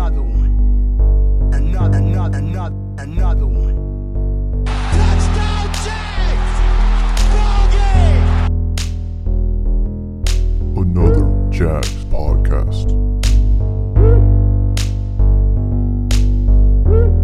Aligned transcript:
another 0.00 0.22
one. 0.22 1.52
Another, 1.52 1.98
another, 1.98 2.38
another, 2.38 2.74
another 3.02 3.46
one. 3.46 4.64
Touchdown 4.64 5.72
Jags! 5.84 6.60
Ball 7.34 7.68
game! 7.70 8.24
Another 10.78 11.50
Jags 11.50 12.04
podcast. 12.06 12.88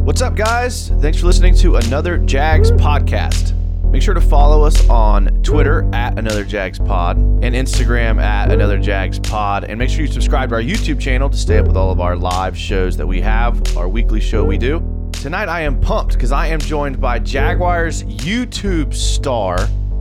What's 0.04 0.20
up, 0.20 0.34
guys? 0.36 0.90
Thanks 1.00 1.20
for 1.20 1.26
listening 1.26 1.54
to 1.56 1.76
another 1.76 2.18
Jags 2.18 2.70
podcast. 2.72 3.55
Make 3.90 4.02
sure 4.02 4.14
to 4.14 4.20
follow 4.20 4.62
us 4.62 4.88
on 4.88 5.26
Twitter 5.42 5.88
at 5.94 6.18
Another 6.18 6.44
Jags 6.44 6.78
Pod 6.78 7.16
and 7.16 7.54
Instagram 7.54 8.20
at 8.20 8.52
Another 8.52 8.78
Jags 8.78 9.18
Pod. 9.18 9.64
And 9.64 9.78
make 9.78 9.88
sure 9.88 10.02
you 10.02 10.12
subscribe 10.12 10.50
to 10.50 10.56
our 10.56 10.60
YouTube 10.62 11.00
channel 11.00 11.30
to 11.30 11.36
stay 11.36 11.58
up 11.58 11.66
with 11.66 11.76
all 11.76 11.90
of 11.90 12.00
our 12.00 12.16
live 12.16 12.56
shows 12.56 12.96
that 12.96 13.06
we 13.06 13.20
have, 13.22 13.76
our 13.76 13.88
weekly 13.88 14.20
show 14.20 14.44
we 14.44 14.58
do. 14.58 15.10
Tonight, 15.12 15.48
I 15.48 15.62
am 15.62 15.80
pumped 15.80 16.14
because 16.14 16.30
I 16.32 16.48
am 16.48 16.60
joined 16.60 17.00
by 17.00 17.18
Jaguars 17.18 18.02
YouTube 18.04 18.92
star 18.92 19.56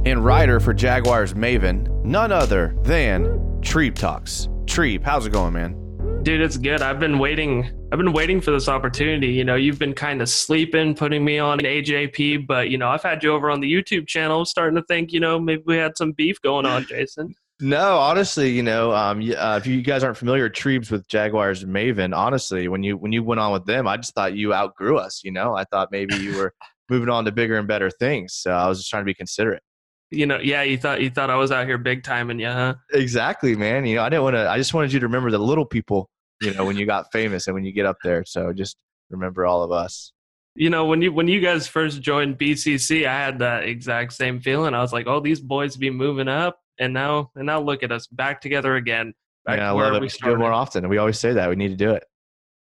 and 0.05 0.23
writer 0.23 0.59
for 0.59 0.73
Jaguars 0.73 1.33
Maven, 1.33 1.87
none 2.03 2.31
other 2.31 2.75
than 2.83 3.23
Treep 3.61 3.95
Talks. 3.95 4.49
Treep, 4.65 5.03
how's 5.03 5.25
it 5.25 5.31
going, 5.31 5.53
man? 5.53 5.84
Dude, 6.25 6.41
it's 6.41 6.57
good. 6.57 6.81
I've 6.81 6.99
been 6.99 7.19
waiting. 7.19 7.69
I've 7.91 7.99
been 7.99 8.11
waiting 8.11 8.41
for 8.41 8.49
this 8.49 8.67
opportunity. 8.67 9.27
You 9.27 9.43
know, 9.43 9.53
you've 9.53 9.77
been 9.77 9.93
kind 9.93 10.23
of 10.23 10.27
sleeping, 10.27 10.95
putting 10.95 11.23
me 11.23 11.37
on 11.37 11.59
an 11.59 11.65
AJP, 11.67 12.47
but 12.47 12.71
you 12.71 12.79
know, 12.79 12.89
I've 12.89 13.03
had 13.03 13.23
you 13.23 13.31
over 13.31 13.51
on 13.51 13.59
the 13.61 13.71
YouTube 13.71 14.07
channel, 14.07 14.43
starting 14.43 14.75
to 14.75 14.81
think, 14.87 15.13
you 15.13 15.19
know, 15.19 15.39
maybe 15.39 15.61
we 15.67 15.77
had 15.77 15.95
some 15.95 16.13
beef 16.13 16.41
going 16.41 16.65
on, 16.65 16.85
Jason. 16.87 17.35
No, 17.61 17.99
honestly, 17.99 18.49
you 18.49 18.63
know, 18.63 18.91
um, 18.91 19.19
uh, 19.19 19.55
if 19.57 19.65
you 19.65 19.81
guys 19.81 20.03
aren't 20.03 20.17
familiar, 20.17 20.49
Treebs 20.49 20.91
with 20.91 21.07
Jaguars 21.07 21.63
and 21.63 21.73
Maven, 21.73 22.13
honestly, 22.13 22.67
when 22.67 22.83
you 22.83 22.97
when 22.97 23.13
you 23.13 23.23
went 23.23 23.39
on 23.39 23.53
with 23.53 23.65
them, 23.65 23.87
I 23.87 23.95
just 23.95 24.13
thought 24.13 24.35
you 24.35 24.53
outgrew 24.53 24.97
us. 24.97 25.21
You 25.23 25.31
know, 25.31 25.55
I 25.55 25.63
thought 25.63 25.87
maybe 25.89 26.17
you 26.17 26.35
were 26.35 26.53
moving 26.89 27.07
on 27.07 27.23
to 27.23 27.31
bigger 27.31 27.57
and 27.57 27.65
better 27.65 27.89
things. 27.89 28.33
So 28.33 28.51
I 28.51 28.67
was 28.67 28.79
just 28.79 28.89
trying 28.89 29.03
to 29.03 29.05
be 29.05 29.13
considerate. 29.13 29.63
You 30.11 30.25
know, 30.25 30.37
yeah, 30.37 30.63
you 30.63 30.77
thought 30.77 30.99
you 30.99 31.09
thought 31.09 31.29
I 31.29 31.37
was 31.37 31.53
out 31.53 31.65
here 31.65 31.77
big 31.77 32.03
time 32.03 32.29
and 32.29 32.41
yeah, 32.41 32.53
huh? 32.53 32.73
Exactly, 32.91 33.55
man. 33.55 33.85
You 33.85 33.95
know, 33.95 34.03
I 34.03 34.09
didn't 34.09 34.23
want 34.23 34.35
to. 34.35 34.49
I 34.49 34.57
just 34.57 34.73
wanted 34.73 34.91
you 34.91 34.99
to 34.99 35.05
remember 35.05 35.31
the 35.31 35.39
little 35.39 35.65
people. 35.65 36.09
You 36.41 36.53
know, 36.53 36.65
when 36.65 36.77
you 36.77 36.85
got 36.85 37.11
famous 37.11 37.47
and 37.47 37.53
when 37.53 37.65
you 37.65 37.71
get 37.71 37.85
up 37.85 37.97
there. 38.03 38.25
So 38.25 38.53
just 38.53 38.77
remember 39.09 39.45
all 39.45 39.63
of 39.63 39.71
us. 39.71 40.11
You 40.55 40.69
know, 40.69 40.85
when 40.85 41.01
you 41.01 41.11
when 41.11 41.27
you 41.27 41.41
guys 41.41 41.67
first 41.67 42.01
joined 42.01 42.37
BCC, 42.37 43.05
I 43.05 43.13
had 43.13 43.39
that 43.39 43.63
exact 43.63 44.13
same 44.13 44.39
feeling. 44.39 44.73
I 44.73 44.81
was 44.81 44.93
like, 44.93 45.05
"Oh, 45.07 45.19
these 45.19 45.41
boys 45.41 45.75
be 45.75 45.89
moving 45.89 46.29
up," 46.29 46.59
and 46.79 46.93
now 46.93 47.31
and 47.35 47.45
now 47.45 47.59
look 47.59 47.83
at 47.83 47.91
us 47.91 48.07
back 48.07 48.39
together 48.39 48.75
again. 48.75 49.13
Back 49.45 49.59
yeah, 49.59 49.69
to 49.69 49.75
where 49.75 49.99
we 49.99 50.07
should 50.07 50.21
do 50.21 50.27
it 50.27 50.31
started. 50.31 50.39
more 50.39 50.53
often. 50.53 50.87
We 50.87 50.97
always 50.97 51.19
say 51.19 51.33
that 51.33 51.49
we 51.49 51.55
need 51.55 51.69
to 51.69 51.75
do 51.75 51.91
it. 51.91 52.05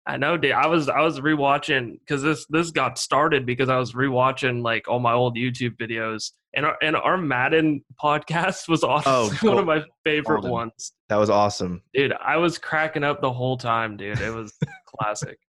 I 0.07 0.17
know, 0.17 0.37
dude. 0.37 0.51
I 0.51 0.67
was 0.67 0.87
I 0.87 1.01
was 1.01 1.19
rewatching 1.19 1.99
because 1.99 2.21
this 2.21 2.45
this 2.49 2.69
got 2.71 2.97
started 2.99 3.45
because 3.45 3.69
I 3.69 3.77
was 3.77 3.93
rewatching 3.93 4.61
like 4.63 4.87
all 4.87 4.99
my 4.99 5.13
old 5.13 5.35
YouTube 5.35 5.77
videos, 5.77 6.31
and 6.53 6.65
our 6.65 6.77
and 6.83 6.95
our 6.95 7.17
Madden 7.17 7.83
podcast 8.01 8.67
was 8.69 8.83
honestly 8.83 9.11
Oh, 9.11 9.27
one 9.29 9.35
cool. 9.37 9.59
of 9.59 9.65
my 9.65 9.83
favorite 10.03 10.41
Golden. 10.41 10.51
ones, 10.51 10.91
That 11.09 11.15
was 11.17 11.31
awesome. 11.31 11.81
dude. 11.93 12.13
I 12.23 12.37
was 12.37 12.59
cracking 12.59 13.03
up 13.03 13.19
the 13.21 13.33
whole 13.33 13.57
time, 13.57 13.97
dude. 13.97 14.19
It 14.19 14.33
was 14.33 14.53
classic. 14.85 15.39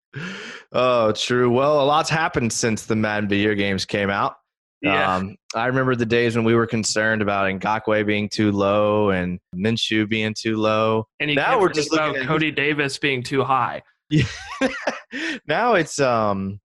Oh, 0.72 1.12
true. 1.12 1.50
Well, 1.50 1.82
a 1.82 1.84
lot's 1.84 2.08
happened 2.10 2.52
since 2.52 2.86
the 2.86 2.96
Madden 2.96 3.28
video 3.28 3.54
games 3.54 3.84
came 3.84 4.08
out. 4.10 4.36
Yeah, 4.82 5.16
Um, 5.16 5.36
I 5.54 5.66
remember 5.66 5.96
the 5.96 6.06
days 6.06 6.36
when 6.36 6.44
we 6.44 6.54
were 6.54 6.66
concerned 6.66 7.20
about 7.22 7.50
Ngakoue 7.50 8.06
being 8.06 8.28
too 8.28 8.52
low 8.52 9.10
and 9.10 9.38
Minshew 9.54 10.08
being 10.08 10.34
too 10.38 10.56
low. 10.56 11.06
and 11.20 11.30
you 11.30 11.36
now 11.36 11.58
we're 11.60 11.70
just 11.72 11.90
looking 11.92 12.10
about 12.10 12.22
at- 12.22 12.26
Cody 12.26 12.50
Davis 12.50 12.98
being 12.98 13.22
too 13.22 13.42
high. 13.42 13.82
now 15.46 15.74
it's 15.74 15.98
um, 15.98 16.60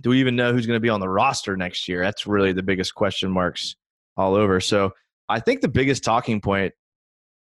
do 0.00 0.10
we 0.10 0.20
even 0.20 0.36
know 0.36 0.52
who's 0.52 0.66
going 0.66 0.76
to 0.76 0.80
be 0.80 0.88
on 0.88 1.00
the 1.00 1.08
roster 1.08 1.56
next 1.56 1.88
year? 1.88 2.02
That's 2.02 2.26
really 2.26 2.52
the 2.52 2.62
biggest 2.62 2.94
question 2.94 3.30
marks 3.30 3.76
all 4.16 4.34
over. 4.34 4.60
So 4.60 4.92
I 5.28 5.40
think 5.40 5.60
the 5.60 5.68
biggest 5.68 6.04
talking 6.04 6.40
point 6.40 6.72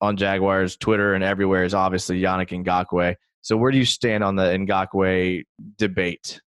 on 0.02 0.18
Jaguars 0.18 0.78
Twitter 0.78 1.14
and 1.14 1.24
everywhere 1.24 1.64
is 1.64 1.74
obviously 1.74 2.22
Yannick 2.22 2.50
Ngakoue. 2.50 3.16
So 3.42 3.58
where 3.58 3.72
do 3.72 3.78
you 3.78 3.86
stand 3.86 4.24
on 4.24 4.36
the 4.36 4.44
Ngakoue 4.44 5.44
debate? 5.78 6.42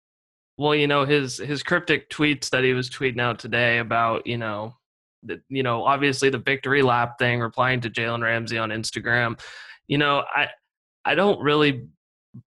Well, 0.57 0.75
you 0.75 0.89
know 0.89 1.05
his 1.05 1.37
his 1.37 1.63
cryptic 1.63 2.11
tweets 2.11 2.51
that 2.51 2.65
he 2.65 2.73
was 2.73 2.91
tweeting 2.91 3.21
out 3.21 3.39
today 3.39 3.79
about 3.79 4.27
you 4.27 4.39
know, 4.39 4.75
the, 5.23 5.41
you 5.49 5.63
know 5.63 5.85
obviously 5.85 6.31
the 6.31 6.39
victory 6.39 6.83
lap 6.83 7.19
thing, 7.19 7.41
replying 7.41 7.81
to 7.83 7.91
Jalen 7.91 8.23
Ramsey 8.23 8.59
on 8.59 8.71
Instagram. 8.71 9.39
You 9.87 9.99
know, 9.99 10.25
I 10.35 10.49
I 11.05 11.15
don't 11.15 11.41
really 11.41 11.87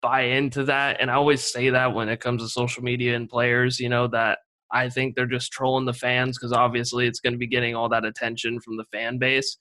buy 0.02 0.22
into 0.22 0.64
that, 0.66 1.02
and 1.02 1.10
I 1.10 1.16
always 1.16 1.44
say 1.44 1.70
that 1.70 1.94
when 1.94 2.10
it 2.10 2.20
comes 2.20 2.42
to 2.42 2.50
social 2.50 2.84
media 2.84 3.16
and 3.16 3.30
players. 3.30 3.80
You 3.80 3.90
know 3.90 4.08
that 4.08 4.40
I 4.72 4.90
think 4.90 5.16
they're 5.16 5.26
just 5.26 5.52
trolling 5.52 5.86
the 5.86 5.94
fans 5.94 6.38
because 6.38 6.54
obviously 6.54 7.08
it's 7.08 7.20
going 7.20 7.34
to 7.34 7.40
be 7.40 7.48
getting 7.48 7.76
all 7.76 7.90
that 7.90 8.06
attention 8.06 8.60
from 8.62 8.78
the 8.78 8.86
fan 8.92 9.18
base. 9.18 9.58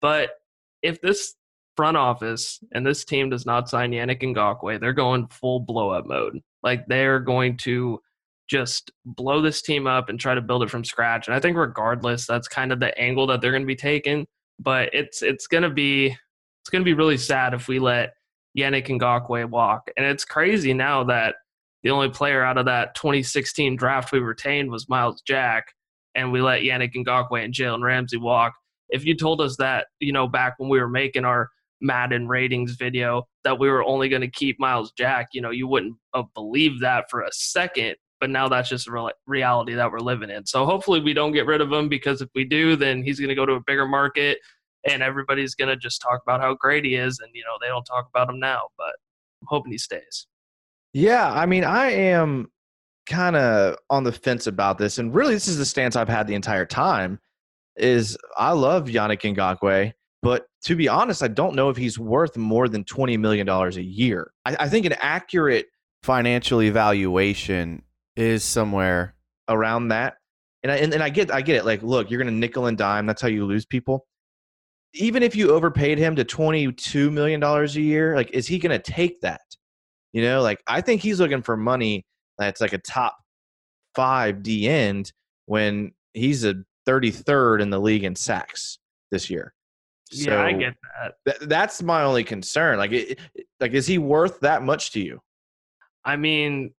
But 0.00 0.30
if 0.82 1.00
this 1.00 1.34
front 1.76 1.96
office 1.96 2.60
and 2.72 2.84
this 2.84 3.04
team 3.04 3.30
does 3.30 3.46
not 3.46 3.68
sign 3.68 3.92
Yannick 3.92 4.20
Ngakoue, 4.22 4.80
they're 4.80 4.92
going 4.92 5.28
full 5.28 5.60
blow 5.60 5.90
up 5.90 6.06
mode. 6.06 6.40
Like 6.62 6.86
they're 6.86 7.20
going 7.20 7.56
to 7.58 8.00
just 8.48 8.90
blow 9.06 9.40
this 9.40 9.62
team 9.62 9.86
up 9.86 10.08
and 10.08 10.20
try 10.20 10.34
to 10.34 10.42
build 10.42 10.62
it 10.62 10.70
from 10.70 10.84
scratch. 10.84 11.26
And 11.26 11.34
I 11.34 11.40
think 11.40 11.56
regardless, 11.56 12.26
that's 12.26 12.48
kind 12.48 12.72
of 12.72 12.80
the 12.80 12.96
angle 12.98 13.26
that 13.28 13.40
they're 13.40 13.52
going 13.52 13.62
to 13.62 13.66
be 13.66 13.76
taking. 13.76 14.26
But 14.58 14.90
it's 14.92 15.22
it's 15.22 15.46
going 15.46 15.62
to 15.62 15.70
be 15.70 16.08
it's 16.62 16.70
going 16.70 16.82
to 16.82 16.84
be 16.84 16.94
really 16.94 17.16
sad 17.16 17.54
if 17.54 17.68
we 17.68 17.78
let 17.78 18.12
Yannick 18.56 18.88
Ngakoue 18.88 19.48
walk. 19.48 19.90
And 19.96 20.06
it's 20.06 20.24
crazy 20.24 20.74
now 20.74 21.04
that 21.04 21.36
the 21.82 21.90
only 21.90 22.10
player 22.10 22.44
out 22.44 22.58
of 22.58 22.66
that 22.66 22.94
2016 22.94 23.76
draft 23.76 24.12
we 24.12 24.20
retained 24.20 24.70
was 24.70 24.88
Myles 24.88 25.22
Jack, 25.22 25.72
and 26.14 26.30
we 26.30 26.40
let 26.40 26.62
Yannick 26.62 26.94
Ngakoue 26.94 27.44
and 27.44 27.54
Jalen 27.54 27.82
Ramsey 27.82 28.18
walk. 28.18 28.54
If 28.90 29.04
you 29.04 29.16
told 29.16 29.40
us 29.40 29.56
that, 29.56 29.86
you 30.00 30.12
know, 30.12 30.28
back 30.28 30.54
when 30.58 30.68
we 30.68 30.78
were 30.78 30.88
making 30.88 31.24
our 31.24 31.48
Madden 31.80 32.28
ratings 32.28 32.76
video 32.76 33.26
that 33.42 33.58
we 33.58 33.68
were 33.68 33.82
only 33.82 34.08
going 34.08 34.22
to 34.22 34.30
keep 34.30 34.60
Myles 34.60 34.92
Jack, 34.92 35.28
you 35.32 35.40
know, 35.40 35.50
you 35.50 35.66
wouldn't 35.66 35.96
have 36.14 36.26
believed 36.34 36.80
that 36.82 37.10
for 37.10 37.22
a 37.22 37.32
second. 37.32 37.96
But 38.20 38.30
now 38.30 38.48
that's 38.48 38.68
just 38.68 38.86
a 38.86 38.92
real 38.92 39.10
reality 39.26 39.74
that 39.74 39.90
we're 39.90 39.98
living 39.98 40.30
in. 40.30 40.46
So 40.46 40.64
hopefully 40.64 41.00
we 41.00 41.12
don't 41.12 41.32
get 41.32 41.46
rid 41.46 41.60
of 41.60 41.72
him 41.72 41.88
because 41.88 42.22
if 42.22 42.28
we 42.36 42.44
do, 42.44 42.76
then 42.76 43.02
he's 43.02 43.18
going 43.18 43.30
to 43.30 43.34
go 43.34 43.44
to 43.44 43.54
a 43.54 43.62
bigger 43.66 43.88
market 43.88 44.38
and 44.88 45.02
everybody's 45.02 45.54
to 45.54 45.76
just 45.76 46.00
talk 46.00 46.20
about 46.22 46.40
how 46.40 46.54
great 46.54 46.84
he 46.84 46.94
is. 46.94 47.20
And, 47.20 47.30
you 47.34 47.42
know, 47.44 47.56
they 47.60 47.68
don't 47.68 47.84
talk 47.84 48.08
about 48.08 48.28
him 48.28 48.40
now, 48.40 48.62
but 48.76 48.94
I'm 49.40 49.48
hoping 49.48 49.72
he 49.72 49.78
stays. 49.78 50.26
Yeah, 50.92 51.32
I 51.32 51.46
mean, 51.46 51.64
I 51.64 51.90
am 51.90 52.50
kind 53.06 53.34
of 53.34 53.76
on 53.90 54.04
the 54.04 54.12
fence 54.12 54.46
about 54.46 54.78
this, 54.78 54.98
and 54.98 55.14
really, 55.14 55.34
this 55.34 55.48
is 55.48 55.58
the 55.58 55.64
stance 55.64 55.96
I've 55.96 56.08
had 56.08 56.26
the 56.26 56.34
entire 56.34 56.66
time. 56.66 57.18
Is 57.76 58.18
I 58.36 58.52
love 58.52 58.88
Yannick 58.88 59.22
Ngakoue, 59.22 59.92
but 60.20 60.46
to 60.64 60.76
be 60.76 60.88
honest, 60.88 61.22
I 61.22 61.28
don't 61.28 61.54
know 61.54 61.70
if 61.70 61.78
he's 61.78 61.98
worth 61.98 62.36
more 62.36 62.68
than 62.68 62.84
twenty 62.84 63.16
million 63.16 63.46
dollars 63.46 63.78
a 63.78 63.82
year. 63.82 64.30
I, 64.44 64.56
I 64.60 64.68
think 64.68 64.84
an 64.84 64.92
accurate 65.00 65.66
financial 66.02 66.62
evaluation 66.62 67.82
is 68.14 68.44
somewhere 68.44 69.14
around 69.48 69.88
that, 69.88 70.18
and 70.62 70.70
I 70.70 70.76
and, 70.76 70.92
and 70.92 71.02
I 71.02 71.08
get 71.08 71.32
I 71.32 71.40
get 71.40 71.56
it. 71.56 71.64
Like, 71.64 71.82
look, 71.82 72.10
you're 72.10 72.22
to 72.22 72.30
nickel 72.30 72.66
and 72.66 72.76
dime. 72.76 73.06
That's 73.06 73.22
how 73.22 73.28
you 73.28 73.46
lose 73.46 73.64
people. 73.64 74.06
Even 74.94 75.22
if 75.22 75.34
you 75.34 75.50
overpaid 75.50 75.98
him 75.98 76.14
to 76.16 76.24
twenty 76.24 76.70
two 76.72 77.10
million 77.10 77.40
dollars 77.40 77.76
a 77.76 77.80
year, 77.80 78.14
like, 78.14 78.30
is 78.32 78.46
he 78.46 78.58
going 78.58 78.78
to 78.78 78.92
take 78.92 79.20
that? 79.22 79.40
You 80.12 80.22
know, 80.22 80.42
like 80.42 80.62
I 80.66 80.80
think 80.82 81.00
he's 81.00 81.18
looking 81.20 81.42
for 81.42 81.56
money 81.56 82.04
that's 82.38 82.60
like 82.60 82.72
a 82.74 82.78
top 82.78 83.16
five 83.94 84.42
D 84.42 84.68
end 84.68 85.12
when 85.46 85.92
he's 86.14 86.44
a 86.44 86.54
33rd 86.86 87.62
in 87.62 87.70
the 87.70 87.78
league 87.80 88.04
in 88.04 88.14
sacks 88.16 88.78
this 89.10 89.30
year. 89.30 89.54
yeah, 90.10 90.42
I 90.42 90.52
get 90.52 90.74
that. 91.00 91.14
th- 91.38 91.48
that's 91.48 91.82
my 91.82 92.02
only 92.02 92.24
concern. 92.24 92.76
Like, 92.78 92.92
it- 92.92 93.18
like 93.60 93.72
is 93.72 93.86
he 93.86 93.96
worth 93.98 94.40
that 94.40 94.62
much 94.62 94.90
to 94.92 95.00
you? 95.00 95.20
I 96.04 96.16
mean, 96.16 96.74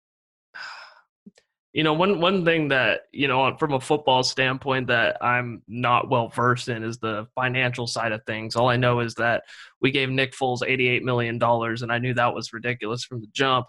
you 1.73 1.83
know, 1.83 1.93
one 1.93 2.21
one 2.21 2.45
thing 2.45 2.67
that 2.67 3.01
you 3.11 3.27
know, 3.27 3.57
from 3.57 3.73
a 3.73 3.79
football 3.79 4.21
standpoint, 4.21 4.87
that 4.87 5.17
I'm 5.21 5.63
not 5.67 6.07
well 6.07 6.27
versed 6.27 6.69
in 6.69 6.83
is 6.83 6.99
the 6.99 7.27
financial 7.33 7.87
side 7.87 8.11
of 8.11 8.23
things. 8.25 8.55
All 8.55 8.69
I 8.69 8.77
know 8.77 8.99
is 8.99 9.15
that 9.15 9.43
we 9.81 9.89
gave 9.89 10.09
Nick 10.09 10.33
Foles 10.33 10.61
88 10.65 11.03
million 11.03 11.39
dollars, 11.39 11.81
and 11.81 11.91
I 11.91 11.97
knew 11.97 12.13
that 12.13 12.35
was 12.35 12.53
ridiculous 12.53 13.03
from 13.03 13.21
the 13.21 13.27
jump, 13.33 13.65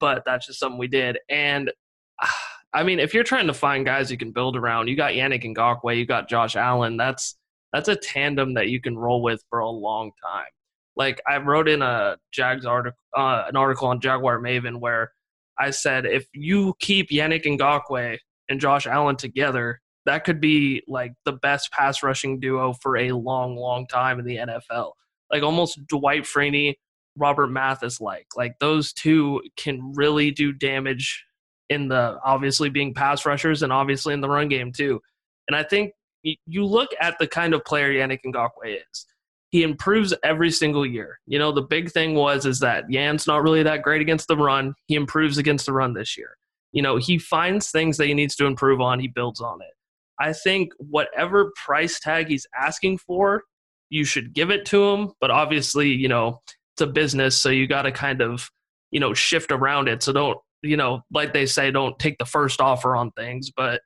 but 0.00 0.22
that's 0.24 0.46
just 0.46 0.60
something 0.60 0.78
we 0.78 0.88
did. 0.88 1.18
And 1.28 1.70
I 2.74 2.84
mean, 2.84 3.00
if 3.00 3.12
you're 3.12 3.22
trying 3.22 3.48
to 3.48 3.54
find 3.54 3.84
guys 3.84 4.10
you 4.10 4.16
can 4.16 4.32
build 4.32 4.56
around, 4.56 4.88
you 4.88 4.96
got 4.96 5.12
Yannick 5.12 5.44
Ngakoue, 5.44 5.94
you 5.94 6.06
got 6.06 6.30
Josh 6.30 6.56
Allen. 6.56 6.96
That's 6.96 7.36
that's 7.70 7.88
a 7.88 7.96
tandem 7.96 8.54
that 8.54 8.68
you 8.68 8.80
can 8.80 8.96
roll 8.96 9.22
with 9.22 9.42
for 9.50 9.58
a 9.58 9.68
long 9.68 10.12
time. 10.24 10.48
Like 10.96 11.20
I 11.28 11.36
wrote 11.36 11.68
in 11.68 11.82
a 11.82 12.16
Jags 12.32 12.64
article, 12.64 12.98
uh, 13.14 13.44
an 13.46 13.56
article 13.56 13.88
on 13.88 14.00
Jaguar 14.00 14.38
Maven 14.40 14.80
where 14.80 15.12
I 15.58 15.70
said 15.70 16.06
if 16.06 16.26
you 16.32 16.74
keep 16.80 17.10
Yannick 17.10 17.44
Ngakoue 17.44 18.18
and 18.48 18.60
Josh 18.60 18.86
Allen 18.86 19.16
together, 19.16 19.80
that 20.06 20.24
could 20.24 20.40
be 20.40 20.82
like 20.88 21.12
the 21.24 21.32
best 21.32 21.70
pass 21.72 22.02
rushing 22.02 22.40
duo 22.40 22.72
for 22.72 22.96
a 22.96 23.12
long, 23.12 23.56
long 23.56 23.86
time 23.86 24.18
in 24.18 24.24
the 24.24 24.36
NFL. 24.36 24.92
Like 25.30 25.42
almost 25.42 25.86
Dwight 25.86 26.24
Freeney 26.24 26.74
Robert 27.16 27.48
Mathis 27.48 28.00
like. 28.00 28.26
Like 28.36 28.58
those 28.58 28.92
two 28.92 29.42
can 29.56 29.92
really 29.94 30.30
do 30.30 30.52
damage 30.52 31.24
in 31.68 31.88
the 31.88 32.18
obviously 32.24 32.68
being 32.68 32.94
pass 32.94 33.24
rushers 33.24 33.62
and 33.62 33.72
obviously 33.72 34.14
in 34.14 34.20
the 34.20 34.28
run 34.28 34.48
game 34.48 34.72
too. 34.72 35.00
And 35.48 35.56
I 35.56 35.62
think 35.62 35.92
you 36.22 36.64
look 36.64 36.90
at 37.00 37.18
the 37.18 37.26
kind 37.26 37.54
of 37.54 37.64
player 37.64 37.92
Yannick 37.92 38.20
Ngakoue 38.24 38.76
is. 38.76 39.06
He 39.52 39.62
improves 39.62 40.14
every 40.24 40.50
single 40.50 40.84
year. 40.84 41.20
You 41.26 41.38
know, 41.38 41.52
the 41.52 41.62
big 41.62 41.90
thing 41.92 42.14
was 42.14 42.46
is 42.46 42.58
that 42.60 42.90
Yan's 42.90 43.26
not 43.26 43.42
really 43.42 43.62
that 43.62 43.82
great 43.82 44.00
against 44.00 44.26
the 44.26 44.36
run. 44.36 44.74
He 44.86 44.94
improves 44.94 45.36
against 45.36 45.66
the 45.66 45.74
run 45.74 45.92
this 45.92 46.16
year. 46.16 46.36
You 46.72 46.80
know, 46.80 46.96
he 46.96 47.18
finds 47.18 47.70
things 47.70 47.98
that 47.98 48.06
he 48.06 48.14
needs 48.14 48.34
to 48.36 48.46
improve 48.46 48.80
on, 48.80 48.98
he 48.98 49.08
builds 49.08 49.42
on 49.42 49.60
it. 49.60 49.74
I 50.18 50.32
think 50.32 50.72
whatever 50.78 51.52
price 51.62 52.00
tag 52.00 52.28
he's 52.28 52.46
asking 52.58 52.98
for, 52.98 53.42
you 53.90 54.04
should 54.04 54.32
give 54.32 54.50
it 54.50 54.64
to 54.66 54.82
him. 54.82 55.12
But 55.20 55.30
obviously, 55.30 55.90
you 55.90 56.08
know, 56.08 56.40
it's 56.74 56.80
a 56.80 56.86
business, 56.86 57.36
so 57.36 57.50
you 57.50 57.66
got 57.66 57.82
to 57.82 57.92
kind 57.92 58.22
of, 58.22 58.50
you 58.90 59.00
know, 59.00 59.12
shift 59.12 59.52
around 59.52 59.88
it. 59.88 60.02
So 60.02 60.14
don't, 60.14 60.38
you 60.62 60.78
know, 60.78 61.02
like 61.12 61.34
they 61.34 61.44
say, 61.44 61.70
don't 61.70 61.98
take 61.98 62.16
the 62.16 62.24
first 62.24 62.60
offer 62.60 62.96
on 62.96 63.10
things. 63.10 63.50
But, 63.54 63.82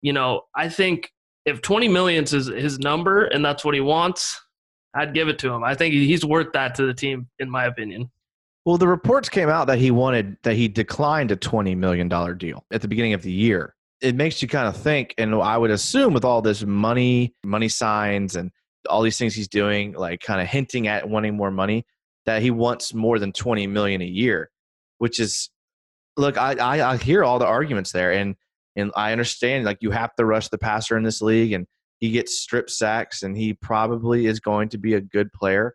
you 0.00 0.12
know, 0.12 0.42
I 0.54 0.68
think 0.68 1.10
if 1.44 1.60
20 1.60 1.88
millions 1.88 2.32
is 2.32 2.46
his 2.46 2.78
number 2.78 3.24
and 3.24 3.44
that's 3.44 3.64
what 3.64 3.74
he 3.74 3.80
wants, 3.80 4.40
I'd 4.94 5.14
give 5.14 5.28
it 5.28 5.38
to 5.40 5.52
him. 5.52 5.62
I 5.62 5.74
think 5.74 5.94
he's 5.94 6.24
worth 6.24 6.52
that 6.52 6.74
to 6.76 6.86
the 6.86 6.94
team, 6.94 7.28
in 7.38 7.50
my 7.50 7.66
opinion. 7.66 8.10
Well, 8.64 8.78
the 8.78 8.88
reports 8.88 9.28
came 9.28 9.48
out 9.48 9.66
that 9.68 9.78
he 9.78 9.90
wanted 9.90 10.36
that 10.42 10.54
he 10.54 10.68
declined 10.68 11.30
a 11.30 11.36
twenty 11.36 11.74
million 11.74 12.08
dollar 12.08 12.34
deal 12.34 12.64
at 12.72 12.82
the 12.82 12.88
beginning 12.88 13.14
of 13.14 13.22
the 13.22 13.32
year. 13.32 13.74
It 14.00 14.14
makes 14.14 14.42
you 14.42 14.48
kind 14.48 14.68
of 14.68 14.76
think, 14.76 15.14
and 15.18 15.34
I 15.34 15.56
would 15.56 15.70
assume 15.70 16.12
with 16.12 16.24
all 16.24 16.42
this 16.42 16.62
money, 16.62 17.34
money 17.44 17.68
signs, 17.68 18.36
and 18.36 18.50
all 18.88 19.02
these 19.02 19.18
things 19.18 19.34
he's 19.34 19.48
doing, 19.48 19.92
like 19.92 20.20
kind 20.20 20.40
of 20.40 20.48
hinting 20.48 20.86
at 20.86 21.08
wanting 21.08 21.36
more 21.36 21.50
money, 21.50 21.84
that 22.26 22.42
he 22.42 22.50
wants 22.50 22.92
more 22.94 23.18
than 23.18 23.32
twenty 23.32 23.66
million 23.66 24.02
a 24.02 24.06
year, 24.06 24.50
which 24.98 25.18
is, 25.18 25.50
look, 26.16 26.36
I 26.36 26.54
I, 26.54 26.92
I 26.92 26.96
hear 26.96 27.24
all 27.24 27.38
the 27.38 27.46
arguments 27.46 27.92
there, 27.92 28.12
and 28.12 28.36
and 28.76 28.92
I 28.94 29.12
understand 29.12 29.64
like 29.64 29.78
you 29.80 29.90
have 29.90 30.14
to 30.16 30.24
rush 30.24 30.48
the 30.48 30.58
passer 30.58 30.96
in 30.96 31.04
this 31.04 31.22
league, 31.22 31.52
and 31.52 31.66
he 32.00 32.10
gets 32.10 32.40
strip 32.40 32.70
sacks, 32.70 33.22
and 33.22 33.36
he 33.36 33.54
probably 33.54 34.26
is 34.26 34.40
going 34.40 34.68
to 34.70 34.78
be 34.78 34.94
a 34.94 35.00
good 35.00 35.32
player, 35.32 35.74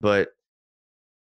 but 0.00 0.28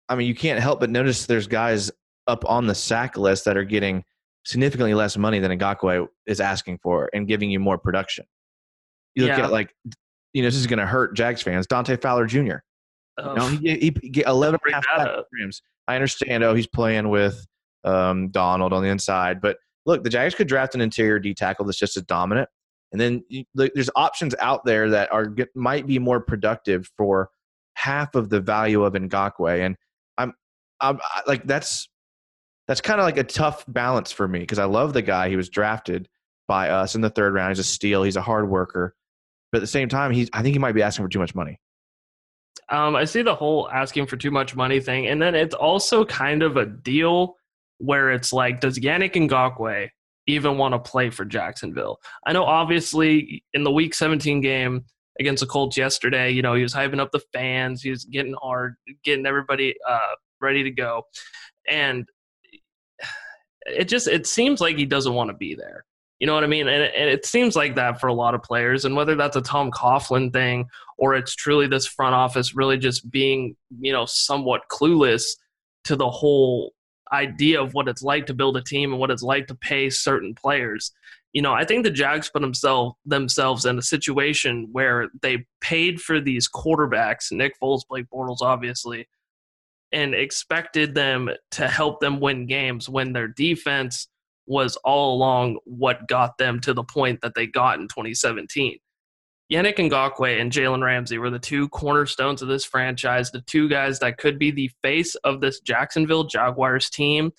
I 0.08 0.16
mean, 0.16 0.28
you 0.28 0.36
can't 0.36 0.60
help 0.60 0.80
but 0.80 0.90
notice 0.90 1.26
there's 1.28 1.48
guys 1.48 1.92
up 2.28 2.44
on 2.48 2.66
the 2.68 2.74
sack 2.76 3.16
list 3.18 3.46
that 3.46 3.58
are 3.58 3.64
getting 3.64 4.04
significantly 4.46 4.94
less 4.96 5.18
money 5.18 5.40
than 5.40 5.52
Ngakoue 5.58 6.08
is 6.26 6.40
asking 6.40 6.80
for 6.82 7.10
and 7.14 7.28
giving 7.28 7.52
you 7.52 7.60
more 7.60 7.78
production. 7.78 8.26
You 9.16 9.26
look 9.28 9.38
Yeah. 9.38 9.46
at 9.46 9.52
like, 9.52 9.74
you 10.34 10.42
know, 10.42 10.48
this 10.48 10.56
is 10.56 10.66
going 10.68 10.80
to 10.80 10.86
hurt 10.86 11.16
Jags 11.16 11.42
fans. 11.44 11.68
Dante 11.68 11.96
Fowler 11.98 12.26
Jr. 12.26 12.56
Oh, 13.20 13.30
You 13.32 13.36
know, 13.36 13.48
he, 13.50 13.70
he, 13.78 13.96
he 14.02 14.10
get 14.10 14.26
11 14.28 14.60
bring 14.64 14.74
and 14.74 14.84
a 14.84 14.88
half 14.90 14.98
that 14.98 15.08
sack 15.10 15.18
up. 15.20 15.28
Rams. 15.40 15.62
I 15.88 15.96
understand. 15.96 16.44
Oh, 16.44 16.56
he's 16.56 16.68
playing 16.68 17.10
with 17.10 17.46
um, 17.84 18.30
Donald 18.30 18.74
on 18.74 18.82
the 18.82 18.90
inside, 18.90 19.42
but 19.42 19.58
look, 19.86 20.04
the 20.04 20.10
Jags 20.10 20.34
could 20.36 20.48
draft 20.48 20.74
an 20.76 20.82
interior 20.82 21.20
D 21.20 21.34
tackle 21.34 21.66
that's 21.66 21.78
just 21.78 21.98
as 21.98 22.04
dominant, 22.04 22.50
and 22.92 23.00
then 23.00 23.24
you, 23.30 23.44
there's 23.54 23.90
options 23.96 24.34
out 24.40 24.66
there 24.66 24.90
that 24.90 25.12
are 25.12 25.26
get, 25.26 25.50
might 25.56 25.86
be 25.86 26.00
more 26.00 26.20
productive 26.20 26.90
for 26.98 27.30
half 27.76 28.16
of 28.16 28.30
the 28.30 28.42
value 28.42 28.84
of 28.84 28.94
Ngakoue, 28.94 29.66
and 29.66 29.76
I'm, 30.18 30.34
I'm 30.80 31.00
I, 31.02 31.22
like 31.28 31.46
that's 31.46 31.88
that's 32.68 32.82
kind 32.82 33.00
of 33.00 33.06
like 33.06 33.18
a 33.18 33.24
tough 33.24 33.64
balance 33.68 34.12
for 34.12 34.28
me 34.28 34.40
because 34.40 34.60
I 34.60 34.66
love 34.66 34.94
the 34.94 35.02
guy. 35.02 35.30
He 35.30 35.36
was 35.36 35.50
drafted 35.50 36.08
by 36.48 36.70
us 36.70 36.96
in 36.96 37.02
the 37.02 37.10
third 37.10 37.34
round. 37.34 37.52
He's 37.52 37.60
a 37.60 37.64
steal. 37.64 38.04
He's 38.04 38.16
a 38.16 38.22
hard 38.22 38.50
worker, 38.50 38.96
but 39.52 39.60
at 39.60 39.62
the 39.62 39.68
same 39.68 39.90
time, 39.90 40.12
he's 40.12 40.30
I 40.34 40.42
think 40.42 40.54
he 40.54 40.60
might 40.60 40.76
be 40.76 40.82
asking 40.82 41.06
for 41.06 41.10
too 41.10 41.20
much 41.20 41.36
money. 41.36 41.60
Um, 42.70 42.96
I 42.96 43.06
see 43.06 43.22
the 43.22 43.36
whole 43.36 43.70
asking 43.70 44.08
for 44.08 44.18
too 44.18 44.32
much 44.32 44.56
money 44.56 44.80
thing, 44.80 45.08
and 45.08 45.22
then 45.22 45.36
it's 45.36 45.56
also 45.56 46.06
kind 46.06 46.44
of 46.44 46.58
a 46.58 46.66
deal 46.66 47.36
where 47.80 48.12
it's 48.12 48.34
like, 48.34 48.60
does 48.60 48.78
Yannick 48.78 49.14
Ngakoue 49.14 49.90
even 50.36 50.58
want 50.58 50.74
to 50.74 50.80
play 50.80 51.10
for 51.10 51.26
Jacksonville? 51.26 52.00
I 52.26 52.34
know, 52.34 52.44
obviously, 52.44 53.44
in 53.54 53.64
the 53.64 53.72
Week 53.72 53.94
17 53.94 54.42
game 54.42 54.86
against 55.20 55.42
the 55.42 55.48
Colts 55.48 55.78
yesterday, 55.78 56.32
you 56.32 56.42
know, 56.42 56.54
he 56.54 56.64
was 56.64 56.74
hyping 56.74 57.00
up 57.00 57.12
the 57.12 57.22
fans, 57.34 57.82
he 57.82 57.90
was 57.90 58.06
getting 58.06 58.36
hard, 58.42 58.76
getting 59.04 59.26
everybody 59.26 59.76
uh, 59.88 60.16
ready 60.42 60.64
to 60.64 60.72
go, 60.72 61.04
and 61.70 62.08
it 63.66 63.88
just 63.88 64.08
it 64.08 64.26
seems 64.28 64.62
like 64.62 64.78
he 64.78 64.86
doesn't 64.86 65.14
want 65.14 65.30
to 65.30 65.36
be 65.36 65.56
there. 65.56 65.86
You 66.20 66.28
know 66.28 66.34
what 66.34 66.44
I 66.44 66.48
mean? 66.48 66.68
And 66.68 66.84
it, 66.84 66.94
and 66.98 67.10
it 67.10 67.26
seems 67.26 67.56
like 67.56 67.76
that 67.76 68.02
for 68.02 68.08
a 68.08 68.14
lot 68.14 68.36
of 68.36 68.44
players. 68.44 68.84
And 68.84 68.96
whether 68.96 69.16
that's 69.16 69.38
a 69.38 69.42
Tom 69.42 69.72
Coughlin 69.72 70.34
thing 70.34 70.68
or 70.98 71.16
it's 71.16 71.34
truly 71.34 71.66
this 71.66 71.88
front 71.88 72.14
office 72.14 72.54
really 72.54 72.78
just 72.78 73.10
being, 73.10 73.56
you 73.80 73.94
know, 73.94 74.06
somewhat 74.06 74.64
clueless 74.70 75.24
to 75.86 75.96
the 75.96 76.10
whole 76.10 76.74
idea 77.12 77.62
of 77.62 77.74
what 77.74 77.88
it's 77.88 78.02
like 78.02 78.26
to 78.28 78.34
build 78.34 78.58
a 78.58 78.62
team 78.62 78.92
and 78.92 79.00
what 79.00 79.12
it's 79.12 79.24
like 79.24 79.48
to 79.48 79.56
pay 79.56 79.90
certain 79.90 80.34
players. 80.36 80.92
You 81.34 81.42
know, 81.42 81.54
I 81.54 81.64
think 81.64 81.84
the 81.84 81.92
Jags 81.92 82.30
put 82.30 82.42
themselves 82.42 82.96
themselves 83.06 83.66
in 83.66 83.78
a 83.78 83.84
situation 83.84 84.70
where 84.72 85.10
they 85.22 85.46
paid 85.62 86.02
for 86.02 86.20
these 86.20 86.50
quarterbacks, 86.50 87.32
Nick 87.32 87.54
Foles, 87.62 87.88
Blake 87.88 88.08
Bortles, 88.12 88.42
obviously, 88.42 89.08
and 89.92 90.16
expected 90.16 90.96
them 90.96 91.30
to 91.52 91.68
help 91.68 92.00
them 92.00 92.20
win 92.20 92.48
games 92.48 92.90
when 92.90 93.14
their 93.14 93.28
defense 93.28 94.08
was 94.48 94.76
all 94.78 95.16
along 95.16 95.60
what 95.66 96.08
got 96.08 96.38
them 96.40 96.60
to 96.60 96.74
the 96.74 96.84
point 96.84 97.22
that 97.22 97.36
they 97.36 97.46
got 97.46 97.80
in 97.80 97.88
2017. 97.88 98.80
Yannick 99.52 99.78
Ngakoue 99.78 100.40
and 100.40 100.52
Jalen 100.52 100.84
Ramsey 100.84 101.18
were 101.18 101.32
the 101.32 101.40
two 101.40 101.70
cornerstones 101.70 102.44
of 102.44 102.48
this 102.48 102.66
franchise, 102.66 103.32
the 103.32 103.42
two 103.42 103.68
guys 103.68 103.98
that 104.00 104.20
could 104.20 104.38
be 104.38 104.52
the 104.52 104.70
face 104.84 105.16
of 105.16 105.42
this 105.42 105.60
Jacksonville 105.62 106.26
Jaguars 106.26 106.90
team. 106.90 107.32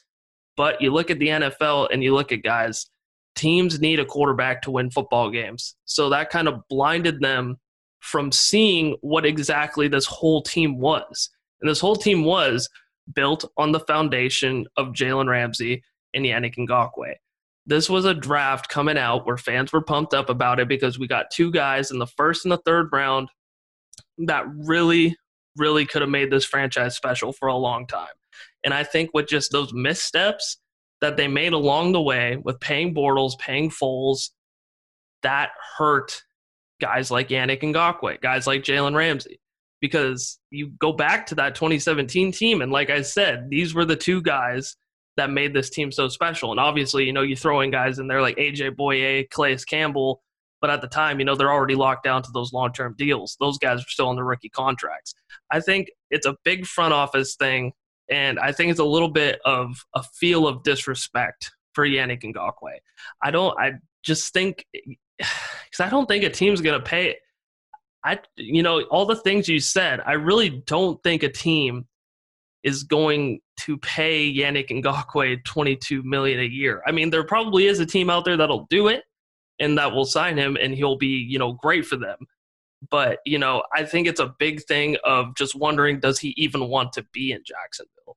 But 0.56 0.80
you 0.80 0.92
look 0.92 1.10
at 1.10 1.20
the 1.20 1.28
NFL 1.28 1.88
and 1.92 2.02
you 2.02 2.12
look 2.12 2.32
at 2.32 2.42
guys, 2.42 2.90
teams 3.36 3.80
need 3.80 4.00
a 4.00 4.04
quarterback 4.04 4.60
to 4.62 4.72
win 4.72 4.90
football 4.90 5.30
games. 5.30 5.76
So 5.84 6.10
that 6.10 6.30
kind 6.30 6.48
of 6.48 6.66
blinded 6.68 7.20
them 7.20 7.58
from 8.00 8.32
seeing 8.32 8.96
what 9.02 9.24
exactly 9.24 9.86
this 9.86 10.06
whole 10.06 10.42
team 10.42 10.78
was. 10.78 11.30
And 11.60 11.70
this 11.70 11.80
whole 11.80 11.96
team 11.96 12.24
was 12.24 12.68
built 13.14 13.44
on 13.56 13.70
the 13.70 13.80
foundation 13.80 14.66
of 14.76 14.88
Jalen 14.88 15.28
Ramsey 15.28 15.84
and 16.12 16.24
Yannick 16.24 16.56
Ngakoue. 16.56 17.14
This 17.70 17.88
was 17.88 18.04
a 18.04 18.14
draft 18.14 18.68
coming 18.68 18.98
out 18.98 19.24
where 19.24 19.36
fans 19.36 19.72
were 19.72 19.80
pumped 19.80 20.12
up 20.12 20.28
about 20.28 20.58
it 20.58 20.66
because 20.66 20.98
we 20.98 21.06
got 21.06 21.30
two 21.30 21.52
guys 21.52 21.92
in 21.92 22.00
the 22.00 22.06
first 22.08 22.44
and 22.44 22.50
the 22.50 22.60
third 22.66 22.88
round 22.92 23.28
that 24.26 24.44
really, 24.66 25.16
really 25.56 25.86
could 25.86 26.02
have 26.02 26.10
made 26.10 26.32
this 26.32 26.44
franchise 26.44 26.96
special 26.96 27.32
for 27.32 27.46
a 27.46 27.54
long 27.54 27.86
time. 27.86 28.08
And 28.64 28.74
I 28.74 28.82
think 28.82 29.10
with 29.14 29.28
just 29.28 29.52
those 29.52 29.72
missteps 29.72 30.58
that 31.00 31.16
they 31.16 31.28
made 31.28 31.52
along 31.52 31.92
the 31.92 32.02
way 32.02 32.38
with 32.42 32.58
paying 32.58 32.92
Bortles, 32.92 33.38
paying 33.38 33.70
Foles, 33.70 34.30
that 35.22 35.50
hurt 35.78 36.24
guys 36.80 37.08
like 37.08 37.28
Yannick 37.28 37.62
Ngakoue, 37.62 38.20
guys 38.20 38.48
like 38.48 38.64
Jalen 38.64 38.96
Ramsey. 38.96 39.38
Because 39.80 40.40
you 40.50 40.72
go 40.80 40.92
back 40.92 41.24
to 41.26 41.36
that 41.36 41.54
2017 41.54 42.32
team, 42.32 42.62
and 42.62 42.72
like 42.72 42.90
I 42.90 43.02
said, 43.02 43.48
these 43.48 43.74
were 43.74 43.84
the 43.84 43.94
two 43.94 44.22
guys 44.22 44.76
that 45.16 45.30
made 45.30 45.52
this 45.52 45.70
team 45.70 45.92
so 45.92 46.08
special. 46.08 46.50
And 46.50 46.60
obviously, 46.60 47.04
you 47.04 47.12
know, 47.12 47.22
you 47.22 47.36
throw 47.36 47.60
in 47.60 47.70
guys 47.70 47.98
in 47.98 48.06
there 48.06 48.22
like 48.22 48.36
AJ 48.36 48.76
Bouye, 48.76 49.28
Calais 49.30 49.58
Campbell, 49.68 50.22
but 50.60 50.70
at 50.70 50.80
the 50.80 50.88
time, 50.88 51.18
you 51.18 51.24
know, 51.24 51.34
they're 51.34 51.52
already 51.52 51.74
locked 51.74 52.04
down 52.04 52.22
to 52.22 52.30
those 52.32 52.52
long 52.52 52.72
term 52.72 52.94
deals. 52.98 53.36
Those 53.40 53.58
guys 53.58 53.80
are 53.80 53.88
still 53.88 54.08
on 54.08 54.16
the 54.16 54.24
rookie 54.24 54.50
contracts. 54.50 55.14
I 55.50 55.60
think 55.60 55.90
it's 56.10 56.26
a 56.26 56.36
big 56.44 56.66
front 56.66 56.92
office 56.92 57.34
thing, 57.36 57.72
and 58.10 58.38
I 58.38 58.52
think 58.52 58.70
it's 58.70 58.80
a 58.80 58.84
little 58.84 59.08
bit 59.08 59.40
of 59.44 59.74
a 59.94 60.02
feel 60.02 60.46
of 60.46 60.62
disrespect 60.62 61.50
for 61.72 61.86
Yannick 61.86 62.22
Ngakoue. 62.22 62.78
I 63.22 63.30
don't, 63.30 63.58
I 63.58 63.72
just 64.02 64.32
think, 64.32 64.64
because 65.18 65.80
I 65.80 65.88
don't 65.88 66.06
think 66.06 66.24
a 66.24 66.30
team's 66.30 66.60
going 66.60 66.78
to 66.78 66.84
pay. 66.84 67.16
I, 68.04 68.18
you 68.36 68.62
know, 68.62 68.82
all 68.84 69.04
the 69.04 69.16
things 69.16 69.48
you 69.48 69.60
said, 69.60 70.00
I 70.04 70.12
really 70.12 70.48
don't 70.66 71.02
think 71.02 71.22
a 71.22 71.28
team 71.28 71.86
is 72.62 72.82
going 72.82 73.40
to 73.58 73.78
pay 73.78 74.32
Yannick 74.32 74.68
Ngakoue 74.68 75.42
22 75.44 76.02
million 76.02 76.40
a 76.40 76.44
year. 76.44 76.82
I 76.86 76.92
mean, 76.92 77.10
there 77.10 77.24
probably 77.24 77.66
is 77.66 77.80
a 77.80 77.86
team 77.86 78.10
out 78.10 78.24
there 78.24 78.36
that'll 78.36 78.66
do 78.70 78.88
it 78.88 79.04
and 79.58 79.78
that 79.78 79.92
will 79.92 80.04
sign 80.04 80.36
him 80.36 80.56
and 80.60 80.74
he'll 80.74 80.96
be, 80.96 81.06
you 81.28 81.38
know, 81.38 81.52
great 81.52 81.86
for 81.86 81.96
them. 81.96 82.18
But, 82.90 83.18
you 83.26 83.38
know, 83.38 83.62
I 83.74 83.84
think 83.84 84.06
it's 84.06 84.20
a 84.20 84.34
big 84.38 84.62
thing 84.64 84.96
of 85.04 85.34
just 85.36 85.54
wondering 85.54 86.00
does 86.00 86.18
he 86.18 86.30
even 86.36 86.68
want 86.68 86.92
to 86.94 87.06
be 87.12 87.32
in 87.32 87.42
Jacksonville? 87.44 88.16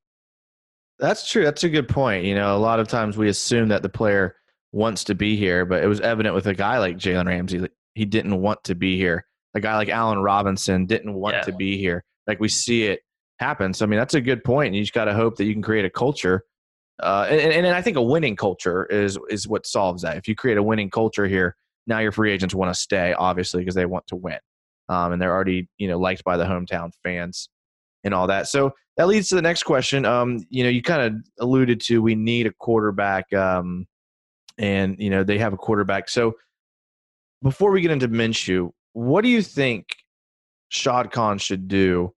That's 1.00 1.30
true. 1.30 1.44
That's 1.44 1.64
a 1.64 1.70
good 1.70 1.90
point. 1.90 2.24
You 2.26 2.36
know, 2.36 2.56
a 2.56 2.60
lot 2.60 2.80
of 2.80 2.88
times 2.88 3.18
we 3.18 3.28
assume 3.28 3.68
that 3.70 3.82
the 3.82 3.90
player 3.90 4.36
wants 4.72 5.04
to 5.06 5.16
be 5.16 5.36
here, 5.36 5.66
but 5.66 5.84
it 5.84 5.88
was 5.88 6.00
evident 6.00 6.34
with 6.34 6.48
a 6.48 6.54
guy 6.54 6.80
like 6.80 6.98
Jalen 6.98 7.28
Ramsey 7.28 7.68
he 7.96 8.06
didn't 8.06 8.42
want 8.42 8.64
to 8.64 8.76
be 8.76 8.98
here. 8.98 9.26
A 9.54 9.60
guy 9.60 9.76
like 9.76 9.90
Allen 9.90 10.20
Robinson 10.20 10.86
didn't 10.86 11.14
want 11.14 11.36
Yeah. 11.36 11.42
to 11.44 11.52
be 11.52 11.78
here. 11.78 12.04
Like 12.26 12.40
we 12.40 12.50
see 12.50 12.86
it 12.86 13.02
happen. 13.44 13.74
So 13.74 13.86
I 13.86 13.88
mean, 13.90 14.00
that's 14.00 14.14
a 14.14 14.22
good 14.22 14.44
point. 14.44 14.68
And 14.68 14.76
you 14.76 14.82
just 14.84 14.94
got 14.94 15.06
to 15.06 15.14
hope 15.14 15.36
that 15.38 15.46
you 15.46 15.54
can 15.54 15.62
create 15.62 15.86
a 15.86 15.90
culture. 15.90 16.44
Uh, 17.02 17.28
and, 17.30 17.40
and, 17.42 17.66
and 17.66 17.76
I 17.76 17.82
think 17.82 17.98
a 17.98 18.02
winning 18.02 18.36
culture 18.36 18.86
is 18.86 19.18
is 19.30 19.48
what 19.48 19.66
solves 19.66 20.02
that. 20.04 20.18
If 20.18 20.28
you 20.28 20.36
create 20.36 20.58
a 20.58 20.64
winning 20.64 20.90
culture 20.90 21.28
here, 21.28 21.56
now 21.88 22.00
your 22.00 22.12
free 22.12 22.32
agents 22.32 22.56
want 22.56 22.74
to 22.74 22.80
stay, 22.80 23.14
obviously, 23.14 23.62
because 23.62 23.76
they 23.76 23.86
want 23.86 24.06
to 24.08 24.16
win, 24.16 24.40
um, 24.90 25.12
and 25.12 25.22
they're 25.22 25.34
already 25.34 25.68
you 25.78 25.88
know 25.88 26.00
liked 26.00 26.24
by 26.24 26.38
the 26.38 26.46
hometown 26.46 26.92
fans. 27.04 27.50
and 28.04 28.14
all 28.14 28.28
that. 28.28 28.48
So 28.48 28.72
that 28.98 29.08
leads 29.08 29.30
to 29.30 29.36
the 29.36 29.42
next 29.42 29.64
question. 29.64 30.06
Um, 30.06 30.46
you 30.50 30.64
know, 30.64 30.70
you 30.70 30.82
kind 30.82 31.02
of 31.02 31.14
alluded 31.40 31.82
to 31.82 32.02
we 32.02 32.16
need 32.16 32.48
a 32.48 32.54
quarterback, 32.60 33.32
um, 33.34 33.88
and 34.58 34.96
you 35.00 35.10
know 35.10 35.24
they 35.24 35.38
have 35.40 35.54
a 35.54 35.58
quarterback. 35.58 36.10
So 36.10 36.34
before 37.42 37.72
we 37.72 37.82
get 37.82 37.92
into 37.92 38.08
Minshew, 38.08 38.72
what 38.94 39.24
do 39.24 39.30
you 39.30 39.42
think 39.42 39.86
Shad 40.70 41.12
Khan 41.12 41.38
should 41.38 41.68
do 41.68 42.14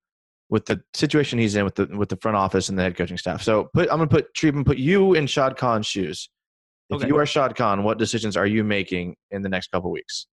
with 0.49 0.67
the 0.67 0.81
situation 0.95 1.39
he's 1.39 1.57
in 1.57 1.65
with 1.65 1.75
the 1.75 1.87
with 1.87 2.09
the 2.09 2.17
front 2.17 2.37
office 2.37 2.69
and 2.69 2.79
the 2.79 2.83
head 2.83 2.97
coaching 2.97 3.19
staff? 3.19 3.43
So 3.43 3.69
put 3.75 3.91
I'm 3.91 3.99
gonna 3.99 4.07
put 4.09 4.35
Treep 4.35 4.55
and 4.55 4.65
put 4.67 4.79
you 4.79 5.15
in 5.15 5.27
Shad 5.27 5.57
Khan's 5.57 5.87
shoes. 5.87 6.29
If 6.91 6.97
Okay. 6.99 7.09
you 7.09 7.17
are 7.19 7.27
Shad 7.27 7.57
Khan, 7.57 7.83
what 7.83 7.99
decisions 7.99 8.37
are 8.37 8.47
you 8.47 8.63
making 8.63 9.17
in 9.33 9.43
the 9.43 9.49
next 9.49 9.73
couple 9.73 9.91
weeks? 9.91 10.27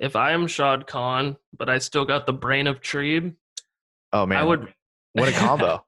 If 0.00 0.16
I 0.16 0.32
am 0.32 0.46
Shad 0.48 0.86
Khan, 0.86 1.36
but 1.56 1.68
I 1.68 1.78
still 1.78 2.04
got 2.04 2.26
the 2.26 2.32
brain 2.32 2.66
of 2.66 2.80
Treeb, 2.80 3.34
Oh 4.12 4.26
man, 4.26 4.38
I 4.38 4.44
would. 4.44 4.72
what 5.12 5.28
a 5.28 5.32
combo! 5.32 5.84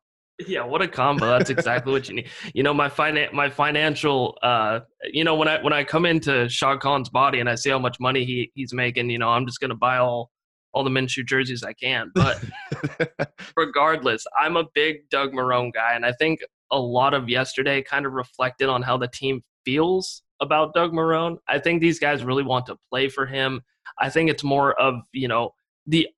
Yeah, 0.46 0.64
what 0.64 0.80
a 0.82 0.88
combo. 0.88 1.26
That's 1.26 1.50
exactly 1.50 1.92
what 1.92 2.08
you 2.08 2.16
need. 2.16 2.28
You 2.54 2.62
know, 2.62 2.72
my 2.74 2.88
finan- 2.88 3.32
my 3.32 3.48
financial 3.50 4.38
uh 4.42 4.80
you 5.12 5.24
know, 5.24 5.34
when 5.34 5.48
I 5.48 5.60
when 5.62 5.72
I 5.72 5.82
come 5.82 6.06
into 6.06 6.48
Shad 6.48 6.78
Khan's 6.80 7.08
body 7.08 7.40
and 7.40 7.48
I 7.48 7.56
see 7.56 7.70
how 7.70 7.78
much 7.80 7.98
money 7.98 8.24
he 8.24 8.52
he's 8.54 8.72
making, 8.72 9.10
you 9.10 9.18
know, 9.18 9.28
I'm 9.28 9.46
just 9.46 9.60
gonna 9.60 9.74
buy 9.74 9.98
all 9.98 10.30
all 10.72 10.84
the 10.84 10.90
Minshew 10.90 11.24
jerseys 11.26 11.62
I 11.62 11.72
can. 11.72 12.10
But 12.22 12.42
regardless, 13.56 14.26
I'm 14.38 14.56
a 14.56 14.64
big 14.74 15.08
Doug 15.10 15.32
Marrone 15.32 15.72
guy, 15.72 15.94
and 15.94 16.04
I 16.04 16.12
think 16.12 16.40
a 16.70 16.78
lot 16.78 17.14
of 17.14 17.28
yesterday 17.28 17.82
kind 17.82 18.06
of 18.06 18.12
reflected 18.12 18.68
on 18.68 18.82
how 18.82 18.96
the 18.96 19.08
team 19.08 19.42
feels 19.64 20.22
about 20.40 20.74
Doug 20.74 20.92
Marrone. 20.92 21.36
I 21.48 21.58
think 21.58 21.80
these 21.80 21.98
guys 21.98 22.24
really 22.24 22.42
want 22.42 22.66
to 22.66 22.76
play 22.90 23.08
for 23.08 23.26
him. 23.26 23.62
I 23.98 24.08
think 24.10 24.30
it's 24.30 24.44
more 24.44 24.78
of 24.80 24.96
you 25.12 25.28
know 25.28 25.54
the 25.86 26.08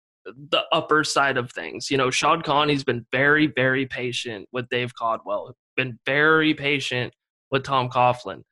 the 0.50 0.62
upper 0.72 1.04
side 1.04 1.36
of 1.36 1.50
things. 1.50 1.90
You 1.90 1.98
know, 1.98 2.10
Shad 2.10 2.44
Khan, 2.44 2.68
he's 2.68 2.84
been 2.84 3.04
very, 3.12 3.46
very 3.46 3.86
patient 3.86 4.48
with 4.52 4.68
Dave 4.68 4.94
Caldwell, 4.94 5.54
been 5.76 5.98
very 6.06 6.54
patient 6.54 7.12
with 7.50 7.64
Tom 7.64 7.88
Coughlin. 7.88 8.42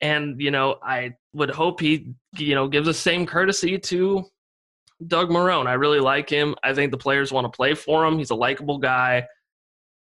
And, 0.00 0.40
you 0.40 0.50
know, 0.50 0.76
I 0.82 1.14
would 1.34 1.50
hope 1.50 1.80
he, 1.80 2.14
you 2.36 2.54
know, 2.54 2.68
gives 2.68 2.86
the 2.86 2.94
same 2.94 3.26
courtesy 3.26 3.78
to 3.78 4.24
Doug 5.06 5.30
Marrone. 5.30 5.66
I 5.66 5.74
really 5.74 6.00
like 6.00 6.28
him. 6.28 6.54
I 6.62 6.74
think 6.74 6.90
the 6.90 6.98
players 6.98 7.32
want 7.32 7.44
to 7.46 7.56
play 7.56 7.74
for 7.74 8.04
him. 8.04 8.18
He's 8.18 8.30
a 8.30 8.34
likable 8.34 8.78
guy. 8.78 9.26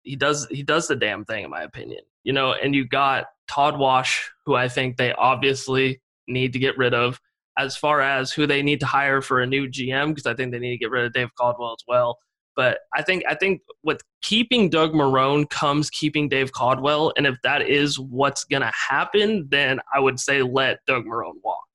He 0.02 0.16
does 0.16 0.46
he 0.50 0.62
does 0.62 0.86
the 0.86 0.96
damn 0.96 1.24
thing 1.24 1.44
in 1.44 1.50
my 1.50 1.62
opinion. 1.62 2.00
You 2.22 2.32
know, 2.32 2.52
and 2.52 2.74
you 2.74 2.86
got 2.86 3.26
Todd 3.48 3.78
Wash, 3.78 4.30
who 4.44 4.54
I 4.54 4.68
think 4.68 4.96
they 4.96 5.12
obviously 5.12 6.00
need 6.28 6.52
to 6.52 6.58
get 6.58 6.76
rid 6.78 6.94
of 6.94 7.20
as 7.58 7.76
far 7.76 8.00
as 8.00 8.32
who 8.32 8.46
they 8.46 8.62
need 8.62 8.80
to 8.80 8.86
hire 8.86 9.22
for 9.22 9.40
a 9.40 9.46
new 9.46 9.68
GM 9.68 10.08
because 10.08 10.26
I 10.26 10.34
think 10.34 10.52
they 10.52 10.58
need 10.58 10.72
to 10.72 10.78
get 10.78 10.90
rid 10.90 11.04
of 11.04 11.12
Dave 11.12 11.34
Caldwell 11.34 11.72
as 11.72 11.84
well. 11.88 12.18
But 12.54 12.78
I 12.94 13.02
think 13.02 13.22
I 13.28 13.34
think 13.34 13.60
with 13.82 14.00
keeping 14.22 14.70
Doug 14.70 14.92
Marrone 14.92 15.48
comes 15.50 15.90
keeping 15.90 16.28
Dave 16.28 16.52
Caldwell, 16.52 17.12
and 17.16 17.26
if 17.26 17.36
that 17.42 17.62
is 17.62 17.98
what's 17.98 18.44
gonna 18.44 18.72
happen, 18.72 19.46
then 19.50 19.80
I 19.94 20.00
would 20.00 20.18
say 20.18 20.42
let 20.42 20.78
Doug 20.86 21.04
Marrone 21.04 21.40
walk. 21.42 21.66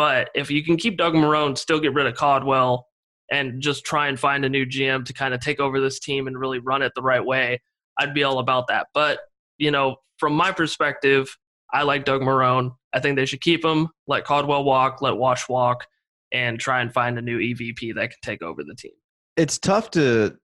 But 0.00 0.30
if 0.34 0.50
you 0.50 0.64
can 0.64 0.78
keep 0.78 0.96
Doug 0.96 1.12
Marrone, 1.12 1.58
still 1.58 1.78
get 1.78 1.92
rid 1.92 2.06
of 2.06 2.14
Caldwell, 2.14 2.86
and 3.30 3.60
just 3.60 3.84
try 3.84 4.08
and 4.08 4.18
find 4.18 4.46
a 4.46 4.48
new 4.48 4.64
GM 4.64 5.04
to 5.04 5.12
kind 5.12 5.34
of 5.34 5.40
take 5.40 5.60
over 5.60 5.78
this 5.78 6.00
team 6.00 6.26
and 6.26 6.40
really 6.40 6.58
run 6.58 6.80
it 6.80 6.92
the 6.94 7.02
right 7.02 7.22
way, 7.22 7.60
I'd 7.98 8.14
be 8.14 8.24
all 8.24 8.38
about 8.38 8.68
that. 8.68 8.86
But 8.94 9.18
you 9.58 9.70
know, 9.70 9.96
from 10.16 10.32
my 10.32 10.52
perspective, 10.52 11.36
I 11.70 11.82
like 11.82 12.06
Doug 12.06 12.22
Marrone. 12.22 12.70
I 12.94 13.00
think 13.00 13.16
they 13.16 13.26
should 13.26 13.42
keep 13.42 13.62
him, 13.62 13.88
let 14.06 14.24
Caldwell 14.24 14.64
walk, 14.64 15.02
let 15.02 15.18
Wash 15.18 15.50
walk, 15.50 15.86
and 16.32 16.58
try 16.58 16.80
and 16.80 16.90
find 16.90 17.18
a 17.18 17.22
new 17.22 17.38
EVP 17.38 17.94
that 17.96 18.08
can 18.08 18.18
take 18.22 18.40
over 18.40 18.64
the 18.64 18.74
team. 18.74 18.92
it's 19.36 19.58
tough 19.58 19.90
to 19.90 20.34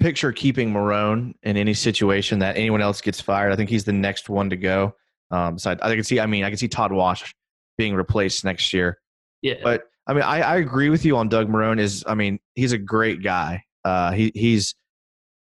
picture 0.00 0.32
keeping 0.32 0.70
Marrone 0.70 1.32
in 1.44 1.56
any 1.56 1.72
situation 1.72 2.40
that 2.40 2.58
anyone 2.58 2.82
else 2.82 3.00
gets 3.00 3.22
fired. 3.22 3.52
I 3.52 3.56
think 3.56 3.70
he's 3.70 3.84
the 3.84 3.94
next 3.94 4.28
one 4.28 4.50
to 4.50 4.56
go. 4.56 4.94
Um, 5.30 5.58
so 5.58 5.70
I, 5.70 5.76
I 5.80 5.94
can 5.94 6.04
see. 6.04 6.20
I 6.20 6.26
mean, 6.26 6.44
I 6.44 6.50
can 6.50 6.58
see 6.58 6.68
Todd 6.68 6.92
Wash 6.92 7.34
being 7.80 7.94
replaced 7.94 8.44
next 8.44 8.74
year. 8.74 8.98
Yeah. 9.40 9.54
But 9.62 9.84
I 10.06 10.12
mean, 10.12 10.22
I, 10.22 10.42
I 10.42 10.56
agree 10.56 10.90
with 10.90 11.06
you 11.06 11.16
on 11.16 11.30
Doug 11.30 11.48
Marrone. 11.48 11.80
Is 11.80 12.04
I 12.06 12.14
mean, 12.14 12.38
he's 12.54 12.72
a 12.72 12.78
great 12.78 13.22
guy. 13.22 13.64
Uh, 13.86 14.12
he 14.12 14.30
he's 14.34 14.74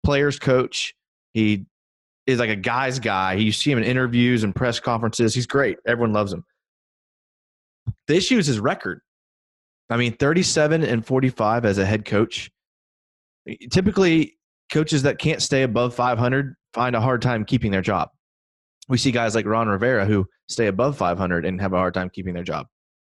players 0.03 0.38
coach. 0.38 0.93
He 1.31 1.67
is 2.25 2.38
like 2.38 2.50
a 2.50 2.55
guy's 2.57 3.00
guy. 3.00 3.36
You 3.36 3.53
see 3.53 3.72
him 3.72 3.77
in 3.77 3.86
interviews 3.86 4.43
and 4.43 4.53
press 4.53 4.77
conferences. 4.77 5.34
He's 5.34 5.48
great. 5.48 5.77
Everyone 5.88 6.12
loves 6.12 6.34
him. 6.34 6.43
The 8.07 8.17
issue 8.17 8.38
is 8.38 8.46
his 8.46 8.60
record. 8.60 9.00
I 9.89 9.96
mean, 9.96 10.12
37 10.12 10.84
and 10.84 11.05
45 11.05 11.63
as 11.63 11.77
a 11.77 11.86
head 11.86 12.03
coach. 12.03 12.51
Typically, 13.72 14.38
coaches 14.69 15.03
that 15.03 15.17
can't 15.17 15.41
stay 15.41 15.63
above 15.63 15.96
500 15.96 16.57
find 16.74 16.93
a 16.93 17.00
hard 17.00 17.22
time 17.22 17.46
keeping 17.46 17.72
their 17.72 17.81
job. 17.81 18.10
We 18.89 18.98
see 18.98 19.12
guys 19.12 19.36
like 19.36 19.46
Ron 19.46 19.67
Rivera 19.67 20.06
who 20.06 20.25
stay 20.48 20.67
above 20.67 20.98
500 20.98 21.46
and 21.46 21.60
have 21.60 21.74
a 21.74 21.77
hard 21.77 21.94
time 21.94 22.10
keeping 22.10 22.34
their 22.34 22.44
job 22.44 22.67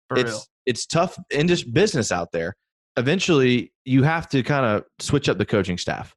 for 0.08 0.18
it's 0.18 0.30
real. 0.30 0.42
it's 0.66 0.86
tough 0.86 1.18
in 1.30 1.46
this 1.46 1.62
business 1.62 2.10
out 2.10 2.32
there. 2.32 2.56
Eventually, 2.96 3.72
you 3.84 4.02
have 4.02 4.28
to 4.30 4.42
kind 4.42 4.66
of 4.66 4.84
switch 4.98 5.28
up 5.28 5.38
the 5.38 5.46
coaching 5.46 5.78
staff. 5.78 6.14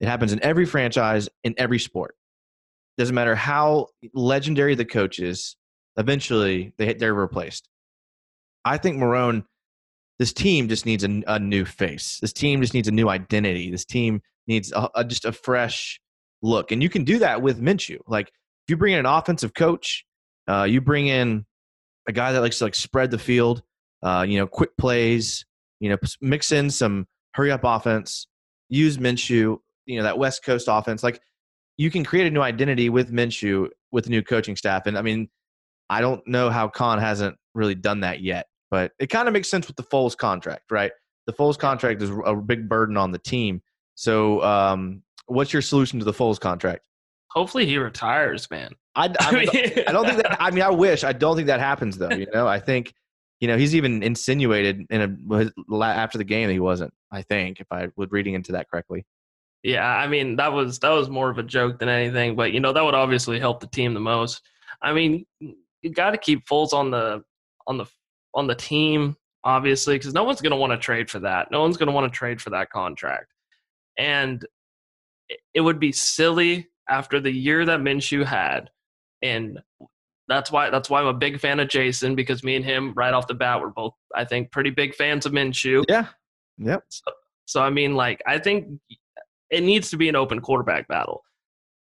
It 0.00 0.08
happens 0.08 0.32
in 0.32 0.42
every 0.42 0.66
franchise, 0.66 1.28
in 1.44 1.54
every 1.58 1.78
sport. 1.78 2.16
Doesn't 2.98 3.14
matter 3.14 3.34
how 3.34 3.88
legendary 4.14 4.74
the 4.74 4.84
coach 4.84 5.18
is. 5.18 5.56
Eventually, 5.96 6.72
they 6.76 6.94
they're 6.94 7.14
replaced. 7.14 7.68
I 8.64 8.78
think 8.78 8.96
Marrone, 8.96 9.44
this 10.18 10.32
team 10.32 10.68
just 10.68 10.86
needs 10.86 11.04
a, 11.04 11.22
a 11.26 11.38
new 11.38 11.64
face. 11.64 12.18
This 12.20 12.32
team 12.32 12.60
just 12.60 12.74
needs 12.74 12.88
a 12.88 12.92
new 12.92 13.08
identity. 13.08 13.70
This 13.70 13.84
team 13.84 14.22
needs 14.46 14.72
a, 14.72 14.88
a, 14.94 15.04
just 15.04 15.24
a 15.24 15.32
fresh 15.32 16.00
look, 16.42 16.72
and 16.72 16.82
you 16.82 16.88
can 16.88 17.04
do 17.04 17.18
that 17.18 17.42
with 17.42 17.60
Minshew. 17.60 17.98
Like 18.06 18.32
if 18.66 18.70
you 18.70 18.76
bring 18.76 18.94
in 18.94 19.00
an 19.00 19.06
offensive 19.06 19.54
coach, 19.54 20.04
uh, 20.48 20.64
you 20.64 20.80
bring 20.80 21.06
in 21.06 21.44
a 22.08 22.12
guy 22.12 22.32
that 22.32 22.40
likes 22.40 22.58
to 22.58 22.64
like 22.64 22.74
spread 22.74 23.10
the 23.10 23.18
field, 23.18 23.62
uh, 24.02 24.24
you 24.26 24.38
know, 24.38 24.46
quick 24.46 24.76
plays, 24.78 25.44
you 25.80 25.90
know, 25.90 25.96
mix 26.20 26.52
in 26.52 26.70
some 26.70 27.06
hurry 27.34 27.50
up 27.50 27.60
offense, 27.64 28.26
use 28.68 28.96
Minshew, 28.96 29.58
you 29.86 29.98
know, 29.98 30.02
that 30.02 30.18
West 30.18 30.44
Coast 30.44 30.66
offense. 30.70 31.02
Like 31.02 31.20
you 31.76 31.90
can 31.90 32.04
create 32.04 32.26
a 32.26 32.30
new 32.30 32.40
identity 32.40 32.88
with 32.88 33.12
Minshew 33.12 33.68
with 33.92 34.04
the 34.04 34.10
new 34.10 34.22
coaching 34.22 34.56
staff. 34.56 34.86
And 34.86 34.96
I 34.96 35.02
mean, 35.02 35.28
I 35.90 36.00
don't 36.00 36.26
know 36.26 36.50
how 36.50 36.68
Khan 36.68 36.98
hasn't 36.98 37.36
really 37.54 37.74
done 37.74 38.00
that 38.00 38.20
yet, 38.22 38.46
but 38.70 38.92
it 38.98 39.08
kind 39.08 39.28
of 39.28 39.34
makes 39.34 39.50
sense 39.50 39.66
with 39.66 39.76
the 39.76 39.82
Foles 39.82 40.16
contract, 40.16 40.70
right? 40.70 40.92
The 41.26 41.32
Foles 41.32 41.58
contract 41.58 42.02
is 42.02 42.10
a 42.24 42.34
big 42.34 42.68
burden 42.68 42.96
on 42.96 43.12
the 43.12 43.18
team. 43.18 43.62
So, 43.94 44.42
um, 44.42 45.02
what's 45.26 45.52
your 45.52 45.62
solution 45.62 45.98
to 45.98 46.04
the 46.04 46.12
Foles 46.12 46.40
contract? 46.40 46.82
Hopefully 47.34 47.66
he 47.66 47.78
retires, 47.78 48.48
man. 48.50 48.70
I, 48.94 49.12
I, 49.20 49.32
mean, 49.32 49.48
I 49.86 49.92
don't 49.92 50.06
think 50.06 50.22
that. 50.22 50.36
I 50.40 50.50
mean, 50.50 50.62
I 50.62 50.70
wish. 50.70 51.02
I 51.04 51.12
don't 51.12 51.34
think 51.36 51.48
that 51.48 51.60
happens 51.60 51.98
though. 51.98 52.10
You 52.10 52.26
know, 52.32 52.46
I 52.46 52.60
think, 52.60 52.94
you 53.40 53.48
know, 53.48 53.56
he's 53.56 53.74
even 53.74 54.02
insinuated 54.02 54.86
in 54.88 55.00
a 55.32 55.84
after 55.84 56.18
the 56.18 56.24
game 56.24 56.46
that 56.46 56.52
he 56.52 56.60
wasn't. 56.60 56.92
I 57.10 57.22
think 57.22 57.60
if 57.60 57.66
I 57.70 57.88
was 57.96 58.10
reading 58.10 58.34
into 58.34 58.52
that 58.52 58.70
correctly. 58.70 59.04
Yeah, 59.64 59.86
I 59.86 60.06
mean 60.06 60.36
that 60.36 60.52
was 60.52 60.78
that 60.80 60.90
was 60.90 61.08
more 61.08 61.30
of 61.30 61.38
a 61.38 61.42
joke 61.42 61.78
than 61.78 61.88
anything, 61.88 62.36
but 62.36 62.52
you 62.52 62.60
know 62.60 62.72
that 62.72 62.84
would 62.84 62.94
obviously 62.94 63.40
help 63.40 63.60
the 63.60 63.66
team 63.66 63.94
the 63.94 64.00
most. 64.00 64.42
I 64.82 64.92
mean, 64.92 65.24
you 65.40 65.90
got 65.90 66.10
to 66.10 66.18
keep 66.18 66.46
Foles 66.46 66.72
on 66.74 66.90
the 66.90 67.22
on 67.66 67.78
the 67.78 67.86
on 68.34 68.46
the 68.46 68.54
team, 68.54 69.16
obviously, 69.42 69.96
because 69.96 70.12
no 70.12 70.22
one's 70.22 70.40
going 70.42 70.50
to 70.50 70.56
want 70.56 70.72
to 70.72 70.78
trade 70.78 71.08
for 71.08 71.18
that. 71.20 71.50
No 71.50 71.62
one's 71.62 71.78
going 71.78 71.86
to 71.86 71.92
want 71.92 72.12
to 72.12 72.16
trade 72.16 72.42
for 72.42 72.50
that 72.50 72.70
contract, 72.70 73.32
and 73.98 74.44
it- 75.30 75.40
it 75.54 75.60
would 75.62 75.80
be 75.80 75.92
silly 75.92 76.68
after 76.88 77.20
the 77.20 77.30
year 77.30 77.64
that 77.64 77.80
Minshew 77.80 78.24
had, 78.24 78.70
and 79.22 79.58
that's 80.28 80.50
why 80.50 80.70
that's 80.70 80.88
why 80.88 81.00
I'm 81.00 81.06
a 81.06 81.14
big 81.14 81.40
fan 81.40 81.60
of 81.60 81.68
Jason 81.68 82.14
because 82.14 82.42
me 82.42 82.56
and 82.56 82.64
him 82.64 82.92
right 82.94 83.12
off 83.12 83.26
the 83.26 83.34
bat 83.34 83.60
were 83.60 83.70
both 83.70 83.94
I 84.14 84.24
think 84.24 84.50
pretty 84.50 84.70
big 84.70 84.94
fans 84.94 85.26
of 85.26 85.32
Minshew. 85.32 85.84
Yeah. 85.88 86.06
Yep. 86.58 86.84
So 87.46 87.62
I 87.62 87.70
mean, 87.70 87.94
like, 87.94 88.22
I 88.26 88.38
think 88.38 88.68
it 89.50 89.62
needs 89.62 89.90
to 89.90 89.96
be 89.96 90.08
an 90.08 90.16
open 90.16 90.40
quarterback 90.40 90.88
battle. 90.88 91.22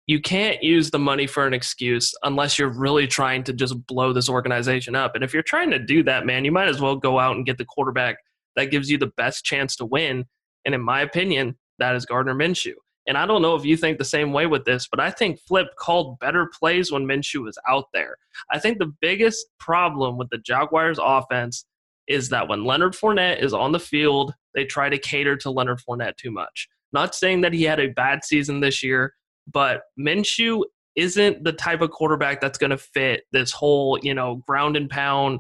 You 0.08 0.20
can't 0.20 0.62
use 0.64 0.92
the 0.92 1.00
money 1.00 1.28
for 1.28 1.46
an 1.46 1.54
excuse 1.54 2.14
unless 2.24 2.58
you're 2.58 2.70
really 2.70 3.08
trying 3.08 3.44
to 3.44 3.54
just 3.54 3.86
blow 3.86 4.14
this 4.14 4.30
organization 4.30 4.96
up. 4.96 5.16
And 5.16 5.24
if 5.24 5.34
you're 5.34 5.44
trying 5.44 5.70
to 5.72 5.80
do 5.80 6.04
that, 6.04 6.26
man, 6.26 6.44
you 6.44 6.52
might 6.52 6.68
as 6.68 6.82
well 6.82 6.96
go 6.96 7.20
out 7.20 7.36
and 7.36 7.46
get 7.46 7.58
the 7.58 7.66
quarterback 7.66 8.18
that 8.56 8.72
gives 8.72 8.90
you 8.90 8.98
the 8.98 9.12
best 9.18 9.46
chance 9.46 9.76
to 9.78 9.86
win. 9.86 10.26
And 10.66 10.76
in 10.76 10.82
my 10.82 11.02
opinion, 11.02 11.58
that 11.80 11.96
is 11.96 12.06
Gardner 12.06 12.36
Minshew. 12.36 12.74
And 13.08 13.18
I 13.18 13.26
don't 13.26 13.42
know 13.42 13.56
if 13.56 13.66
you 13.66 13.76
think 13.76 13.98
the 13.98 14.06
same 14.06 14.32
way 14.32 14.46
with 14.46 14.66
this, 14.66 14.88
but 14.90 15.00
I 15.00 15.10
think 15.10 15.40
Flip 15.40 15.68
called 15.78 16.20
better 16.20 16.50
plays 16.60 16.92
when 16.92 17.06
Minshew 17.06 17.44
was 17.44 17.58
out 17.68 17.86
there. 17.94 18.18
I 18.52 18.60
think 18.60 18.78
the 18.78 18.94
biggest 19.02 19.48
problem 19.60 20.18
with 20.18 20.30
the 20.30 20.38
Jaguars 20.38 21.00
offense 21.02 21.66
is 22.08 22.30
that 22.30 22.48
when 22.48 22.66
Leonard 22.66 22.94
Fournette 22.94 23.42
is 23.42 23.54
on 23.54 23.72
the 23.72 23.80
field, 23.80 24.34
they 24.54 24.66
try 24.66 24.90
to 24.90 24.98
cater 24.98 25.36
to 25.38 25.50
Leonard 25.50 25.80
Fournette 25.80 26.18
too 26.18 26.32
much. 26.32 26.68
Not 26.94 27.16
saying 27.16 27.42
that 27.42 27.54
he 27.54 27.64
had 27.64 27.80
a 27.80 27.88
bad 27.88 28.24
season 28.24 28.60
this 28.60 28.84
year, 28.84 29.14
but 29.52 29.84
Minshew 30.00 30.64
isn't 30.96 31.44
the 31.44 31.54
type 31.54 31.82
of 31.82 31.90
quarterback 31.92 32.42
that's 32.42 32.58
going 32.58 32.72
to 32.72 32.78
fit 32.78 33.24
this 33.32 33.52
whole, 33.52 33.98
you 34.02 34.14
know, 34.14 34.44
ground 34.48 34.76
and 34.76 34.90
pound 34.90 35.40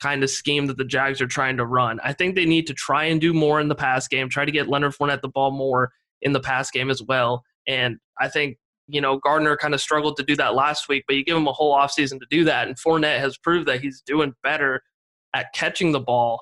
kind 0.00 0.22
of 0.22 0.30
scheme 0.30 0.66
that 0.66 0.76
the 0.76 0.84
Jags 0.84 1.20
are 1.20 1.26
trying 1.26 1.56
to 1.56 1.66
run. 1.66 2.00
I 2.04 2.12
think 2.12 2.34
they 2.34 2.44
need 2.44 2.66
to 2.66 2.74
try 2.74 3.04
and 3.04 3.20
do 3.20 3.32
more 3.32 3.60
in 3.60 3.68
the 3.68 3.74
pass 3.74 4.08
game, 4.08 4.28
try 4.28 4.44
to 4.44 4.52
get 4.52 4.68
Leonard 4.68 4.94
Fournette 4.94 5.22
the 5.22 5.28
ball 5.28 5.50
more, 5.50 5.92
in 6.22 6.32
the 6.32 6.40
pass 6.40 6.70
game 6.70 6.90
as 6.90 7.02
well. 7.02 7.42
And 7.66 7.98
I 8.20 8.28
think, 8.28 8.56
you 8.86 9.00
know, 9.00 9.18
Gardner 9.18 9.56
kind 9.56 9.74
of 9.74 9.80
struggled 9.80 10.16
to 10.16 10.22
do 10.22 10.34
that 10.36 10.54
last 10.54 10.88
week, 10.88 11.04
but 11.06 11.16
you 11.16 11.24
give 11.24 11.36
him 11.36 11.46
a 11.46 11.52
whole 11.52 11.74
offseason 11.76 12.18
to 12.20 12.26
do 12.30 12.44
that. 12.44 12.68
And 12.68 12.76
Fournette 12.76 13.20
has 13.20 13.36
proved 13.36 13.68
that 13.68 13.80
he's 13.80 14.02
doing 14.06 14.34
better 14.42 14.82
at 15.34 15.52
catching 15.54 15.92
the 15.92 16.00
ball 16.00 16.40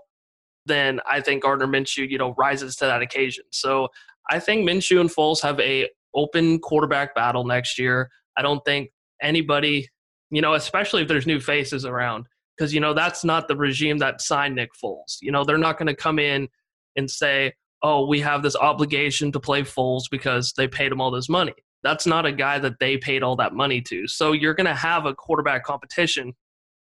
than 0.66 1.00
I 1.10 1.20
think 1.20 1.42
Gardner 1.42 1.66
Minshew, 1.66 2.08
you 2.08 2.18
know, 2.18 2.34
rises 2.36 2.76
to 2.76 2.86
that 2.86 3.02
occasion. 3.02 3.44
So 3.50 3.88
I 4.30 4.38
think 4.38 4.68
Minshew 4.68 5.00
and 5.00 5.10
Foles 5.10 5.40
have 5.42 5.58
a 5.60 5.88
open 6.14 6.58
quarterback 6.58 7.14
battle 7.14 7.44
next 7.44 7.78
year. 7.78 8.10
I 8.36 8.42
don't 8.42 8.64
think 8.64 8.90
anybody, 9.22 9.88
you 10.30 10.40
know, 10.40 10.54
especially 10.54 11.02
if 11.02 11.08
there's 11.08 11.26
new 11.26 11.40
faces 11.40 11.84
around, 11.84 12.26
because 12.56 12.74
you 12.74 12.80
know 12.80 12.94
that's 12.94 13.24
not 13.24 13.48
the 13.48 13.56
regime 13.56 13.98
that 13.98 14.20
signed 14.20 14.56
Nick 14.56 14.70
Foles. 14.82 15.18
You 15.20 15.30
know, 15.30 15.44
they're 15.44 15.58
not 15.58 15.78
going 15.78 15.86
to 15.86 15.94
come 15.94 16.18
in 16.18 16.48
and 16.96 17.10
say, 17.10 17.52
"Oh, 17.86 18.06
we 18.06 18.20
have 18.20 18.42
this 18.42 18.56
obligation 18.56 19.30
to 19.32 19.40
play 19.40 19.62
Foles 19.62 20.04
because 20.10 20.52
they 20.56 20.66
paid 20.66 20.90
him 20.90 21.00
all 21.00 21.10
this 21.12 21.28
money." 21.28 21.54
That's 21.82 22.06
not 22.06 22.26
a 22.26 22.32
guy 22.32 22.58
that 22.58 22.80
they 22.80 22.96
paid 22.96 23.22
all 23.22 23.36
that 23.36 23.54
money 23.54 23.80
to. 23.82 24.08
So 24.08 24.32
you're 24.32 24.54
going 24.54 24.66
to 24.66 24.74
have 24.74 25.06
a 25.06 25.14
quarterback 25.14 25.64
competition, 25.64 26.34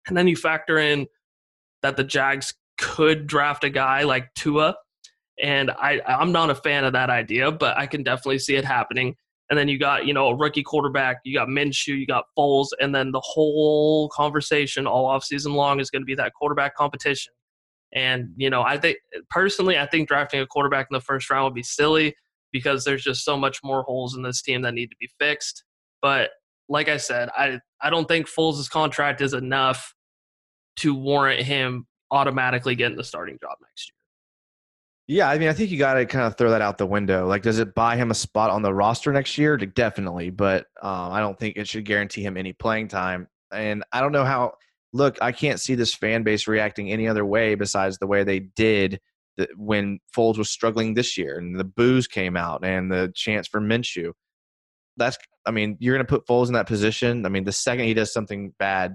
and 0.07 0.17
then 0.17 0.27
you 0.27 0.37
factor 0.37 0.79
in 0.79 1.07
that 1.83 1.97
the 1.97 2.05
Jags 2.05 2.55
could 2.79 3.27
draft 3.27 3.65
a 3.65 3.71
guy 3.71 4.05
like 4.05 4.33
Tua, 4.35 4.77
and 5.43 5.71
I 5.71 6.01
I'm 6.07 6.33
not 6.33 6.51
a 6.51 6.55
fan 6.55 6.85
of 6.85 6.95
that 6.95 7.11
idea, 7.11 7.53
but 7.53 7.77
I 7.77 7.87
can 7.87 8.03
definitely 8.03 8.39
see 8.39 8.57
it 8.57 8.65
happening. 8.65 9.17
And 9.51 9.59
then 9.59 9.69
you 9.69 9.79
got 9.79 10.07
you 10.07 10.15
know 10.15 10.29
a 10.29 10.35
rookie 10.35 10.63
quarterback, 10.63 11.19
you 11.25 11.35
got 11.39 11.49
Minshew, 11.49 11.99
you 11.99 12.07
got 12.07 12.25
Foles, 12.37 12.69
and 12.81 12.95
then 12.95 13.13
the 13.13 13.23
whole 13.23 14.09
conversation 14.09 14.87
all 14.87 15.07
off 15.07 15.25
season 15.25 15.53
long 15.55 15.79
is 15.81 15.91
going 15.91 16.03
to 16.03 16.07
be 16.07 16.15
that 16.15 16.33
quarterback 16.35 16.75
competition. 16.75 17.33
And 17.97 18.29
you 18.37 18.51
know 18.51 18.63
I 18.63 18.79
think 18.79 18.99
personally 19.31 19.77
I 19.77 19.87
think 19.87 20.07
drafting 20.07 20.41
a 20.41 20.47
quarterback 20.47 20.87
in 20.89 20.95
the 20.95 21.01
first 21.01 21.29
round 21.31 21.45
would 21.45 21.55
be 21.55 21.65
silly 21.65 22.15
because 22.53 22.85
there's 22.85 23.03
just 23.03 23.25
so 23.25 23.37
much 23.37 23.61
more 23.65 23.83
holes 23.83 24.15
in 24.15 24.23
this 24.23 24.43
team 24.43 24.63
that 24.63 24.75
need 24.75 24.91
to 24.91 24.97
be 25.01 25.09
fixed. 25.19 25.65
But 26.03 26.31
like 26.69 26.89
I 26.89 26.99
said, 26.99 27.31
I 27.37 27.59
I 27.81 27.91
don't 27.91 28.07
think 28.07 28.29
Foles' 28.29 28.71
contract 28.71 29.21
is 29.21 29.35
enough 29.35 29.95
to 30.77 30.95
warrant 30.95 31.43
him 31.43 31.87
automatically 32.11 32.75
getting 32.75 32.97
the 32.97 33.05
starting 33.05 33.39
job 33.41 33.57
next 33.63 33.89
year. 33.89 33.97
Yeah, 35.09 35.31
I 35.31 35.39
mean, 35.39 35.49
I 35.49 35.53
think 35.53 35.71
you 35.71 35.79
got 35.79 35.95
to 35.95 36.05
kind 36.05 36.27
of 36.27 36.37
throw 36.37 36.51
that 36.51 36.63
out 36.63 36.79
the 36.79 36.87
window. 36.87 37.27
Like, 37.27 37.43
does 37.43 37.61
it 37.61 37.75
buy 37.75 37.97
him 37.97 38.11
a 38.11 38.15
spot 38.15 38.51
on 38.51 38.63
the 38.63 38.75
roster 38.75 39.13
next 39.13 39.39
year? 39.39 39.57
Definitely, 39.57 40.31
but 40.31 40.67
um, 40.83 41.13
I 41.13 41.21
don't 41.21 41.39
think 41.39 41.57
it 41.57 41.69
should 41.69 41.85
guarantee 41.85 42.23
him 42.23 42.37
any 42.37 42.53
playing 42.53 42.89
time. 42.89 43.29
And 43.53 43.85
I 43.93 44.01
don't 44.01 44.13
know 44.13 44.25
how. 44.25 44.55
Look, 44.93 45.19
I 45.21 45.33
can't 45.33 45.61
see 45.61 45.75
this 45.75 45.95
fan 45.95 46.23
base 46.23 46.47
reacting 46.47 46.91
any 46.91 47.09
other 47.09 47.25
way 47.25 47.55
besides 47.55 47.99
the 47.99 48.07
way 48.07 48.25
they 48.25 48.41
did 48.41 49.01
when 49.57 49.99
Foles 50.17 50.39
was 50.39 50.51
struggling 50.51 50.95
this 50.95 51.19
year, 51.19 51.39
and 51.39 51.59
the 51.59 51.65
booze 51.65 52.07
came 52.07 52.37
out, 52.37 52.65
and 52.65 52.91
the 52.91 53.13
chance 53.15 53.47
for 53.47 53.61
Minshew. 53.61 54.13
That's, 54.97 55.19
I 55.45 55.51
mean, 55.51 55.77
you're 55.79 55.95
going 55.95 56.07
to 56.07 56.11
put 56.11 56.27
Foles 56.27 56.47
in 56.47 56.55
that 56.55 56.67
position. 56.67 57.27
I 57.27 57.29
mean, 57.29 57.45
the 57.45 57.53
second 57.53 57.85
he 57.85 57.95
does 57.95 58.13
something 58.13 58.55
bad, 58.59 58.95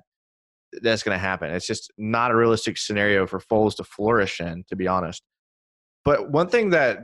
that's 0.81 1.03
going 1.03 1.15
to 1.15 1.19
happen. 1.19 1.51
It's 1.51 1.67
just 1.67 1.91
not 1.97 2.31
a 2.31 2.35
realistic 2.35 2.77
scenario 2.77 3.27
for 3.27 3.39
Foles 3.39 3.75
to 3.75 3.83
flourish 3.83 4.39
in, 4.39 4.63
to 4.69 4.75
be 4.75 4.87
honest. 4.87 5.21
But 6.03 6.31
one 6.31 6.47
thing 6.47 6.71
that 6.71 6.99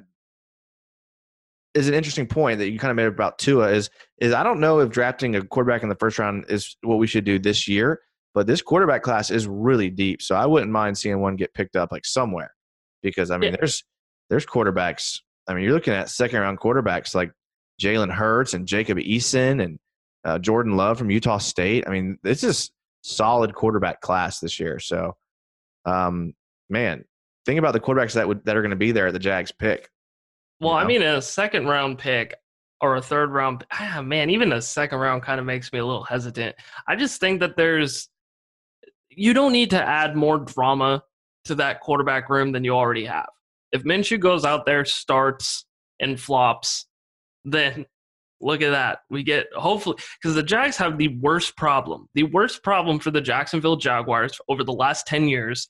is 1.73 1.87
an 1.87 1.93
interesting 1.93 2.25
point 2.25 2.57
that 2.57 2.71
you 2.71 2.79
kind 2.79 2.89
of 2.89 2.95
made 2.95 3.05
about 3.05 3.37
Tua 3.37 3.69
is 3.69 3.91
is 4.19 4.33
I 4.33 4.41
don't 4.41 4.59
know 4.59 4.79
if 4.79 4.89
drafting 4.89 5.35
a 5.35 5.43
quarterback 5.43 5.83
in 5.83 5.89
the 5.89 5.95
first 5.95 6.17
round 6.17 6.45
is 6.49 6.75
what 6.81 6.97
we 6.97 7.05
should 7.05 7.23
do 7.23 7.37
this 7.37 7.67
year, 7.67 7.99
but 8.33 8.47
this 8.47 8.61
quarterback 8.61 9.01
class 9.03 9.31
is 9.31 9.47
really 9.47 9.89
deep, 9.89 10.21
so 10.21 10.35
I 10.35 10.45
wouldn't 10.45 10.71
mind 10.71 10.97
seeing 10.97 11.19
one 11.19 11.35
get 11.35 11.53
picked 11.53 11.75
up 11.75 11.91
like 11.91 12.05
somewhere 12.05 12.53
because 13.01 13.31
I 13.31 13.37
mean 13.37 13.51
yeah. 13.51 13.57
there's 13.59 13.83
there's 14.29 14.45
quarterbacks. 14.45 15.19
I 15.47 15.53
mean 15.53 15.63
you're 15.63 15.73
looking 15.73 15.93
at 15.93 16.09
second 16.09 16.41
round 16.41 16.59
quarterbacks 16.59 17.15
like 17.15 17.31
Jalen 17.81 18.11
Hurts 18.11 18.53
and 18.53 18.67
Jacob 18.67 18.97
Eason 18.97 19.63
and 19.63 19.79
uh, 20.25 20.39
Jordan 20.39 20.75
Love 20.75 20.97
from 20.97 21.09
Utah 21.09 21.37
State. 21.37 21.85
I 21.87 21.91
mean 21.91 22.17
this 22.23 22.43
is 22.43 22.71
solid 23.07 23.53
quarterback 23.53 24.01
class 24.01 24.39
this 24.39 24.59
year. 24.59 24.79
So, 24.79 25.15
um, 25.85 26.33
man, 26.69 27.05
think 27.45 27.59
about 27.59 27.73
the 27.73 27.79
quarterbacks 27.79 28.13
that 28.13 28.27
would 28.27 28.43
that 28.45 28.55
are 28.55 28.61
going 28.61 28.71
to 28.71 28.75
be 28.75 28.91
there 28.91 29.07
at 29.07 29.13
the 29.13 29.19
Jags 29.19 29.51
pick. 29.51 29.89
Well, 30.59 30.73
know? 30.73 30.79
I 30.79 30.85
mean, 30.85 31.01
a 31.01 31.21
second 31.21 31.67
round 31.67 31.97
pick 31.97 32.35
or 32.81 32.97
a 32.97 33.01
third 33.01 33.31
round, 33.31 33.65
ah, 33.71 34.01
man, 34.03 34.29
even 34.29 34.51
a 34.51 34.61
second 34.61 34.99
round 34.99 35.23
kind 35.23 35.39
of 35.39 35.45
makes 35.45 35.71
me 35.71 35.79
a 35.79 35.85
little 35.85 36.03
hesitant. 36.03 36.55
I 36.87 36.95
just 36.95 37.19
think 37.19 37.39
that 37.39 37.55
there's 37.57 38.09
you 39.17 39.33
don't 39.33 39.51
need 39.51 39.69
to 39.71 39.81
add 39.81 40.15
more 40.15 40.37
drama 40.37 41.03
to 41.45 41.55
that 41.55 41.81
quarterback 41.81 42.29
room 42.29 42.51
than 42.51 42.63
you 42.63 42.71
already 42.71 43.05
have. 43.05 43.29
If 43.71 43.83
Minshew 43.83 44.19
goes 44.19 44.45
out 44.45 44.65
there, 44.65 44.85
starts 44.85 45.65
and 45.99 46.19
flops, 46.19 46.85
then 47.43 47.85
Look 48.39 48.61
at 48.61 48.71
that. 48.71 48.99
We 49.09 49.23
get 49.23 49.47
hopefully 49.55 49.97
because 50.21 50.35
the 50.35 50.43
Jags 50.43 50.77
have 50.77 50.97
the 50.97 51.17
worst 51.19 51.57
problem. 51.57 52.07
The 52.13 52.23
worst 52.23 52.63
problem 52.63 52.99
for 52.99 53.11
the 53.11 53.21
Jacksonville 53.21 53.77
Jaguars 53.77 54.39
over 54.47 54.63
the 54.63 54.73
last 54.73 55.07
10 55.07 55.27
years, 55.27 55.69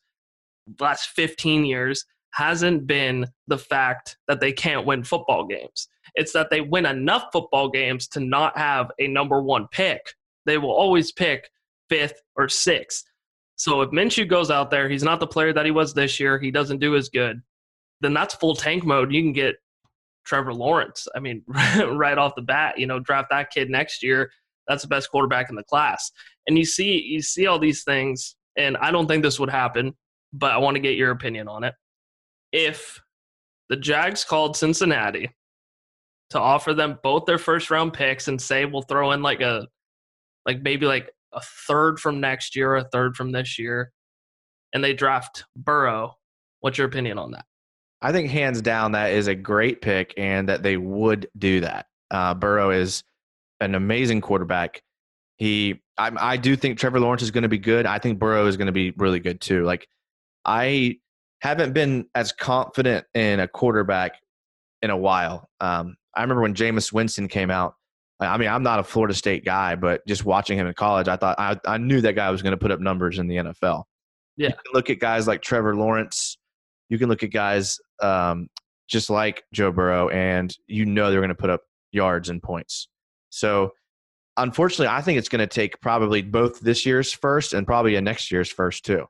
last 0.79 1.09
15 1.09 1.65
years, 1.65 2.03
hasn't 2.33 2.85
been 2.85 3.27
the 3.47 3.57
fact 3.57 4.17
that 4.27 4.41
they 4.41 4.51
can't 4.51 4.85
win 4.85 5.03
football 5.03 5.45
games. 5.45 5.87
It's 6.15 6.33
that 6.33 6.49
they 6.49 6.61
win 6.61 6.85
enough 6.85 7.27
football 7.31 7.69
games 7.69 8.07
to 8.09 8.19
not 8.19 8.57
have 8.57 8.91
a 8.99 9.07
number 9.07 9.41
one 9.41 9.67
pick. 9.71 10.01
They 10.45 10.57
will 10.57 10.71
always 10.71 11.11
pick 11.11 11.49
fifth 11.89 12.21
or 12.35 12.49
sixth. 12.49 13.05
So 13.57 13.81
if 13.81 13.89
Minshew 13.89 14.27
goes 14.27 14.51
out 14.51 14.69
there, 14.69 14.87
he's 14.87 15.03
not 15.03 15.19
the 15.19 15.27
player 15.27 15.51
that 15.51 15.65
he 15.65 15.71
was 15.71 15.93
this 15.93 16.19
year, 16.19 16.39
he 16.39 16.51
doesn't 16.51 16.79
do 16.79 16.95
as 16.95 17.09
good, 17.09 17.41
then 18.01 18.13
that's 18.13 18.35
full 18.35 18.55
tank 18.55 18.85
mode. 18.85 19.11
You 19.11 19.21
can 19.21 19.33
get 19.33 19.55
Trevor 20.25 20.53
Lawrence. 20.53 21.07
I 21.15 21.19
mean, 21.19 21.43
right 21.47 22.17
off 22.17 22.35
the 22.35 22.43
bat, 22.43 22.77
you 22.77 22.85
know, 22.85 22.99
draft 22.99 23.29
that 23.31 23.49
kid 23.51 23.69
next 23.69 24.03
year. 24.03 24.29
That's 24.67 24.83
the 24.83 24.87
best 24.87 25.09
quarterback 25.09 25.49
in 25.49 25.55
the 25.55 25.63
class. 25.63 26.11
And 26.45 26.57
you 26.57 26.65
see, 26.65 27.01
you 27.01 27.21
see 27.21 27.47
all 27.47 27.57
these 27.57 27.83
things, 27.83 28.35
and 28.57 28.77
I 28.77 28.91
don't 28.91 29.07
think 29.07 29.23
this 29.23 29.39
would 29.39 29.49
happen, 29.49 29.95
but 30.33 30.51
I 30.51 30.57
want 30.57 30.75
to 30.75 30.81
get 30.81 30.95
your 30.95 31.11
opinion 31.11 31.47
on 31.47 31.63
it. 31.63 31.73
If 32.51 33.01
the 33.69 33.75
Jags 33.75 34.23
called 34.23 34.55
Cincinnati 34.55 35.31
to 36.29 36.39
offer 36.39 36.73
them 36.73 36.99
both 37.01 37.25
their 37.25 37.37
first 37.37 37.71
round 37.71 37.93
picks 37.93 38.27
and 38.27 38.39
say 38.39 38.65
we'll 38.65 38.81
throw 38.83 39.13
in 39.13 39.21
like 39.21 39.41
a, 39.41 39.65
like 40.45 40.61
maybe 40.61 40.85
like 40.85 41.09
a 41.33 41.41
third 41.67 41.99
from 41.99 42.19
next 42.19 42.55
year, 42.55 42.75
a 42.75 42.83
third 42.83 43.15
from 43.15 43.31
this 43.31 43.59
year, 43.59 43.91
and 44.73 44.83
they 44.83 44.93
draft 44.93 45.45
Burrow, 45.55 46.15
what's 46.61 46.77
your 46.77 46.87
opinion 46.87 47.17
on 47.17 47.31
that? 47.31 47.45
I 48.01 48.11
think 48.11 48.29
hands 48.29 48.61
down 48.61 48.91
that 48.91 49.11
is 49.11 49.27
a 49.27 49.35
great 49.35 49.81
pick 49.81 50.13
and 50.17 50.49
that 50.49 50.63
they 50.63 50.77
would 50.77 51.27
do 51.37 51.61
that. 51.61 51.87
Uh, 52.11 52.33
Burrow 52.33 52.69
is 52.69 53.03
an 53.59 53.75
amazing 53.75 54.21
quarterback. 54.21 54.81
He, 55.37 55.81
I, 55.97 56.11
I 56.17 56.37
do 56.37 56.55
think 56.55 56.77
Trevor 56.77 56.99
Lawrence 56.99 57.23
is 57.23 57.31
going 57.31 57.43
to 57.43 57.49
be 57.49 57.57
good. 57.57 57.85
I 57.85 57.97
think 57.97 58.19
Burrow 58.19 58.45
is 58.45 58.55
going 58.55 58.67
to 58.67 58.71
be 58.71 58.91
really 58.97 59.19
good 59.19 59.41
too. 59.41 59.63
Like, 59.63 59.87
I 60.45 60.97
haven't 61.41 61.73
been 61.73 62.05
as 62.15 62.31
confident 62.31 63.05
in 63.13 63.39
a 63.39 63.47
quarterback 63.47 64.13
in 64.81 64.89
a 64.89 64.97
while. 64.97 65.49
Um, 65.59 65.95
I 66.15 66.21
remember 66.21 66.41
when 66.41 66.53
Jameis 66.53 66.93
Winston 66.93 67.27
came 67.27 67.51
out. 67.51 67.75
I 68.19 68.37
mean, 68.37 68.49
I'm 68.49 68.63
not 68.63 68.79
a 68.79 68.83
Florida 68.83 69.13
State 69.13 69.45
guy, 69.45 69.75
but 69.75 70.05
just 70.07 70.25
watching 70.25 70.57
him 70.57 70.65
in 70.65 70.73
college, 70.73 71.07
I 71.07 71.17
thought 71.17 71.35
I, 71.37 71.57
I 71.65 71.77
knew 71.77 72.01
that 72.01 72.13
guy 72.13 72.31
was 72.31 72.41
going 72.41 72.51
to 72.51 72.57
put 72.57 72.71
up 72.71 72.79
numbers 72.79 73.19
in 73.19 73.27
the 73.27 73.35
NFL. 73.35 73.83
Yeah. 74.37 74.47
You 74.47 74.53
can 74.53 74.73
look 74.73 74.89
at 74.89 74.99
guys 74.99 75.27
like 75.27 75.41
Trevor 75.41 75.75
Lawrence. 75.75 76.37
You 76.89 76.97
can 76.97 77.09
look 77.09 77.21
at 77.21 77.31
guys 77.31 77.77
um, 78.01 78.47
just 78.87 79.09
like 79.09 79.43
Joe 79.53 79.71
Burrow, 79.71 80.09
and 80.09 80.55
you 80.67 80.85
know 80.85 81.11
they're 81.11 81.19
going 81.19 81.29
to 81.29 81.35
put 81.35 81.49
up 81.49 81.61
yards 81.91 82.29
and 82.29 82.41
points. 82.41 82.87
So, 83.29 83.73
unfortunately, 84.37 84.87
I 84.87 85.01
think 85.01 85.19
it's 85.19 85.29
going 85.29 85.39
to 85.39 85.47
take 85.47 85.79
probably 85.81 86.21
both 86.21 86.59
this 86.59 86.85
year's 86.85 87.11
first 87.11 87.53
and 87.53 87.67
probably 87.67 87.95
a 87.95 88.01
next 88.01 88.31
year's 88.31 88.49
first 88.49 88.85
too. 88.85 89.05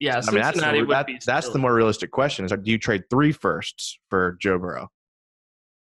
Yeah, 0.00 0.20
I 0.26 0.30
mean 0.30 0.40
that's 0.40 0.60
the, 0.60 0.86
that, 0.88 1.08
that's 1.26 1.48
the 1.50 1.58
more 1.58 1.74
realistic 1.74 2.12
question. 2.12 2.44
Is 2.44 2.52
like, 2.52 2.62
do 2.62 2.70
you 2.70 2.78
trade 2.78 3.02
three 3.10 3.32
firsts 3.32 3.98
for 4.08 4.36
Joe 4.40 4.58
Burrow? 4.58 4.88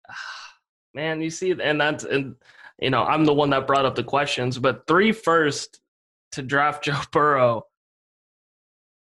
Man, 0.93 1.21
you 1.21 1.29
see, 1.29 1.51
and 1.51 1.79
that's 1.79 2.03
and 2.03 2.35
you 2.79 2.89
know 2.89 3.03
I'm 3.03 3.25
the 3.25 3.33
one 3.33 3.49
that 3.51 3.67
brought 3.67 3.85
up 3.85 3.95
the 3.95 4.03
questions, 4.03 4.57
but 4.57 4.87
three 4.87 5.11
first 5.11 5.79
to 6.33 6.41
draft 6.41 6.83
Joe 6.85 7.01
Burrow 7.11 7.63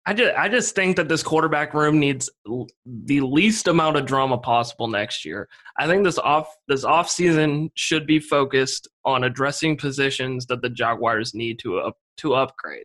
I 0.08 0.14
just 0.14 0.38
I 0.38 0.48
just 0.48 0.74
think 0.76 0.96
that 0.96 1.08
this 1.08 1.24
quarterback 1.24 1.74
room 1.74 1.98
needs 1.98 2.30
the 2.86 3.20
least 3.20 3.66
amount 3.66 3.96
of 3.96 4.06
drama 4.06 4.38
possible 4.38 4.86
next 4.86 5.24
year. 5.24 5.48
I 5.76 5.88
think 5.88 6.04
this 6.04 6.16
off 6.16 6.48
this 6.68 6.84
off 6.84 7.10
season 7.10 7.70
should 7.74 8.06
be 8.06 8.20
focused 8.20 8.86
on 9.04 9.24
addressing 9.24 9.76
positions 9.76 10.46
that 10.46 10.62
the 10.62 10.70
Jaguars 10.70 11.34
need 11.34 11.58
to 11.58 11.78
up, 11.78 11.96
to 12.18 12.34
upgrade. 12.34 12.84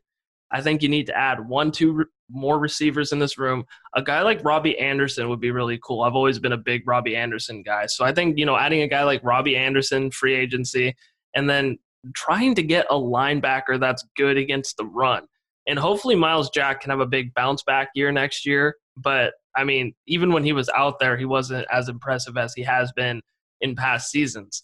I 0.51 0.61
think 0.61 0.81
you 0.81 0.89
need 0.89 1.07
to 1.07 1.17
add 1.17 1.47
one 1.47 1.71
two 1.71 1.91
re- 1.93 2.05
more 2.29 2.59
receivers 2.59 3.11
in 3.11 3.19
this 3.19 3.37
room. 3.37 3.65
A 3.95 4.01
guy 4.01 4.21
like 4.21 4.43
Robbie 4.43 4.77
Anderson 4.77 5.29
would 5.29 5.41
be 5.41 5.51
really 5.51 5.79
cool. 5.83 6.01
I've 6.01 6.15
always 6.15 6.39
been 6.39 6.53
a 6.53 6.57
big 6.57 6.87
Robbie 6.87 7.15
Anderson 7.15 7.61
guy. 7.63 7.85
So 7.87 8.05
I 8.05 8.13
think, 8.13 8.37
you 8.37 8.45
know, 8.45 8.57
adding 8.57 8.81
a 8.81 8.87
guy 8.87 9.03
like 9.03 9.23
Robbie 9.23 9.57
Anderson 9.57 10.11
free 10.11 10.35
agency 10.35 10.95
and 11.35 11.49
then 11.49 11.77
trying 12.15 12.55
to 12.55 12.63
get 12.63 12.85
a 12.89 12.95
linebacker 12.95 13.79
that's 13.79 14.05
good 14.15 14.37
against 14.37 14.77
the 14.77 14.85
run 14.85 15.27
and 15.67 15.77
hopefully 15.77 16.15
Myles 16.15 16.49
Jack 16.49 16.81
can 16.81 16.89
have 16.89 16.99
a 16.99 17.05
big 17.05 17.33
bounce 17.33 17.63
back 17.63 17.89
year 17.95 18.11
next 18.11 18.45
year. 18.45 18.75
But 18.97 19.33
I 19.55 19.63
mean, 19.63 19.93
even 20.07 20.31
when 20.33 20.43
he 20.43 20.53
was 20.53 20.69
out 20.69 20.99
there, 20.99 21.17
he 21.17 21.25
wasn't 21.25 21.67
as 21.71 21.89
impressive 21.89 22.37
as 22.37 22.53
he 22.53 22.63
has 22.63 22.91
been 22.93 23.21
in 23.61 23.75
past 23.75 24.09
seasons. 24.09 24.63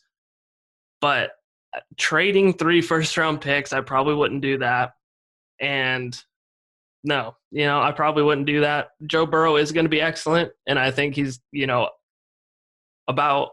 But 1.02 1.32
uh, 1.76 1.80
trading 1.98 2.54
three 2.54 2.82
first 2.82 3.16
round 3.18 3.42
picks, 3.42 3.74
I 3.74 3.82
probably 3.82 4.16
wouldn't 4.16 4.42
do 4.42 4.58
that. 4.60 4.92
And 5.60 6.18
no, 7.04 7.36
you 7.52 7.66
know, 7.66 7.82
I 7.82 7.92
probably 7.92 8.24
wouldn't 8.24 8.48
do 8.48 8.62
that. 8.62 8.90
Joe 9.06 9.26
Burrow 9.26 9.56
is 9.56 9.72
going 9.72 9.86
to 9.86 9.90
be 9.90 10.02
excellent, 10.02 10.52
and 10.68 10.78
I 10.78 10.92
think 10.92 11.16
he's, 11.16 11.40
you 11.52 11.68
know, 11.68 11.90
about 13.08 13.52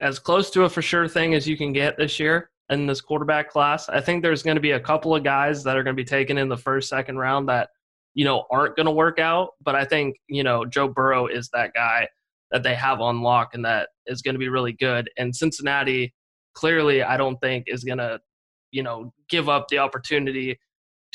as 0.00 0.18
close 0.18 0.50
to 0.50 0.64
a 0.64 0.68
for 0.68 0.82
sure 0.82 1.08
thing 1.08 1.34
as 1.34 1.46
you 1.46 1.56
can 1.56 1.72
get 1.72 1.96
this 1.96 2.18
year 2.20 2.50
in 2.68 2.86
this 2.86 3.00
quarterback 3.00 3.50
class. 3.50 3.88
I 3.88 4.00
think 4.00 4.22
there's 4.22 4.42
going 4.42 4.56
to 4.56 4.60
be 4.60 4.72
a 4.72 4.80
couple 4.80 5.14
of 5.14 5.22
guys 5.22 5.62
that 5.64 5.76
are 5.76 5.82
going 5.82 5.96
to 5.96 6.02
be 6.02 6.08
taken 6.08 6.38
in 6.38 6.48
the 6.48 6.56
first, 6.56 6.88
second 6.88 7.18
round 7.18 7.48
that, 7.48 7.70
you 8.14 8.24
know, 8.24 8.44
aren't 8.50 8.76
going 8.76 8.86
to 8.86 8.92
work 8.92 9.18
out. 9.18 9.50
But 9.62 9.74
I 9.74 9.84
think, 9.84 10.16
you 10.28 10.42
know, 10.42 10.64
Joe 10.64 10.88
Burrow 10.88 11.26
is 11.26 11.48
that 11.52 11.74
guy 11.74 12.08
that 12.50 12.62
they 12.62 12.74
have 12.74 13.00
on 13.00 13.22
lock 13.22 13.54
and 13.54 13.64
that 13.64 13.88
is 14.06 14.22
going 14.22 14.34
to 14.34 14.38
be 14.38 14.48
really 14.48 14.72
good. 14.72 15.10
And 15.16 15.34
Cincinnati, 15.34 16.12
clearly, 16.54 17.02
I 17.02 17.16
don't 17.16 17.40
think 17.40 17.64
is 17.66 17.84
going 17.84 17.98
to, 17.98 18.20
you 18.72 18.82
know, 18.82 19.12
give 19.28 19.48
up 19.48 19.68
the 19.68 19.78
opportunity 19.78 20.58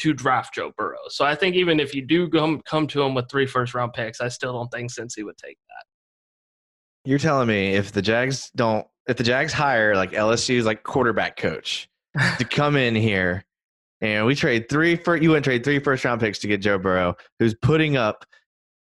to 0.02 0.14
draft 0.14 0.56
Joe 0.56 0.72
Burrow. 0.76 0.98
So 1.10 1.26
I 1.26 1.36
think 1.36 1.56
even 1.56 1.80
if 1.80 1.94
you 1.94 2.02
do 2.02 2.28
come 2.28 2.60
come 2.66 2.88
to 2.88 3.04
him 3.04 3.14
with 3.14 3.30
three 3.30 3.46
first 3.46 3.76
round 3.76 3.94
picks, 3.94 4.20
I 4.20 4.30
still 4.30 4.52
don't 4.54 4.70
think 4.70 4.92
Cincy 4.92 5.24
would 5.24 5.38
take 5.38 5.58
that. 5.70 5.86
You're 7.06 7.20
telling 7.20 7.48
me 7.48 7.76
if 7.76 7.92
the 7.92 8.02
Jags 8.02 8.50
don't, 8.56 8.86
if 9.08 9.18
the 9.18 9.24
Jags 9.24 9.54
hire 9.54 9.96
like 9.96 10.12
LSU's 10.12 10.66
like 10.66 10.82
quarterback 10.82 11.38
coach 11.38 11.88
to 12.40 12.46
come 12.46 12.76
in 12.76 12.96
here, 12.96 13.46
and 14.02 14.26
we 14.26 14.34
trade 14.34 14.70
three 14.70 14.96
for 14.96 15.16
you 15.16 15.30
wouldn't 15.30 15.46
trade 15.46 15.64
three 15.64 15.78
first 15.78 16.04
round 16.04 16.20
picks 16.20 16.40
to 16.40 16.48
get 16.48 16.62
Joe 16.62 16.80
Burrow, 16.80 17.16
who's 17.38 17.54
putting 17.62 17.96
up 17.96 18.26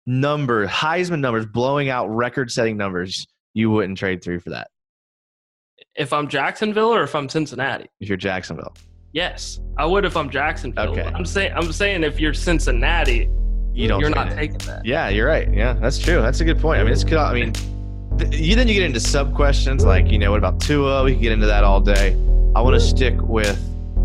number 0.06 0.66
Heisman 0.66 1.20
numbers, 1.20 1.46
blowing 1.46 1.88
out 1.88 2.08
record 2.08 2.50
setting 2.50 2.76
numbers. 2.76 3.26
You 3.54 3.70
wouldn't 3.70 3.96
trade 3.96 4.22
three 4.22 4.38
for 4.38 4.50
that 4.50 4.68
If 5.94 6.12
I'm 6.12 6.28
Jacksonville 6.28 6.92
or 6.92 7.04
if 7.04 7.14
I'm 7.14 7.30
Cincinnati. 7.30 7.86
if 8.00 8.08
you're 8.08 8.18
Jacksonville. 8.18 8.74
Yes, 9.16 9.60
I 9.78 9.86
would 9.86 10.04
if 10.04 10.14
I'm 10.14 10.28
Jacksonville. 10.28 10.90
Okay. 10.90 11.00
I'm 11.02 11.24
saying 11.24 11.52
I'm 11.56 11.72
saying 11.72 12.04
if 12.04 12.20
you're 12.20 12.34
Cincinnati, 12.34 13.30
You 13.72 13.88
don't. 13.88 13.98
you're 13.98 14.10
not 14.10 14.30
it. 14.30 14.36
taking 14.36 14.58
that. 14.66 14.84
Yeah, 14.84 15.08
you're 15.08 15.26
right. 15.26 15.50
Yeah, 15.50 15.72
that's 15.72 15.98
true. 15.98 16.20
That's 16.20 16.40
a 16.40 16.44
good 16.44 16.60
point. 16.60 16.80
I 16.82 16.84
mean, 16.84 16.92
it's 16.92 17.02
good. 17.02 17.16
I 17.16 17.32
mean, 17.32 17.54
th- 18.18 18.34
you 18.38 18.54
then 18.54 18.68
you 18.68 18.74
get 18.74 18.82
into 18.82 19.00
sub 19.00 19.34
questions 19.34 19.86
like, 19.86 20.10
you 20.10 20.18
know, 20.18 20.32
what 20.32 20.36
about 20.36 20.60
Tua? 20.60 21.02
We 21.02 21.12
can 21.12 21.22
get 21.22 21.32
into 21.32 21.46
that 21.46 21.64
all 21.64 21.80
day. 21.80 22.12
I 22.54 22.60
want 22.60 22.74
to 22.74 22.80
stick 22.80 23.14
with 23.22 23.58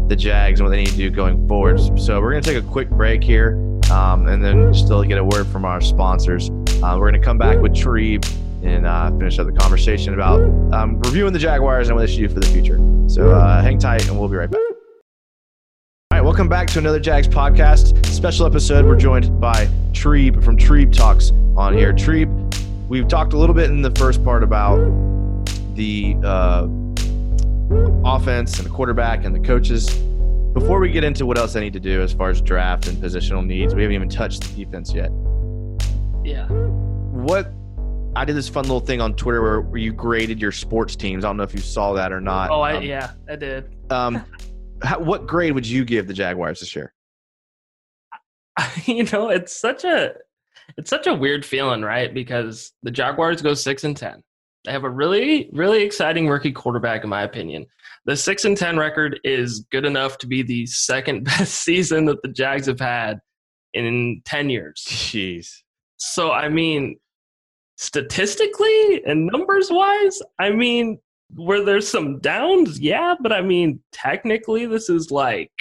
the 0.08 0.16
Jags 0.16 0.62
and 0.62 0.70
what 0.70 0.72
they 0.72 0.78
need 0.82 0.92
to 0.92 0.96
do 0.96 1.10
going 1.10 1.46
forward. 1.46 2.00
So 2.00 2.22
we're 2.22 2.32
going 2.32 2.44
to 2.44 2.50
take 2.54 2.64
a 2.64 2.66
quick 2.66 2.90
break 2.90 3.22
here, 3.22 3.56
um, 3.92 4.30
and 4.30 4.42
then 4.42 4.74
still 4.74 5.04
get 5.04 5.18
a 5.18 5.26
word 5.26 5.46
from 5.48 5.66
our 5.66 5.82
sponsors. 5.82 6.50
Uh, 6.50 6.96
we're 6.98 7.12
going 7.12 7.16
to 7.16 7.20
come 7.20 7.38
back 7.38 7.60
with 7.60 7.76
Trebe 7.76 8.26
and 8.64 8.86
uh, 8.88 9.12
finish 9.18 9.38
up 9.40 9.48
the 9.48 9.60
conversation 9.60 10.14
about 10.14 10.40
um, 10.74 11.02
reviewing 11.02 11.34
the 11.34 11.40
Jaguars 11.40 11.90
and 11.90 11.98
what 11.98 12.08
they 12.08 12.14
should 12.14 12.30
do 12.30 12.34
for 12.34 12.40
the 12.40 12.48
future. 12.48 12.78
So 13.08 13.32
uh, 13.32 13.62
hang 13.62 13.78
tight, 13.78 14.08
and 14.08 14.18
we'll 14.18 14.30
be 14.30 14.38
right 14.38 14.50
back. 14.50 14.62
Welcome 16.32 16.48
back 16.48 16.68
to 16.68 16.80
another 16.80 17.02
Jags 17.02 17.28
podcast. 17.28 18.06
Special 18.06 18.46
episode. 18.46 18.86
We're 18.86 18.96
joined 18.96 19.42
by 19.42 19.68
Trebe 19.92 20.42
from 20.42 20.56
Trebe 20.56 20.94
Talks 20.94 21.32
on 21.58 21.74
here. 21.74 21.92
Trebe, 21.92 22.88
we've 22.88 23.06
talked 23.10 23.34
a 23.34 23.38
little 23.38 23.54
bit 23.54 23.70
in 23.70 23.82
the 23.82 23.92
first 23.92 24.24
part 24.24 24.42
about 24.42 24.78
the 25.76 26.16
uh, 26.24 26.70
offense 28.06 28.58
and 28.60 28.66
the 28.66 28.70
quarterback 28.70 29.26
and 29.26 29.36
the 29.36 29.42
coaches. 29.42 29.90
Before 30.54 30.80
we 30.80 30.90
get 30.90 31.04
into 31.04 31.26
what 31.26 31.38
else 31.38 31.58
I 31.58 31.60
need 31.60 31.74
to 31.74 31.82
do 31.82 32.02
as 32.02 32.14
far 32.14 32.30
as 32.30 32.42
draft 32.42 32.88
and 32.88 32.98
positional 33.04 33.46
needs, 33.46 33.76
we 33.76 33.82
haven't 33.82 33.96
even 33.96 34.08
touched 34.08 34.44
the 34.44 34.64
defense 34.64 34.94
yet. 34.94 35.12
Yeah. 36.24 36.48
What 36.48 37.52
I 38.16 38.24
did 38.24 38.38
this 38.38 38.48
fun 38.48 38.64
little 38.64 38.80
thing 38.80 39.02
on 39.02 39.16
Twitter 39.16 39.42
where, 39.42 39.60
where 39.60 39.82
you 39.82 39.92
graded 39.92 40.40
your 40.40 40.54
sports 40.54 40.96
teams. 40.96 41.26
I 41.26 41.28
don't 41.28 41.36
know 41.36 41.44
if 41.44 41.54
you 41.54 41.60
saw 41.60 41.92
that 41.96 42.14
or 42.14 42.22
not. 42.22 42.52
Oh, 42.52 42.62
I 42.62 42.78
Um, 42.78 42.84
yeah, 42.84 43.12
I 43.30 43.36
did. 43.36 43.70
Um, 43.92 44.24
how, 44.84 45.00
what 45.00 45.28
grade 45.28 45.54
would 45.54 45.68
you 45.68 45.86
give 45.86 46.08
the 46.08 46.14
Jaguars 46.14 46.60
this 46.60 46.76
year? 46.76 46.94
you 48.86 49.04
know, 49.06 49.30
it's 49.30 49.56
such 49.56 49.84
a 49.84 50.14
it's 50.78 50.90
such 50.90 51.08
a 51.08 51.14
weird 51.14 51.46
feeling, 51.46 51.82
right? 51.82 52.14
Because 52.14 52.72
the 52.84 52.92
Jaguars 52.92 53.42
go 53.42 53.54
six 53.54 53.84
and 53.84 53.96
ten. 53.96 54.24
They 54.66 54.72
have 54.72 54.84
a 54.84 54.90
really, 54.90 55.50
really 55.54 55.82
exciting 55.82 56.30
rookie 56.30 56.52
quarterback, 56.52 57.04
in 57.04 57.10
my 57.10 57.24
opinion. 57.24 57.66
The 58.06 58.16
six 58.16 58.46
and 58.46 58.56
ten 58.56 58.78
record 58.78 59.20
is 59.24 59.66
good 59.72 59.86
enough 59.86 60.18
to 60.20 60.28
be 60.28 60.44
the 60.44 60.66
second 60.66 61.24
best 61.26 61.64
season 61.64 62.06
that 62.06 62.22
the 62.22 62.30
Jags 62.30 62.68
have 62.68 62.80
had 62.80 63.20
in 63.74 64.22
ten 64.26 64.50
years. 64.50 64.84
Jeez. 64.88 65.50
So 65.98 66.32
I 66.32 66.50
mean, 66.50 66.98
statistically 67.78 69.04
and 69.06 69.28
numbers 69.28 69.70
wise, 69.72 70.22
I 70.40 70.52
mean, 70.52 71.00
where 71.36 71.64
there's 71.64 71.88
some 71.88 72.20
downs, 72.20 72.80
yeah, 72.80 73.16
but 73.20 73.32
I 73.32 73.42
mean, 73.42 73.80
technically, 73.92 74.66
this 74.66 74.90
is 74.90 75.12
like 75.12 75.52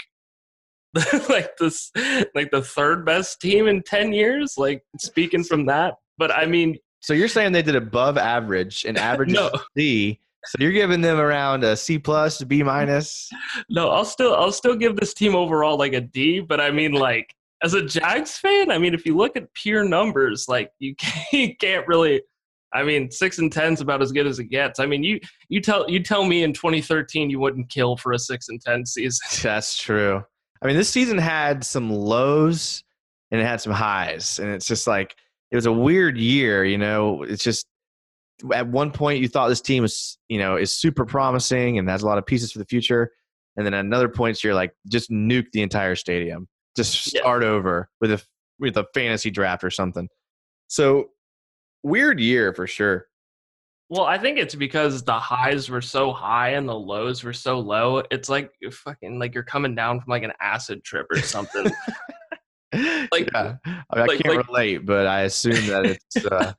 like 1.28 1.56
this 1.58 1.92
like 2.34 2.50
the 2.50 2.62
third 2.62 3.04
best 3.06 3.40
team 3.40 3.68
in 3.68 3.80
10 3.82 4.12
years 4.12 4.54
like 4.58 4.82
speaking 4.98 5.44
from 5.44 5.64
that 5.64 5.94
but 6.18 6.32
i 6.32 6.44
mean 6.44 6.76
So 7.00 7.12
you're 7.14 7.28
saying 7.28 7.52
they 7.52 7.62
did 7.62 7.76
above 7.76 8.18
average 8.18 8.84
and 8.84 8.98
average 9.10 9.30
No. 9.30 9.50
is 9.54 9.60
C. 9.76 10.20
So 10.46 10.56
you're 10.58 10.72
giving 10.72 11.00
them 11.00 11.18
around 11.20 11.62
a 11.64 11.76
C 11.76 11.98
plus, 11.98 12.42
B 12.42 12.64
minus. 12.64 13.30
no 13.70 13.90
i'll 13.90 14.04
still 14.04 14.34
i'll 14.34 14.50
still 14.50 14.74
give 14.74 14.96
this 14.96 15.14
team 15.14 15.36
overall 15.36 15.76
like 15.78 15.92
a 15.92 16.00
d 16.00 16.40
but 16.40 16.60
i 16.60 16.72
mean 16.72 16.90
like 16.92 17.32
as 17.62 17.74
a 17.74 17.84
jags 17.84 18.36
fan 18.38 18.72
i 18.72 18.76
mean 18.78 18.92
if 18.92 19.06
you 19.06 19.16
look 19.16 19.36
at 19.36 19.52
pure 19.54 19.84
numbers 19.84 20.46
like 20.48 20.72
you 20.80 20.96
can't, 20.96 21.32
you 21.32 21.56
can't 21.56 21.86
really 21.86 22.20
i 22.72 22.82
mean 22.82 23.10
6 23.10 23.38
and 23.38 23.52
ten's 23.52 23.80
about 23.80 24.00
as 24.02 24.12
good 24.12 24.26
as 24.26 24.38
it 24.38 24.44
gets 24.44 24.78
i 24.80 24.86
mean 24.86 25.02
you 25.02 25.18
you 25.48 25.60
tell 25.60 25.88
you 25.90 26.02
tell 26.02 26.24
me 26.24 26.42
in 26.42 26.52
2013 26.52 27.28
you 27.30 27.38
wouldn't 27.40 27.68
kill 27.68 27.96
for 27.96 28.12
a 28.12 28.18
6 28.18 28.48
and 28.48 28.60
10 28.60 28.86
season 28.86 29.26
That's 29.42 29.76
true. 29.76 30.22
I 30.62 30.66
mean, 30.66 30.76
this 30.76 30.90
season 30.90 31.16
had 31.16 31.64
some 31.64 31.90
lows 31.90 32.84
and 33.30 33.40
it 33.40 33.44
had 33.44 33.62
some 33.62 33.72
highs, 33.72 34.38
and 34.38 34.50
it's 34.50 34.66
just 34.66 34.86
like 34.86 35.14
it 35.50 35.56
was 35.56 35.64
a 35.64 35.72
weird 35.72 36.18
year. 36.18 36.66
You 36.66 36.76
know, 36.76 37.22
it's 37.22 37.42
just 37.42 37.66
at 38.54 38.66
one 38.68 38.90
point 38.90 39.20
you 39.22 39.28
thought 39.28 39.48
this 39.48 39.62
team 39.62 39.82
was, 39.82 40.18
you 40.28 40.38
know, 40.38 40.56
is 40.56 40.70
super 40.78 41.06
promising 41.06 41.78
and 41.78 41.88
has 41.88 42.02
a 42.02 42.06
lot 42.06 42.18
of 42.18 42.26
pieces 42.26 42.52
for 42.52 42.58
the 42.58 42.66
future, 42.66 43.10
and 43.56 43.64
then 43.64 43.72
at 43.72 43.84
another 43.86 44.10
point 44.10 44.44
you're 44.44 44.52
like, 44.54 44.72
just 44.90 45.10
nuke 45.10 45.46
the 45.52 45.62
entire 45.62 45.94
stadium, 45.96 46.46
just 46.76 47.14
Yeah. 47.14 47.20
start 47.20 47.42
over 47.42 47.88
with 48.02 48.12
a 48.12 48.22
with 48.58 48.76
a 48.76 48.84
fantasy 48.92 49.30
draft 49.30 49.64
or 49.64 49.70
something. 49.70 50.08
So 50.68 51.08
weird 51.82 52.20
year 52.20 52.52
for 52.54 52.66
sure. 52.66 53.06
Well, 53.88 54.04
I 54.04 54.18
think 54.18 54.38
it's 54.38 54.54
because 54.54 55.02
the 55.02 55.18
highs 55.18 55.68
were 55.68 55.80
so 55.80 56.12
high 56.12 56.50
and 56.50 56.68
the 56.68 56.74
lows 56.78 57.24
were 57.24 57.32
so 57.32 57.58
low. 57.58 58.02
It's 58.10 58.28
like 58.28 58.52
you're 58.60 58.70
fucking 58.70 59.18
like 59.18 59.34
you're 59.34 59.42
coming 59.42 59.74
down 59.74 60.00
from 60.00 60.10
like 60.10 60.22
an 60.22 60.32
acid 60.40 60.84
trip 60.84 61.06
or 61.10 61.18
something. 61.20 61.66
Like- 62.72 63.28
yeah. 63.32 63.56
I, 63.66 63.68
mean, 63.68 63.82
I 63.90 64.04
like- 64.04 64.20
can't 64.20 64.36
like- 64.36 64.46
relate, 64.46 64.86
but 64.86 65.08
I 65.08 65.22
assume 65.22 65.66
that 65.66 65.86
it's. 65.86 66.24
Uh, 66.24 66.52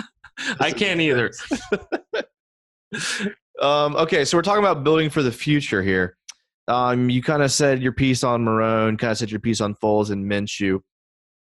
I 0.60 0.70
can't 0.70 0.98
either. 1.00 1.30
Um, 3.60 3.96
okay, 3.96 4.24
so 4.24 4.38
we're 4.38 4.42
talking 4.42 4.62
about 4.62 4.84
building 4.84 5.10
for 5.10 5.22
the 5.22 5.32
future 5.32 5.82
here. 5.82 6.16
Um, 6.68 7.10
you 7.10 7.22
kind 7.22 7.42
of 7.42 7.50
said 7.50 7.82
your 7.82 7.92
piece 7.92 8.22
on 8.22 8.44
Marrone, 8.44 8.96
kind 8.98 9.10
of 9.10 9.18
said 9.18 9.30
your 9.32 9.40
piece 9.40 9.60
on 9.60 9.74
Foles 9.74 10.10
and 10.10 10.24
Minshew. 10.30 10.74
All 10.74 10.82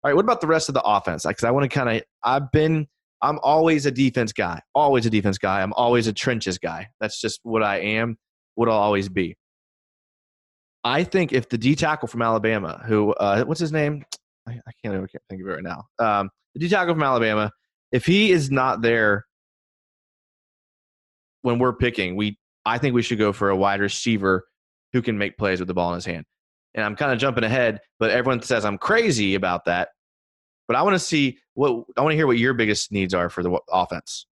right, 0.06 0.16
what 0.16 0.24
about 0.24 0.40
the 0.40 0.48
rest 0.48 0.70
of 0.70 0.74
the 0.74 0.82
offense? 0.84 1.26
Because 1.26 1.44
I 1.44 1.52
want 1.52 1.70
to 1.70 1.76
kind 1.78 1.98
of, 1.98 2.04
I've 2.24 2.50
been, 2.52 2.88
I'm 3.22 3.40
always 3.42 3.86
a 3.86 3.92
defense 3.92 4.32
guy, 4.32 4.62
always 4.76 5.06
a 5.06 5.10
defense 5.10 5.38
guy. 5.38 5.62
I'm 5.62 5.74
always 5.74 6.08
a 6.08 6.14
trenches 6.14 6.58
guy. 6.58 6.90
That's 7.00 7.20
just 7.20 7.40
what 7.44 7.64
I 7.64 7.80
am, 7.80 8.18
what 8.56 8.70
I'll 8.70 8.76
always 8.76 9.10
be. 9.10 9.36
I 10.84 11.04
think 11.04 11.34
if 11.34 11.50
the 11.50 11.58
D 11.58 11.76
tackle 11.76 12.08
from 12.08 12.22
Alabama, 12.22 12.84
who, 12.86 13.14
uh, 13.14 13.44
what's 13.46 13.60
his 13.60 13.72
name? 13.72 14.06
I, 14.48 14.52
I 14.52 14.72
can't 14.82 14.94
even 14.94 15.08
can't 15.08 15.24
think 15.30 15.42
of 15.42 15.48
it 15.48 15.52
right 15.52 15.64
now. 15.64 15.86
Um, 16.00 16.30
the 16.54 16.60
D 16.60 16.70
tackle 16.70 16.94
from 16.94 17.04
Alabama, 17.04 17.52
if 17.92 18.06
he 18.06 18.32
is 18.32 18.52
not 18.52 18.82
there 18.82 19.26
when 21.42 21.60
we're 21.60 21.74
picking, 21.74 22.16
we 22.16 22.38
I 22.66 22.78
think 22.78 22.94
we 22.94 23.02
should 23.02 23.18
go 23.18 23.34
for 23.34 23.50
a 23.50 23.56
wide 23.56 23.80
receiver 23.80 24.46
who 24.94 25.02
can 25.02 25.18
make 25.18 25.38
plays 25.38 25.60
with 25.60 25.68
the 25.68 25.74
ball 25.74 25.90
in 25.90 25.96
his 25.96 26.06
hand. 26.06 26.26
And 26.76 26.86
I'm 26.86 26.96
kind 26.96 27.12
of 27.12 27.18
jumping 27.18 27.44
ahead, 27.44 27.80
but 28.00 28.12
everyone 28.12 28.42
says 28.42 28.66
I'm 28.66 28.78
crazy 28.78 29.36
about 29.36 29.66
that. 29.66 29.90
But 30.68 30.76
I 30.76 30.84
want 30.84 30.96
to 30.96 31.00
see 31.00 31.40
what 31.54 31.86
I 31.98 32.02
want 32.02 32.12
to 32.12 32.16
hear 32.16 32.28
what 32.28 32.38
your 32.38 32.54
biggest 32.54 32.92
needs 32.92 33.14
are 33.14 33.30
for 33.30 33.44
the 33.44 33.60
offense. 33.72 34.26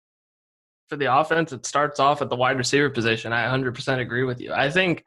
For 0.89 0.97
the 0.97 1.13
offense, 1.15 1.51
it 1.51 1.65
starts 1.65 1.99
off 1.99 2.21
at 2.21 2.29
the 2.29 2.35
wide 2.35 2.57
receiver 2.57 2.89
position. 2.89 3.33
I 3.33 3.45
100% 3.45 3.99
agree 3.99 4.23
with 4.23 4.39
you. 4.39 4.53
I 4.53 4.69
think 4.69 5.03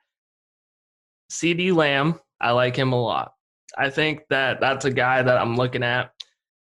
CeeDee 1.30 1.74
Lamb, 1.74 2.18
I 2.40 2.50
like 2.50 2.74
him 2.74 2.92
a 2.92 3.00
lot. 3.00 3.34
I 3.76 3.90
think 3.90 4.22
that 4.30 4.60
that's 4.60 4.86
a 4.86 4.90
guy 4.90 5.22
that 5.22 5.36
I'm 5.36 5.56
looking 5.56 5.84
at. 5.84 6.10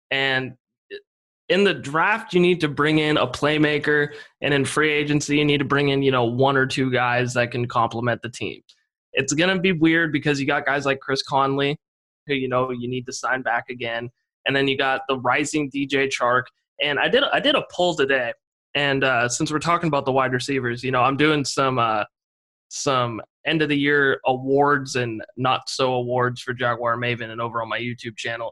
And 0.09 0.55
in 1.49 1.63
the 1.63 1.73
draft, 1.73 2.33
you 2.33 2.39
need 2.39 2.61
to 2.61 2.67
bring 2.67 2.99
in 2.99 3.17
a 3.17 3.27
playmaker, 3.27 4.13
and 4.41 4.53
in 4.53 4.65
free 4.65 4.91
agency, 4.91 5.37
you 5.37 5.45
need 5.45 5.59
to 5.59 5.65
bring 5.65 5.89
in 5.89 6.01
you 6.01 6.11
know 6.11 6.25
one 6.25 6.57
or 6.57 6.65
two 6.65 6.91
guys 6.91 7.33
that 7.33 7.51
can 7.51 7.67
complement 7.67 8.21
the 8.21 8.29
team. 8.29 8.61
It's 9.13 9.33
gonna 9.33 9.59
be 9.59 9.71
weird 9.71 10.11
because 10.11 10.39
you 10.39 10.47
got 10.47 10.65
guys 10.65 10.85
like 10.85 10.99
Chris 10.99 11.21
Conley, 11.21 11.77
who 12.25 12.33
you 12.33 12.47
know 12.47 12.71
you 12.71 12.87
need 12.87 13.05
to 13.05 13.13
sign 13.13 13.41
back 13.43 13.69
again, 13.69 14.09
and 14.45 14.55
then 14.55 14.67
you 14.67 14.77
got 14.77 15.01
the 15.07 15.19
rising 15.19 15.69
DJ 15.69 16.09
Chark. 16.09 16.43
And 16.81 16.99
I 16.99 17.07
did 17.07 17.23
I 17.23 17.39
did 17.39 17.55
a 17.55 17.63
poll 17.71 17.95
today, 17.95 18.33
And 18.73 19.03
uh, 19.03 19.29
since 19.29 19.51
we're 19.51 19.59
talking 19.59 19.87
about 19.87 20.05
the 20.05 20.11
wide 20.11 20.33
receivers, 20.33 20.83
you 20.83 20.91
know, 20.91 21.01
I'm 21.01 21.17
doing 21.17 21.45
some 21.45 21.79
uh, 21.79 22.03
some 22.69 23.21
end 23.45 23.61
of 23.61 23.69
the 23.69 23.77
year 23.77 24.19
awards 24.25 24.95
and 24.95 25.23
not 25.37 25.69
so 25.69 25.93
awards 25.93 26.41
for 26.41 26.53
Jaguar 26.53 26.97
Maven 26.97 27.29
and 27.29 27.39
over 27.39 27.61
on 27.61 27.69
my 27.69 27.79
YouTube 27.79 28.17
channel. 28.17 28.51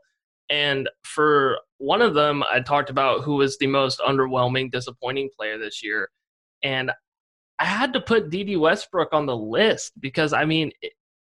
And 0.49 0.89
for 1.03 1.57
one 1.77 2.01
of 2.01 2.13
them, 2.13 2.43
I 2.51 2.59
talked 2.59 2.89
about 2.89 3.23
who 3.23 3.35
was 3.35 3.57
the 3.57 3.67
most 3.67 3.99
underwhelming, 3.99 4.71
disappointing 4.71 5.29
player 5.35 5.57
this 5.57 5.83
year. 5.83 6.09
And 6.63 6.91
I 7.59 7.65
had 7.65 7.93
to 7.93 8.01
put 8.01 8.29
Dede 8.29 8.57
Westbrook 8.57 9.13
on 9.13 9.25
the 9.25 9.35
list 9.35 9.93
because, 9.99 10.33
I 10.33 10.45
mean, 10.45 10.71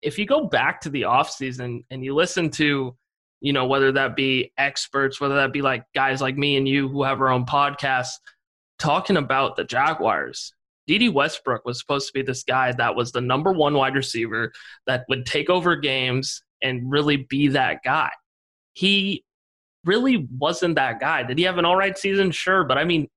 if 0.03 0.19
you 0.19 0.27
go 0.27 0.47
back 0.47 0.81
to 0.83 0.91
the 0.91 1.03
offseason 1.03 1.85
and 1.91 2.05
you 2.05 2.15
listen 2.15 2.51
to, 2.53 2.97
you 3.41 3.53
know, 3.53 3.67
whether 3.67 3.93
that 3.93 4.17
be 4.17 4.53
experts, 4.59 5.21
whether 5.21 5.37
that 5.37 5.53
be 5.53 5.63
like 5.63 5.85
guys 5.95 6.21
like 6.21 6.37
me 6.37 6.57
and 6.57 6.69
you 6.69 6.89
who 6.89 7.03
have 7.03 7.21
our 7.21 7.29
own 7.29 7.47
podcasts 7.47 8.15
talking 8.79 9.17
about 9.17 9.57
the 9.57 9.65
Jaguars, 9.65 10.53
Dede 10.87 11.15
Westbrook 11.15 11.65
was 11.65 11.79
supposed 11.79 12.07
to 12.07 12.13
be 12.15 12.23
this 12.23 12.43
guy 12.43 12.73
that 12.73 12.97
was 12.97 13.13
the 13.13 13.21
number 13.21 13.53
one 13.53 13.75
wide 13.75 13.95
receiver 13.95 14.53
that 14.87 15.05
would 15.09 15.27
take 15.27 15.51
over 15.51 15.77
games 15.77 16.43
and 16.63 16.91
really 16.91 17.19
be 17.29 17.49
that 17.49 17.81
guy. 17.85 18.11
He 18.73 19.25
really 19.85 20.27
wasn't 20.37 20.77
that 20.77 20.99
guy. 20.99 21.23
Did 21.23 21.39
he 21.39 21.45
have 21.45 21.59
an 21.59 21.65
all 21.65 21.77
right 21.77 21.97
season? 21.97 22.31
Sure. 22.31 22.65
But 22.65 22.79
I 22.79 22.85
mean, 22.85 23.09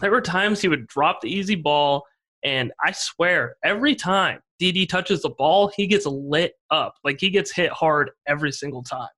there 0.00 0.10
were 0.10 0.20
times 0.20 0.60
he 0.60 0.68
would 0.68 0.86
drop 0.86 1.20
the 1.20 1.32
easy 1.32 1.54
ball. 1.54 2.04
And 2.42 2.72
I 2.82 2.92
swear, 2.92 3.56
every 3.62 3.94
time 3.94 4.40
Dede 4.58 4.88
touches 4.88 5.22
the 5.22 5.30
ball, 5.30 5.70
he 5.76 5.86
gets 5.86 6.06
lit 6.06 6.54
up. 6.70 6.94
Like 7.04 7.20
he 7.20 7.30
gets 7.30 7.54
hit 7.54 7.70
hard 7.70 8.10
every 8.26 8.52
single 8.52 8.82
time. 8.82 9.08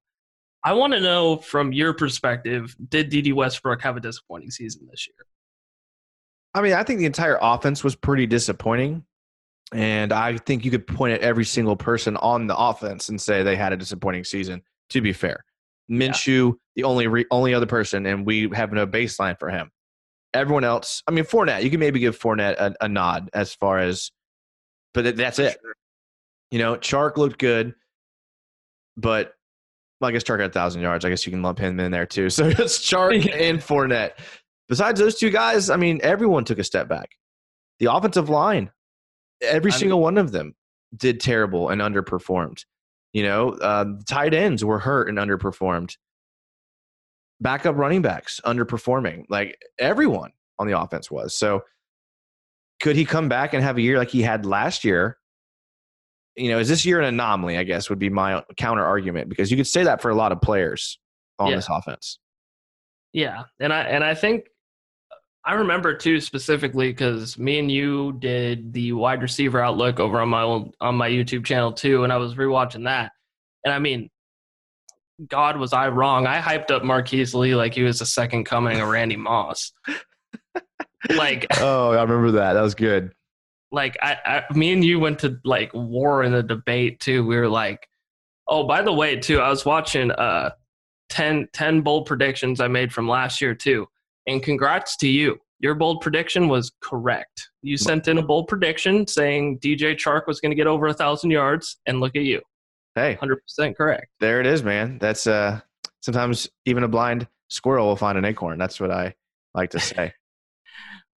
I 0.65 0.73
want 0.73 0.95
to 0.95 1.01
know 1.01 1.37
from 1.37 1.73
your 1.73 1.93
perspective, 1.93 2.75
did 2.89 3.11
Dede 3.11 3.35
Westbrook 3.35 3.83
have 3.83 3.97
a 3.97 4.01
disappointing 4.01 4.51
season 4.51 4.89
this 4.91 5.07
year? 5.07 5.27
I 6.55 6.63
mean, 6.63 6.73
I 6.73 6.83
think 6.83 7.01
the 7.01 7.07
entire 7.07 7.39
offense 7.41 7.85
was 7.85 7.95
pretty 7.95 8.27
disappointing. 8.27 9.05
And 9.73 10.13
I 10.13 10.37
think 10.39 10.65
you 10.65 10.71
could 10.71 10.87
point 10.87 11.15
at 11.15 11.21
every 11.21 11.45
single 11.45 11.77
person 11.77 12.17
on 12.19 12.47
the 12.47 12.57
offense 12.57 13.09
and 13.09 13.21
say 13.21 13.43
they 13.43 13.57
had 13.57 13.73
a 13.73 13.77
disappointing 13.77 14.25
season, 14.25 14.63
to 14.91 15.01
be 15.01 15.13
fair. 15.13 15.45
Minshew, 15.91 16.53
yeah. 16.53 16.53
the 16.77 16.85
only 16.85 17.07
re- 17.09 17.27
only 17.31 17.55
other 17.55 17.67
person, 17.67 18.07
and 18.07 18.25
we 18.25 18.49
have 18.55 18.73
no 18.73 18.87
baseline 18.87 19.39
for 19.39 19.51
him. 19.51 19.71
Everyone 20.33 20.65
else, 20.65 21.03
I 21.07 21.11
mean, 21.11 21.25
Fournette, 21.25 21.63
you 21.63 21.71
can 21.71 21.81
maybe 21.81 21.99
give 21.99 22.19
Fournette 22.19 22.57
a, 22.59 22.75
a 22.81 22.89
nod 22.89 23.31
as 23.35 23.55
far 23.55 23.79
as, 23.79 24.13
but 24.93 25.17
that's 25.17 25.39
it. 25.39 25.59
You 26.51 26.59
know, 26.59 26.77
Chark 26.77 27.17
looked 27.17 27.39
good, 27.39 27.75
but 28.97 29.35
well, 30.01 30.09
I 30.09 30.13
guess 30.13 30.25
Chark 30.25 30.41
had 30.41 30.51
a 30.51 30.53
thousand 30.53 30.83
yards. 30.83 31.05
I 31.05 31.09
guess 31.11 31.25
you 31.25 31.33
can 31.33 31.43
lump 31.43 31.59
him 31.59 31.79
in 31.81 31.91
there 31.91 32.07
too. 32.07 32.29
So 32.31 32.47
it's 32.47 32.79
Chark 32.79 33.31
and 33.33 33.61
Fournette 33.61 34.13
besides 34.69 35.01
those 35.01 35.19
two 35.19 35.31
guys, 35.31 35.71
I 35.71 35.77
mean, 35.77 36.01
everyone 36.03 36.45
took 36.45 36.59
a 36.59 36.65
step 36.65 36.89
back. 36.89 37.11
The 37.79 37.93
offensive 37.93 38.29
line, 38.29 38.71
every 39.43 39.73
I 39.73 39.75
single 39.75 39.99
mean, 39.99 40.05
one 40.05 40.19
of 40.19 40.33
them 40.33 40.55
did 40.97 41.21
terrible 41.21 41.69
and 41.69 41.81
underperformed. 41.81 42.65
You 43.13 43.25
know, 43.25 43.51
uh, 43.51 43.85
tight 44.09 44.35
ends 44.35 44.65
were 44.65 44.79
hurt 44.79 45.09
and 45.09 45.19
underperformed. 45.19 45.97
Backup 47.41 47.77
running 47.77 48.03
backs 48.03 48.41
underperforming. 48.45 49.25
Like 49.29 49.59
everyone 49.79 50.33
on 50.59 50.67
the 50.67 50.79
offense 50.79 51.11
was. 51.11 51.37
So 51.37 51.63
could 52.81 52.97
he 52.97 53.05
come 53.05 53.29
back 53.29 53.55
and 53.55 53.63
have 53.63 53.77
a 53.77 53.83
year 53.83 53.99
like 53.99 54.11
he 54.11 54.23
had 54.23 54.47
last 54.47 54.85
year? 54.85 55.19
You 56.37 56.51
know, 56.51 56.59
is 56.59 56.69
this 56.69 56.85
year 56.85 57.01
an 57.01 57.07
anomaly? 57.07 57.59
I 57.59 57.65
guess 57.65 57.89
would 57.89 57.99
be 57.99 58.11
my 58.11 58.43
counter 58.57 58.85
argument 58.85 59.29
because 59.29 59.51
you 59.51 59.57
could 59.57 59.67
say 59.67 59.85
that 59.85 60.03
for 60.03 60.11
a 60.11 60.15
lot 60.15 60.33
of 60.33 60.41
players 60.41 60.99
on 61.39 61.51
yeah. 61.51 61.57
this 61.57 61.69
offense. 61.71 62.19
Yeah, 63.13 63.45
and 63.61 63.73
I 63.73 63.83
and 63.83 64.03
I 64.03 64.15
think 64.15 64.47
I 65.45 65.55
remember 65.55 65.95
too 65.95 66.21
specifically 66.21 66.91
because 66.91 67.39
me 67.39 67.59
and 67.59 67.71
you 67.71 68.15
did 68.19 68.73
the 68.73 68.93
wide 68.93 69.23
receiver 69.23 69.61
outlook 69.61 70.01
over 70.01 70.21
on 70.21 70.29
my 70.29 70.43
old, 70.43 70.75
on 70.81 70.97
my 70.97 71.09
YouTube 71.09 71.45
channel 71.45 71.73
too, 71.73 72.03
and 72.03 72.13
I 72.13 72.17
was 72.17 72.35
rewatching 72.35 72.85
that, 72.85 73.13
and 73.65 73.73
I 73.73 73.79
mean, 73.79 74.11
God 75.29 75.57
was 75.59 75.73
I 75.73 75.89
wrong? 75.89 76.27
I 76.27 76.41
hyped 76.41 76.71
up 76.71 76.83
Marquise 76.83 77.35
Lee 77.35 77.55
like 77.55 77.75
he 77.75 77.83
was 77.83 78.01
the 78.01 78.07
second 78.07 78.45
coming 78.45 78.81
of 78.81 78.89
Randy 78.89 79.17
Moss. 79.17 79.73
like, 81.11 81.47
oh, 81.61 81.93
I 81.93 82.03
remember 82.03 82.33
that. 82.33 82.55
That 82.55 82.63
was 82.63 82.75
good. 82.75 83.13
Like, 83.75 83.97
I, 84.01 84.17
I, 84.25 84.53
me 84.55 84.73
and 84.73 84.85
you 84.85 84.99
went 85.01 85.19
to 85.21 85.39
like 85.45 85.73
war 85.75 86.23
in 86.23 86.33
the 86.33 86.43
debate 86.43 87.01
too. 87.01 87.27
We 87.27 87.37
were 87.37 87.49
like, 87.49 87.89
oh, 88.49 88.67
by 88.67 88.83
the 88.83 88.93
way, 88.93 89.17
too, 89.17 89.41
I 89.41 89.51
was 89.51 89.65
watching 89.65 90.11
uh 90.11 90.51
10, 91.11 91.49
10 91.53 91.83
bold 91.83 92.07
predictions 92.07 92.61
I 92.61 92.69
made 92.69 92.93
from 92.93 93.09
last 93.09 93.41
year 93.41 93.55
too 93.55 93.87
and 94.27 94.43
congrats 94.43 94.97
to 94.99 95.09
you. 95.09 95.39
Your 95.61 95.75
bold 95.75 96.01
prediction 96.01 96.49
was 96.49 96.73
correct. 96.81 97.49
You 97.63 97.77
sent 97.77 98.09
in 98.09 98.19
a 98.19 98.23
bold 98.23 98.49
prediction 98.49 99.07
saying 99.07 99.61
DJ 99.61 99.95
Chark 99.95 100.27
was 100.27 100.41
going 100.41 100.51
to 100.51 100.57
get 100.57 100.67
over 100.67 100.89
a 100.89 100.95
thousand 100.95 101.31
yards, 101.31 101.79
and 101.87 102.01
look 102.01 102.17
at 102.17 102.23
you. 102.23 102.43
Hey, 102.95 103.15
hundred 103.15 103.37
percent 103.37 103.77
correct. 103.77 104.09
There 104.21 104.41
it 104.41 104.47
is, 104.47 104.63
man. 104.63 104.99
That's 104.99 105.27
uh, 105.27 105.61
sometimes 106.01 106.49
even 106.67 106.83
a 106.83 106.89
blind 106.89 107.27
squirrel 107.49 107.87
will 107.87 107.97
find 107.97 108.19
an 108.19 108.25
acorn. 108.25 108.59
That's 108.59 108.79
what 108.79 108.91
I 108.91 109.15
like 109.55 109.71
to 109.71 109.81
say. 109.81 110.13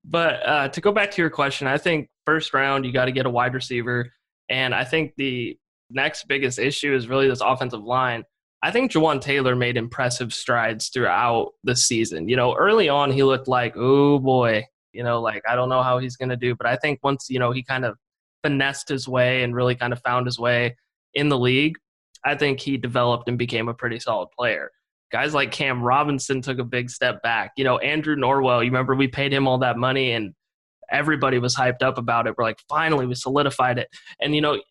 But 0.08 0.48
uh, 0.48 0.68
to 0.70 0.82
go 0.82 0.92
back 0.92 1.12
to 1.12 1.22
your 1.22 1.30
question, 1.30 1.68
I 1.68 1.78
think 1.78 2.10
first 2.26 2.54
round 2.54 2.86
you 2.86 2.92
got 2.92 3.06
to 3.06 3.12
get 3.12 3.26
a 3.26 3.30
wide 3.30 3.54
receiver, 3.54 4.12
and 4.50 4.74
I 4.74 4.84
think 4.84 5.14
the 5.18 5.58
next 5.90 6.28
biggest 6.28 6.60
issue 6.60 6.94
is 6.96 7.08
really 7.08 7.28
this 7.28 7.42
offensive 7.42 7.84
line. 7.84 8.24
I 8.64 8.72
think 8.72 8.92
Jawaan 8.92 9.22
Taylor 9.22 9.56
made 9.56 9.78
impressive 9.78 10.34
strides 10.34 10.90
throughout 10.90 11.52
the 11.64 11.76
season. 11.76 12.28
You 12.28 12.36
know, 12.38 12.56
early 12.56 12.90
on 12.90 13.12
he 13.12 13.24
looked 13.24 13.48
like, 13.48 13.74
oh 13.76 14.18
boy, 14.18 14.66
you 14.94 15.04
know, 15.04 15.22
like 15.22 15.44
I 15.48 15.56
don't 15.56 15.70
know 15.70 15.84
how 15.84 16.00
he's 16.00 16.16
going 16.16 16.30
to 16.30 16.36
do. 16.36 16.56
But 16.56 16.68
I 16.68 16.76
think 16.78 17.00
once, 17.04 17.28
you 17.30 17.40
know, 17.40 17.52
he 17.52 17.62
kind 17.62 17.86
of 17.86 17.98
finessed 18.44 18.90
his 18.90 19.08
way 19.08 19.44
and 19.44 19.56
really 19.56 19.76
kind 19.76 19.94
of 19.94 20.02
found 20.02 20.26
his 20.26 20.40
way 20.40 20.76
in 21.14 21.30
the 21.30 21.38
league, 21.38 21.78
I 22.24 22.36
think 22.36 22.60
he 22.60 22.78
developed 22.78 23.30
and 23.30 23.38
became 23.38 23.68
a 23.68 23.74
pretty 23.74 24.00
solid 24.00 24.30
player. 24.38 24.72
Guys 25.12 25.34
like 25.34 25.52
Cam 25.52 25.82
Robinson 25.82 26.42
took 26.42 26.60
a 26.60 26.64
big 26.64 26.90
step 26.90 27.22
back. 27.22 27.52
You 27.56 27.64
know, 27.64 27.78
Andrew 27.78 28.16
Norwell, 28.16 28.60
you 28.60 28.72
remember 28.72 28.96
we 28.96 29.08
paid 29.08 29.34
him 29.34 29.48
all 29.48 29.60
that 29.60 29.78
money 29.78 30.12
and 30.12 30.34
everybody 30.92 31.40
was 31.40 31.56
hyped 31.56 31.82
up 31.82 31.98
about 31.98 32.28
it. 32.28 32.36
We're 32.38 32.44
like, 32.44 32.60
finally, 32.70 33.06
we 33.06 33.16
solidified 33.16 33.78
it. 33.78 33.90
And, 34.22 34.36
you 34.36 34.42
know, 34.42 34.62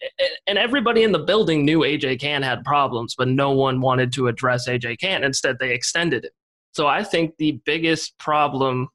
and 0.47 0.59
everybody 0.59 1.03
in 1.03 1.13
the 1.13 1.19
building 1.19 1.65
knew 1.65 1.81
AJ 1.81 2.21
Cann 2.21 2.43
had 2.43 2.65
problems, 2.65 3.15
but 3.17 3.29
no 3.29 3.53
one 3.53 3.81
wanted 3.81 4.13
to 4.15 4.29
address 4.29 4.69
AJ 4.69 5.01
Cann. 5.01 5.25
Instead, 5.25 5.59
they 5.59 5.73
extended 5.73 6.25
it. 6.25 6.33
So 6.73 6.87
I 6.87 7.03
think 7.03 7.37
the 7.39 7.61
biggest 7.65 8.19
problem 8.19 8.89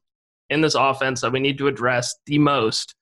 in 0.50 0.60
this 0.60 0.74
offense 0.74 1.20
that 1.22 1.32
we 1.32 1.40
need 1.40 1.58
to 1.58 1.66
address 1.66 2.14
the 2.26 2.38
most, 2.38 2.94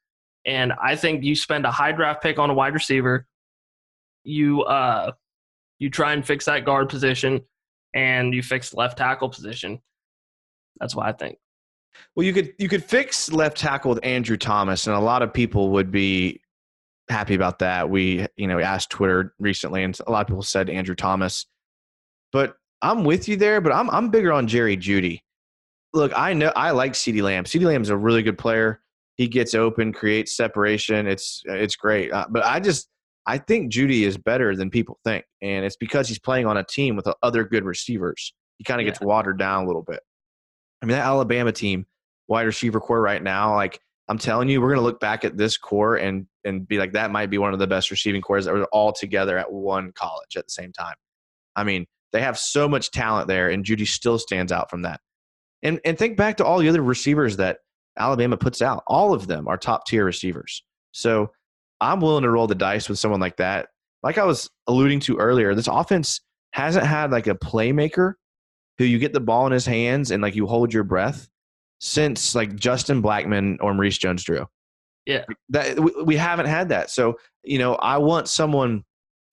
and 0.46 0.72
I 0.82 0.96
think 0.96 1.22
you 1.22 1.36
spend 1.36 1.66
a 1.66 1.70
high 1.70 1.92
draft 1.92 2.22
pick 2.22 2.38
on 2.38 2.48
a 2.48 2.54
wide 2.54 2.72
receiver, 2.72 3.26
you 4.24 4.62
uh, 4.62 5.12
you 5.78 5.90
try 5.90 6.12
and 6.12 6.26
fix 6.26 6.46
that 6.46 6.64
guard 6.64 6.88
position, 6.88 7.42
and 7.94 8.34
you 8.34 8.42
fix 8.42 8.74
left 8.74 8.98
tackle 8.98 9.28
position. 9.28 9.80
That's 10.78 10.94
what 10.94 11.06
I 11.06 11.12
think. 11.12 11.38
Well, 12.14 12.24
you 12.24 12.32
could 12.32 12.54
you 12.58 12.68
could 12.68 12.84
fix 12.84 13.32
left 13.32 13.56
tackle 13.56 13.90
with 13.90 14.04
Andrew 14.04 14.36
Thomas, 14.36 14.86
and 14.86 14.96
a 14.96 15.00
lot 15.00 15.22
of 15.22 15.32
people 15.32 15.70
would 15.70 15.90
be 15.90 16.40
happy 17.08 17.34
about 17.34 17.58
that. 17.60 17.90
We 17.90 18.26
you 18.36 18.46
know 18.46 18.60
asked 18.60 18.90
Twitter 18.90 19.34
recently, 19.38 19.82
and 19.82 19.98
a 20.06 20.10
lot 20.10 20.22
of 20.22 20.26
people 20.26 20.42
said 20.42 20.70
Andrew 20.70 20.94
Thomas, 20.94 21.46
but 22.32 22.56
I'm 22.82 23.04
with 23.04 23.28
you 23.28 23.36
there. 23.36 23.60
But 23.60 23.72
I'm 23.72 23.90
I'm 23.90 24.10
bigger 24.10 24.32
on 24.32 24.46
Jerry 24.46 24.76
Jeudy. 24.76 25.20
Look, 25.92 26.12
I 26.16 26.32
know 26.32 26.52
I 26.54 26.70
like 26.70 26.92
CeeDee 26.92 27.22
Lamb. 27.22 27.44
CeeDee 27.44 27.66
Lamb 27.66 27.82
is 27.82 27.90
a 27.90 27.96
really 27.96 28.22
good 28.22 28.38
player. 28.38 28.80
He 29.16 29.28
gets 29.28 29.54
open, 29.54 29.92
creates 29.92 30.36
separation. 30.36 31.06
It's 31.06 31.42
it's 31.46 31.76
great. 31.76 32.12
Uh, 32.12 32.26
but 32.30 32.44
I 32.44 32.60
just 32.60 32.89
I 33.26 33.38
think 33.38 33.72
Jeudy 33.72 34.02
is 34.02 34.16
better 34.16 34.56
than 34.56 34.70
people 34.70 34.98
think, 35.04 35.24
and 35.42 35.64
it's 35.64 35.76
because 35.76 36.08
he's 36.08 36.18
playing 36.18 36.46
on 36.46 36.56
a 36.56 36.64
team 36.64 36.96
with 36.96 37.06
other 37.22 37.44
good 37.44 37.64
receivers. 37.64 38.32
He 38.58 38.64
kind 38.64 38.80
of 38.80 38.86
yeah. 38.86 38.92
gets 38.92 39.00
watered 39.00 39.38
down 39.38 39.64
a 39.64 39.66
little 39.66 39.82
bit. 39.82 40.00
I 40.82 40.86
mean, 40.86 40.96
that 40.96 41.04
Alabama 41.04 41.52
team, 41.52 41.86
wide 42.28 42.42
receiver 42.42 42.80
core 42.80 43.00
right 43.00 43.22
now, 43.22 43.54
like 43.54 43.80
I'm 44.08 44.18
telling 44.18 44.48
you, 44.48 44.60
we're 44.60 44.68
going 44.68 44.80
to 44.80 44.84
look 44.84 45.00
back 45.00 45.24
at 45.24 45.36
this 45.36 45.56
core 45.56 45.96
and 45.96 46.26
and 46.44 46.66
be 46.66 46.78
like, 46.78 46.92
that 46.92 47.10
might 47.10 47.30
be 47.30 47.38
one 47.38 47.52
of 47.52 47.58
the 47.58 47.66
best 47.66 47.90
receiving 47.90 48.22
cores 48.22 48.46
that 48.46 48.54
were 48.54 48.64
all 48.66 48.92
together 48.92 49.38
at 49.38 49.52
one 49.52 49.92
college 49.92 50.36
at 50.36 50.46
the 50.46 50.50
same 50.50 50.72
time. 50.72 50.94
I 51.54 51.64
mean, 51.64 51.86
they 52.12 52.22
have 52.22 52.38
so 52.38 52.68
much 52.68 52.90
talent 52.90 53.28
there, 53.28 53.50
and 53.50 53.64
Jeudy 53.64 53.86
still 53.86 54.18
stands 54.18 54.50
out 54.50 54.70
from 54.70 54.82
that. 54.82 55.00
And 55.62 55.80
and 55.84 55.98
think 55.98 56.16
back 56.16 56.38
to 56.38 56.44
all 56.44 56.58
the 56.58 56.68
other 56.68 56.82
receivers 56.82 57.36
that 57.36 57.58
Alabama 57.98 58.36
puts 58.36 58.62
out. 58.62 58.82
All 58.86 59.12
of 59.12 59.26
them 59.26 59.46
are 59.46 59.56
top 59.56 59.86
tier 59.86 60.04
receivers. 60.04 60.64
So 60.92 61.30
I'm 61.80 62.00
willing 62.00 62.22
to 62.22 62.30
roll 62.30 62.46
the 62.46 62.54
dice 62.54 62.88
with 62.88 62.98
someone 62.98 63.20
like 63.20 63.36
that. 63.36 63.68
Like 64.02 64.18
I 64.18 64.24
was 64.24 64.50
alluding 64.66 65.00
to 65.00 65.16
earlier, 65.18 65.54
this 65.54 65.68
offense 65.68 66.20
hasn't 66.52 66.86
had 66.86 67.10
like 67.10 67.26
a 67.26 67.34
playmaker 67.34 68.14
who 68.78 68.84
you 68.84 68.98
get 68.98 69.12
the 69.12 69.20
ball 69.20 69.46
in 69.46 69.52
his 69.52 69.66
hands 69.66 70.10
and 70.10 70.22
like 70.22 70.34
you 70.34 70.46
hold 70.46 70.72
your 70.72 70.84
breath 70.84 71.28
since 71.80 72.34
like 72.34 72.56
Justin 72.56 73.02
Blackmon 73.02 73.56
or 73.60 73.74
Maurice 73.74 73.98
Jones-Drew. 73.98 74.46
Yeah, 75.06 75.24
that 75.48 75.80
we, 75.80 75.90
we 76.02 76.16
haven't 76.16 76.46
had 76.46 76.68
that. 76.68 76.90
So 76.90 77.18
you 77.42 77.58
know, 77.58 77.74
I 77.76 77.98
want 77.98 78.28
someone 78.28 78.84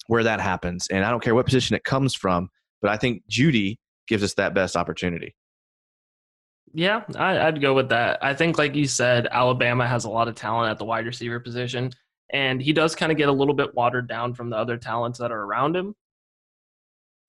where 0.08 0.24
that 0.24 0.40
happens, 0.40 0.88
and 0.90 1.04
I 1.04 1.12
don't 1.12 1.22
care 1.22 1.36
what 1.36 1.46
position 1.46 1.76
it 1.76 1.84
comes 1.84 2.16
from, 2.16 2.50
but 2.82 2.90
I 2.90 2.98
think 2.98 3.24
Jeudy 3.30 3.78
gives 4.08 4.24
us 4.24 4.34
that 4.36 4.54
best 4.54 4.76
opportunity. 4.76 5.36
Yeah, 6.74 7.04
I, 7.16 7.40
I'd 7.40 7.62
go 7.62 7.74
with 7.74 7.90
that. 7.90 8.24
I 8.24 8.34
think, 8.34 8.58
like 8.58 8.76
you 8.76 8.88
said, 8.88 9.28
Alabama 9.30 9.86
has 9.88 10.06
a 10.06 10.10
lot 10.10 10.28
of 10.28 10.36
talent 10.36 10.72
at 10.72 10.78
the 10.78 10.86
wide 10.86 11.06
receiver 11.06 11.40
position, 11.40 11.92
and 12.32 12.62
he 12.62 12.74
does 12.74 12.96
kind 12.96 13.12
of 13.12 13.18
get 13.18 13.30
a 13.30 13.34
little 13.34 13.54
bit 13.54 13.74
watered 13.76 14.08
down 14.08 14.34
from 14.34 14.50
the 14.50 14.58
other 14.58 14.78
talents 14.78 15.20
that 15.20 15.32
are 15.32 15.44
around 15.44 15.76
him. 15.76 15.96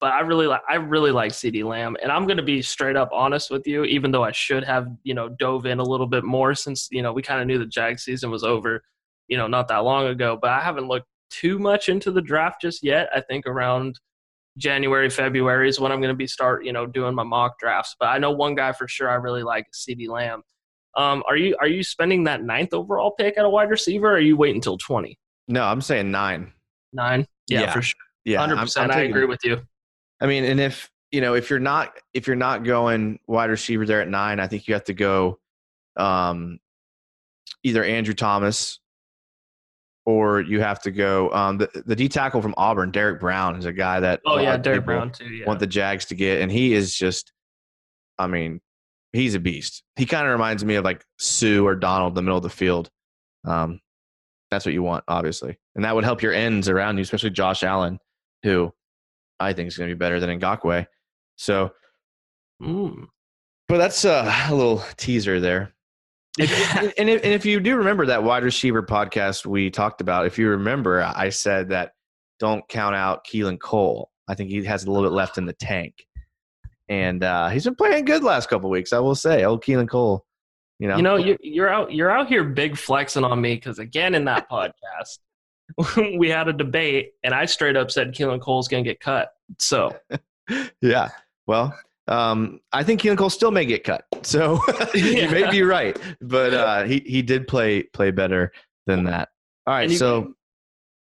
But 0.01 0.13
I 0.13 0.21
really 0.21 0.47
like 0.47 0.61
I 0.69 0.75
really 0.75 1.11
like 1.11 1.33
CeeDee 1.33 1.65
Lamb, 1.65 1.97
and 2.01 2.11
I'm 2.11 2.25
going 2.25 2.37
to 2.37 2.43
be 2.43 2.61
straight 2.61 2.95
up 2.95 3.09
honest 3.11 3.51
with 3.51 3.67
you. 3.67 3.83
Even 3.83 4.11
though 4.11 4.23
I 4.23 4.31
should 4.31 4.63
have 4.63 4.87
you 5.03 5.13
know 5.13 5.29
dove 5.29 5.65
in 5.65 5.79
a 5.79 5.83
little 5.83 6.07
bit 6.07 6.23
more 6.23 6.55
since 6.55 6.87
you 6.91 7.01
know 7.01 7.11
we 7.11 7.21
kind 7.21 7.41
of 7.41 7.47
knew 7.47 7.59
the 7.59 7.65
Jag 7.65 7.99
season 7.99 8.31
was 8.31 8.43
over, 8.43 8.81
you 9.27 9.37
know, 9.37 9.47
not 9.47 9.67
that 9.67 9.79
long 9.79 10.07
ago. 10.07 10.37
But 10.41 10.51
I 10.51 10.61
haven't 10.61 10.87
looked 10.87 11.07
too 11.29 11.59
much 11.59 11.89
into 11.89 12.11
the 12.11 12.21
draft 12.21 12.61
just 12.61 12.83
yet. 12.83 13.09
I 13.13 13.21
think 13.21 13.45
around 13.45 13.99
January, 14.57 15.09
February 15.09 15.69
is 15.69 15.79
when 15.79 15.91
I'm 15.91 15.99
going 15.99 16.13
to 16.13 16.17
be 16.17 16.27
start, 16.27 16.65
you 16.65 16.73
know, 16.73 16.85
doing 16.85 17.15
my 17.15 17.23
mock 17.23 17.59
drafts. 17.59 17.95
But 17.99 18.07
I 18.07 18.17
know 18.17 18.31
one 18.31 18.55
guy 18.55 18.71
for 18.71 18.87
sure 18.87 19.09
I 19.09 19.15
really 19.15 19.43
like 19.43 19.67
CeeDee 19.73 20.09
Lamb. 20.09 20.43
Um, 20.99 21.23
are 21.29 21.37
you 21.37 21.55
are 21.61 21.67
you 21.67 21.81
spending 21.81 22.25
that 22.25 22.43
ninth 22.43 22.73
overall 22.73 23.11
pick 23.11 23.37
at 23.37 23.45
a 23.45 23.49
wide 23.49 23.69
receiver? 23.69 24.07
or 24.09 24.13
Are 24.15 24.19
you 24.19 24.35
wait 24.35 24.53
until 24.53 24.77
twenty? 24.77 25.17
No, 25.47 25.63
I'm 25.63 25.79
saying 25.81 26.11
nine. 26.11 26.51
Nine? 26.91 27.25
Yeah, 27.47 27.61
Yeah. 27.61 27.73
for 27.73 27.81
sure. 27.81 27.95
Yeah, 28.25 28.39
Hundred 28.39 28.57
percent. 28.57 28.91
I 28.91 29.01
agree 29.03 29.25
with 29.25 29.39
you. 29.43 29.61
I 30.19 30.27
mean, 30.27 30.43
and 30.43 30.59
if 30.59 30.91
you 31.11 31.21
know, 31.21 31.35
if 31.35 31.49
you're 31.49 31.57
not 31.59 31.93
if 32.13 32.27
you're 32.27 32.35
not 32.35 32.65
going 32.65 33.17
wide 33.27 33.49
receiver 33.49 33.85
there 33.85 34.01
at 34.01 34.09
nine, 34.09 34.39
I 34.41 34.47
think 34.47 34.67
you 34.67 34.73
have 34.73 34.83
to 34.85 34.93
go 34.93 35.39
um, 35.95 36.59
either 37.63 37.83
Andrew 37.83 38.13
Thomas 38.13 38.79
or 40.05 40.41
you 40.41 40.59
have 40.59 40.81
to 40.81 40.91
go 40.91 41.31
um, 41.31 41.57
the 41.59 41.69
the 41.85 41.95
D 41.95 42.09
tackle 42.09 42.41
from 42.41 42.53
Auburn, 42.57 42.91
Derrick 42.91 43.21
Brown, 43.21 43.55
is 43.55 43.65
a 43.65 43.73
guy 43.73 44.01
that 44.01 44.19
Oh 44.25 44.37
yeah, 44.39 44.57
Derrick 44.57 44.83
Brown 44.85 45.11
too. 45.11 45.25
Yeah. 45.29 45.45
want 45.47 45.59
the 45.61 45.67
Jags 45.67 46.05
to 46.05 46.15
get, 46.15 46.41
and 46.41 46.51
he 46.51 46.73
is 46.73 46.93
just, 46.93 47.31
I 48.17 48.27
mean, 48.27 48.59
he's 49.13 49.35
a 49.35 49.39
beast. 49.39 49.83
He 49.95 50.05
kind 50.05 50.25
of 50.25 50.31
reminds 50.31 50.63
me 50.63 50.75
of 50.75 50.85
like 50.85 51.03
Suh 51.17 51.59
or 51.63 51.75
Donald 51.75 52.11
in 52.11 52.15
the 52.15 52.21
middle 52.21 52.37
of 52.37 52.43
the 52.43 52.49
field. 52.49 52.89
Um, 53.45 53.79
that's 54.51 54.65
what 54.65 54.73
you 54.73 54.83
want, 54.83 55.03
obviously, 55.07 55.57
and 55.75 55.85
that 55.85 55.93
would 55.95 56.03
help 56.03 56.21
your 56.21 56.33
ends 56.33 56.69
around 56.69 56.97
you, 56.97 57.03
especially 57.03 57.29
Josh 57.29 57.63
Allen, 57.63 57.99
who 58.43 58.71
I 59.39 59.53
think 59.53 59.67
is 59.67 59.77
going 59.77 59.89
to 59.89 59.95
be 59.95 59.99
better 59.99 60.19
than 60.19 60.39
Ngakoue. 60.39 60.85
So, 61.37 61.71
Mm. 62.61 63.05
but 63.69 63.77
that's 63.77 64.03
uh, 64.03 64.29
a 64.49 64.53
little 64.53 64.83
teaser 64.97 65.39
there. 65.39 65.73
If, 66.39 66.93
and, 66.97 67.09
if, 67.09 67.23
and 67.23 67.33
if 67.33 67.45
you 67.45 67.59
do 67.59 67.75
remember 67.75 68.05
that 68.05 68.23
wide 68.23 68.43
receiver 68.43 68.81
podcast 68.83 69.45
we 69.45 69.69
talked 69.69 69.99
about, 70.01 70.25
if 70.25 70.37
you 70.37 70.49
remember, 70.49 71.01
I 71.03 71.29
said 71.29 71.69
that 71.69 71.91
don't 72.39 72.65
count 72.69 72.95
out 72.95 73.25
Keelan 73.25 73.59
Cole. 73.59 74.09
I 74.27 74.35
think 74.35 74.49
he 74.49 74.63
has 74.63 74.85
a 74.85 74.91
little 74.91 75.09
bit 75.09 75.13
left 75.13 75.37
in 75.37 75.45
the 75.45 75.53
tank, 75.53 75.95
and 76.89 77.23
uh, 77.23 77.49
he's 77.49 77.63
been 77.63 77.75
playing 77.75 78.05
good 78.05 78.23
last 78.23 78.49
couple 78.49 78.69
weeks. 78.69 78.91
I 78.91 78.99
will 78.99 79.15
say, 79.15 79.45
old 79.45 79.63
Keelan 79.63 79.87
Cole. 79.87 80.25
You 80.79 80.87
know, 80.87 80.97
You 80.97 81.03
know, 81.03 81.15
you're, 81.17 81.37
you're 81.41 81.69
out 81.69 81.93
you're 81.93 82.09
out 82.09 82.27
here 82.27 82.43
big 82.43 82.77
flexing 82.77 83.23
on 83.23 83.39
me 83.41 83.55
because 83.55 83.79
again 83.79 84.15
in 84.15 84.25
that 84.25 84.49
podcast 84.49 85.19
we 86.17 86.29
had 86.29 86.47
a 86.47 86.53
debate 86.53 87.11
and 87.23 87.33
I 87.33 87.45
straight 87.45 87.75
up 87.75 87.91
said 87.91 88.13
Keelan 88.13 88.41
Cole's 88.41 88.67
going 88.69 88.83
to 88.83 88.89
get 88.89 88.99
cut. 88.99 89.31
So 89.59 89.95
yeah. 90.81 91.09
Well, 91.47 91.77
um, 92.07 92.59
I 92.71 92.83
think 92.83 93.01
Keelan 93.01 93.17
Cole 93.17 93.29
still 93.29 93.51
may 93.51 93.65
get 93.65 93.83
cut, 93.83 94.05
so 94.23 94.59
you 94.95 95.29
may 95.29 95.49
be 95.51 95.63
right, 95.63 95.97
but 96.21 96.53
uh, 96.53 96.83
he 96.83 97.03
he 97.05 97.21
did 97.21 97.47
play 97.47 97.83
play 97.83 98.11
better 98.11 98.51
than 98.87 99.03
that. 99.03 99.29
All 99.67 99.73
right, 99.73 99.91
so 99.91 100.21
can- 100.23 100.35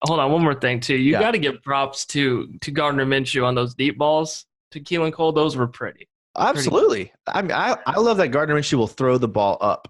hold 0.06 0.20
on, 0.20 0.32
one 0.32 0.44
more 0.44 0.54
thing 0.54 0.80
too. 0.80 0.96
You 0.96 1.14
Yeah. 1.14 1.22
got 1.22 1.32
to 1.32 1.40
give 1.40 1.64
props 1.64 2.06
to 2.08 2.54
to 2.62 2.72
Gardner 2.72 3.06
Minshew 3.06 3.46
on 3.46 3.56
those 3.56 3.74
deep 3.74 3.98
balls 3.98 4.46
to 4.72 4.80
Keelan 4.80 5.14
Cole. 5.14 5.32
Those 5.32 5.56
were 5.56 5.68
pretty. 5.68 6.08
Absolutely. 6.38 7.12
I 7.28 7.42
mean, 7.42 7.52
I, 7.52 7.78
I 7.86 8.00
love 8.00 8.18
that 8.18 8.30
Gardner 8.30 8.56
Minshew 8.56 8.76
will 8.76 8.88
throw 8.88 9.18
the 9.18 9.28
ball 9.28 9.58
up. 9.62 9.88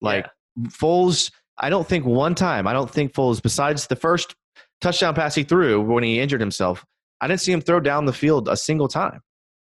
Like 0.00 0.26
Foles, 0.68 1.30
I 1.58 1.70
don't 1.70 1.86
think 1.88 2.04
one 2.04 2.34
time, 2.34 2.66
I 2.66 2.72
don't 2.72 2.90
think 2.90 3.12
Foles, 3.12 3.42
besides 3.42 3.86
the 3.86 3.96
first 3.96 4.34
touchdown 4.80 5.14
pass 5.14 5.34
he 5.34 5.42
threw 5.44 5.80
when 5.80 6.02
he 6.04 6.18
injured 6.20 6.40
himself, 6.40 6.84
I 7.20 7.28
didn't 7.28 7.40
see 7.40 7.52
him 7.52 7.60
throw 7.60 7.80
down 7.80 8.04
the 8.04 8.12
field 8.12 8.48
a 8.48 8.56
single 8.56 8.88
time. 8.88 9.20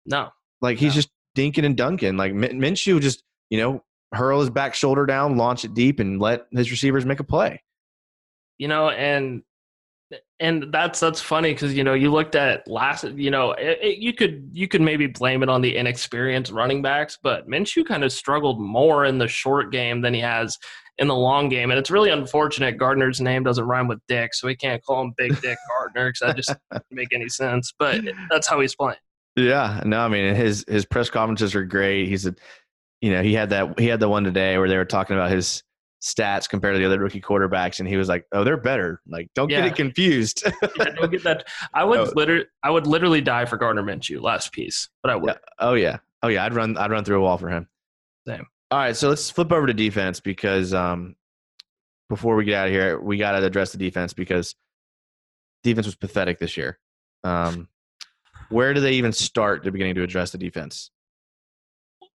No, 0.04 0.30
Like 0.60 0.78
he's 0.78 0.92
No. 0.94 1.00
just 1.00 1.08
dinking 1.36 1.64
and 1.64 1.76
dunking. 1.76 2.16
Like 2.16 2.32
Minshew 2.32 3.00
just, 3.00 3.22
you 3.50 3.58
know, 3.58 3.82
hurl 4.12 4.40
his 4.40 4.50
back 4.50 4.74
shoulder 4.74 5.06
down, 5.06 5.36
launch 5.36 5.64
it 5.64 5.74
deep, 5.74 5.98
and 6.00 6.20
let 6.20 6.46
his 6.52 6.70
receivers 6.70 7.04
make 7.04 7.20
a 7.20 7.24
play. 7.24 7.62
you 8.58 8.68
know, 8.68 8.88
and 8.90 9.42
and 10.38 10.66
that's 10.72 11.00
that's 11.00 11.20
funny 11.20 11.52
because 11.52 11.74
you 11.74 11.82
know 11.82 11.94
you 11.94 12.12
looked 12.12 12.34
at 12.34 12.66
last, 12.68 13.04
you 13.04 13.30
know, 13.30 13.52
it, 13.52 13.78
it, 13.82 13.98
you 13.98 14.12
could 14.12 14.48
you 14.52 14.68
could 14.68 14.80
maybe 14.80 15.06
blame 15.06 15.42
it 15.42 15.48
on 15.48 15.62
the 15.62 15.76
inexperienced 15.76 16.52
running 16.52 16.82
backs, 16.82 17.18
but 17.22 17.48
Minshew 17.48 17.84
kind 17.84 18.04
of 18.04 18.12
struggled 18.12 18.60
more 18.60 19.04
in 19.04 19.18
the 19.18 19.28
short 19.28 19.72
game 19.72 20.00
than 20.00 20.14
he 20.14 20.20
has 20.20 20.56
in 20.98 21.08
the 21.08 21.14
long 21.14 21.48
game, 21.48 21.70
and 21.70 21.78
it's 21.78 21.90
really 21.90 22.10
unfortunate. 22.10 22.78
Gardner's 22.78 23.20
name 23.20 23.42
doesn't 23.42 23.64
rhyme 23.64 23.88
with 23.88 24.00
Dick, 24.08 24.34
so 24.34 24.46
we 24.46 24.56
can't 24.56 24.82
call 24.84 25.02
him 25.02 25.12
Big 25.16 25.40
Dick 25.40 25.58
Gardner 25.68 26.10
because 26.10 26.20
that 26.20 26.36
just 26.36 26.48
doesn't 26.70 26.86
make 26.90 27.12
any 27.12 27.28
sense. 27.28 27.72
But 27.78 28.02
that's 28.30 28.48
how 28.48 28.60
he's 28.60 28.76
playing. 28.76 28.98
Yeah, 29.34 29.82
no, 29.84 30.00
I 30.00 30.08
mean 30.08 30.34
his 30.34 30.64
his 30.68 30.84
press 30.84 31.10
conferences 31.10 31.54
are 31.54 31.64
great. 31.64 32.08
He's 32.08 32.26
a, 32.26 32.34
you 33.00 33.10
know, 33.10 33.22
he 33.22 33.34
had 33.34 33.50
that 33.50 33.78
he 33.78 33.86
had 33.86 34.00
the 34.00 34.08
one 34.08 34.24
today 34.24 34.56
where 34.56 34.68
they 34.68 34.76
were 34.76 34.84
talking 34.84 35.16
about 35.16 35.30
his 35.30 35.62
stats 36.02 36.48
compared 36.48 36.74
to 36.74 36.78
the 36.78 36.84
other 36.86 36.98
rookie 37.00 37.20
quarterbacks, 37.20 37.80
and 37.80 37.88
he 37.88 37.96
was 37.96 38.08
like, 38.08 38.26
"Oh, 38.32 38.44
they're 38.44 38.56
better. 38.56 39.00
Like, 39.06 39.28
don't 39.34 39.50
Yeah. 39.50 39.62
get 39.62 39.72
it 39.72 39.76
confused." 39.76 40.44
Yeah, 40.78 40.90
don't 40.90 41.10
get 41.10 41.22
that. 41.24 41.46
I 41.74 41.84
would 41.84 41.96
No. 41.98 42.12
literally, 42.14 42.44
I 42.62 42.70
would 42.70 42.86
literally 42.86 43.20
die 43.20 43.44
for 43.46 43.56
Gardner 43.56 43.82
Minshew 43.82 44.20
last 44.20 44.52
piece, 44.52 44.88
but 45.02 45.10
I 45.10 45.16
would. 45.16 45.28
Yeah. 45.32 45.38
oh 45.60 45.74
yeah, 45.74 45.98
oh 46.22 46.28
yeah, 46.28 46.44
I'd 46.44 46.54
run 46.54 46.76
I'd 46.76 46.90
run 46.90 47.04
through 47.04 47.18
a 47.18 47.22
wall 47.22 47.38
for 47.38 47.48
him. 47.48 47.68
Same. 48.26 48.46
All 48.70 48.78
right, 48.78 48.96
so 48.96 49.08
let's 49.08 49.30
flip 49.30 49.52
over 49.52 49.66
to 49.66 49.72
defense 49.74 50.20
because 50.20 50.74
um, 50.74 51.14
before 52.08 52.34
we 52.36 52.44
get 52.44 52.54
out 52.58 52.66
of 52.66 52.72
here, 52.72 53.00
we 53.00 53.16
got 53.16 53.38
to 53.38 53.44
address 53.46 53.72
the 53.72 53.78
defense 53.78 54.12
because 54.12 54.54
defense 55.62 55.86
was 55.86 55.94
pathetic 55.94 56.38
this 56.38 56.56
year. 56.56 56.78
Um, 57.24 57.68
where 58.50 58.74
do 58.74 58.80
they 58.80 58.92
even 58.94 59.12
start 59.12 59.64
to 59.64 59.72
beginning 59.72 59.94
to 59.96 60.02
address 60.02 60.30
the 60.32 60.38
defense? 60.38 60.90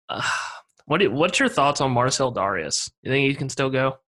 Uh, 0.08 0.22
what 0.86 0.98
do, 0.98 1.10
what's 1.10 1.38
your 1.38 1.48
thoughts 1.48 1.80
on 1.80 1.90
Marcell 1.90 2.32
Dareus? 2.32 2.90
You 3.02 3.10
think 3.10 3.28
he 3.28 3.34
can 3.34 3.48
still 3.48 3.70
go? 3.70 3.98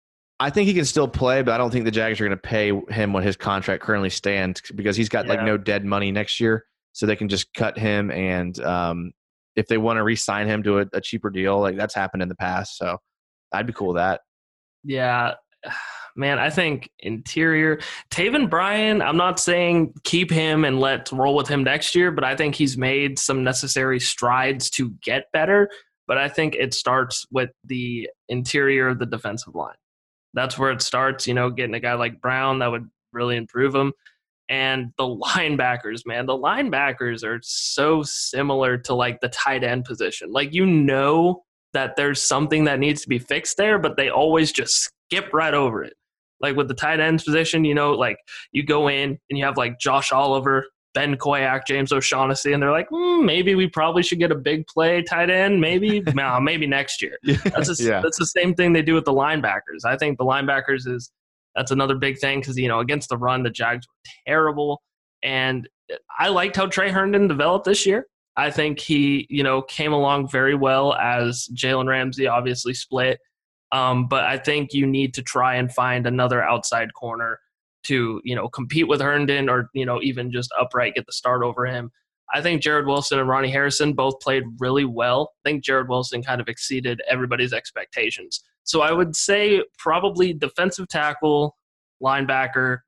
I 0.41 0.51
think 0.51 0.69
he 0.69 0.75
can 0.75 0.85
still 0.85 1.09
play, 1.09 1.43
but 1.43 1.53
I 1.53 1.59
don't 1.59 1.73
think 1.73 1.85
the 1.85 1.91
Jags 1.91 2.21
are 2.21 2.25
going 2.25 2.37
to 2.37 2.43
pay 2.43 2.73
him 2.91 3.13
what 3.13 3.25
his 3.25 3.37
contract 3.37 3.83
currently 3.83 4.11
stands 4.11 4.63
because 4.75 4.97
he's 4.97 5.09
got 5.09 5.27
like 5.27 5.43
no 5.43 5.57
dead 5.57 5.85
money 5.85 6.13
next 6.13 6.39
year, 6.39 6.65
so 6.93 7.07
they 7.07 7.17
can 7.17 7.29
just 7.29 7.53
cut 7.55 7.77
him. 7.77 8.13
And 8.13 8.59
um, 8.61 9.11
if 9.57 9.67
they 9.67 9.79
want 9.79 9.97
to 9.97 10.05
re-sign 10.05 10.47
him 10.47 10.63
to 10.63 10.79
a, 10.79 10.87
a 10.93 11.01
cheaper 11.01 11.31
deal, 11.31 11.59
like 11.59 11.77
that's 11.77 11.95
happened 11.95 12.23
in 12.23 12.29
the 12.29 12.37
past, 12.37 12.79
so 12.79 12.99
I'd 13.51 13.67
be 13.67 13.73
cool 13.73 13.89
with 13.89 13.97
that. 13.97 14.21
Yeah, 14.85 15.35
man. 16.17 16.39
I 16.39 16.51
think 16.51 16.89
interior 17.01 17.81
Taven 18.13 18.49
Bryan. 18.49 19.03
I'm 19.03 19.17
not 19.17 19.41
saying 19.41 19.93
keep 20.05 20.31
him 20.31 20.65
and 20.65 20.79
let's 20.79 21.13
roll 21.13 21.35
with 21.35 21.49
him 21.49 21.65
next 21.65 21.97
year, 21.97 22.13
but 22.13 22.23
I 22.23 22.37
think 22.37 22.55
he's 22.55 22.79
made 22.79 23.19
some 23.19 23.43
necessary 23.43 23.99
strides 23.99 24.71
to 24.71 24.91
get 25.03 25.25
better. 25.33 25.69
But 26.09 26.19
I 26.19 26.29
think 26.29 26.57
it 26.57 26.75
starts 26.75 27.27
with 27.31 27.51
the 27.65 28.09
interior 28.29 28.89
of 28.89 28.99
the 28.99 29.07
defensive 29.07 29.55
line. 29.55 29.77
That's 30.35 30.59
where 30.59 30.73
it 30.73 30.83
starts. 30.83 31.29
You 31.29 31.35
know, 31.35 31.51
getting 31.51 31.75
a 31.75 31.81
guy 31.81 31.95
like 31.95 32.21
Brown 32.21 32.59
that 32.59 32.71
would 32.71 32.89
really 33.13 33.37
improve 33.37 33.75
him. 33.75 33.93
And 34.49 34.93
the 34.97 35.05
linebackers, 35.05 36.07
man, 36.07 36.27
the 36.27 36.33
linebackers 36.33 37.23
are 37.23 37.39
so 37.43 38.03
similar 38.03 38.79
to 38.79 38.95
like 38.95 39.21
the 39.21 39.29
tight 39.29 39.63
end 39.63 39.85
position. 39.85 40.33
Like 40.33 40.53
you 40.53 40.67
know 40.67 41.45
that 41.75 41.97
there's 41.97 42.23
something 42.23 42.65
that 42.65 42.79
needs 42.79 43.03
to 43.03 43.09
be 43.09 43.19
fixed 43.19 43.59
there, 43.59 43.79
but 43.79 43.97
they 43.97 44.09
always 44.09 44.51
just 44.51 44.91
skip 45.11 45.33
right 45.33 45.55
over 45.55 45.85
it. 45.85 45.93
Like 46.41 46.57
with 46.57 46.69
the 46.69 46.75
tight 46.75 47.01
ends 47.01 47.25
position, 47.25 47.65
you 47.65 47.75
know, 47.75 47.93
like 47.93 48.17
you 48.53 48.65
go 48.65 48.89
in 48.89 49.19
and 49.29 49.39
you 49.39 49.45
have 49.45 49.57
like 49.57 49.79
Josh 49.79 50.13
Oliver, 50.13 50.67
Ben 50.99 51.17
Koyak, 51.17 51.65
James 51.65 51.93
O'Shaughnessy, 51.93 52.53
and 52.53 52.61
they're 52.61 52.73
like, 52.73 52.89
hmm, 52.91 53.25
maybe 53.25 53.55
we 53.55 53.69
probably 53.69 54.03
should 54.03 54.19
get 54.19 54.33
a 54.33 54.35
big 54.35 54.67
play 54.67 55.01
tight 55.01 55.31
end. 55.31 55.61
Maybe, 55.61 56.01
nah, 56.13 56.41
maybe 56.41 56.67
next 56.67 57.01
year. 57.01 57.17
That's 57.23 57.69
the 57.69 57.85
yeah. 57.85 58.01
that's 58.01 58.19
the 58.19 58.27
same 58.27 58.53
thing 58.53 58.73
they 58.73 58.83
do 58.83 58.95
with 58.95 59.05
the 59.05 59.13
linebackers. 59.13 59.85
I 59.85 59.97
think 59.97 60.19
the 60.19 60.25
linebackers 60.25 60.89
is 60.89 61.13
that's 61.55 61.71
another 61.71 61.95
big 61.95 62.19
thing 62.19 62.41
because 62.41 62.59
you 62.59 62.67
know 62.67 62.81
against 62.81 63.11
the 63.11 63.17
run 63.17 63.45
the 63.45 63.51
Jags 63.51 63.87
were 63.87 64.11
terrible, 64.27 64.83
and 65.23 65.69
I 66.19 66.31
liked 66.31 66.57
how 66.57 66.67
Tre 66.67 66.91
Herndon 66.91 67.29
developed 67.29 67.65
this 67.65 67.87
year. 67.87 68.09
I 68.37 68.51
think 68.51 68.81
he 68.81 69.29
you 69.31 69.45
know 69.45 69.63
came 69.63 69.93
along 69.93 70.31
very 70.31 70.57
well 70.57 70.95
as 70.95 71.49
Jalen 71.55 71.87
Ramsey 71.87 72.27
obviously 72.27 72.75
split, 72.75 73.21
um, 73.71 74.09
but 74.09 74.25
I 74.25 74.37
think 74.37 74.73
you 74.73 74.85
need 74.85 75.15
to 75.15 75.23
try 75.23 75.55
and 75.55 75.73
find 75.73 76.09
another 76.09 76.43
outside 76.43 76.93
corner 76.93 77.39
to 77.85 78.21
you 78.25 78.35
know 78.35 78.49
compete 78.49 78.89
with 78.89 79.01
Herndon 79.01 79.49
or 79.49 79.71
you 79.75 79.87
know 79.87 80.01
even 80.03 80.33
just 80.33 80.53
upright 80.59 80.95
get 80.95 81.07
the 81.07 81.13
start 81.13 81.43
over 81.43 81.67
him. 81.67 81.91
I 82.33 82.43
think 82.43 82.63
Jarrod 82.63 82.87
Wilson 82.87 83.19
and 83.19 83.29
Ronnie 83.29 83.51
Harrison 83.51 83.95
both 83.95 84.21
played 84.21 84.45
really 84.59 84.85
well. 84.85 85.33
I 85.45 85.49
think 85.49 85.65
Jarrod 85.65 85.89
Wilson 85.89 86.23
kind 86.23 86.41
of 86.41 86.49
exceeded 86.49 87.01
everybody's 87.09 87.55
expectations. 87.55 88.43
So 88.65 88.83
I 88.83 88.93
would 88.93 89.17
say 89.17 89.65
probably 89.79 90.35
defensive 90.35 90.89
tackle, 90.89 91.57
linebacker, 92.03 92.81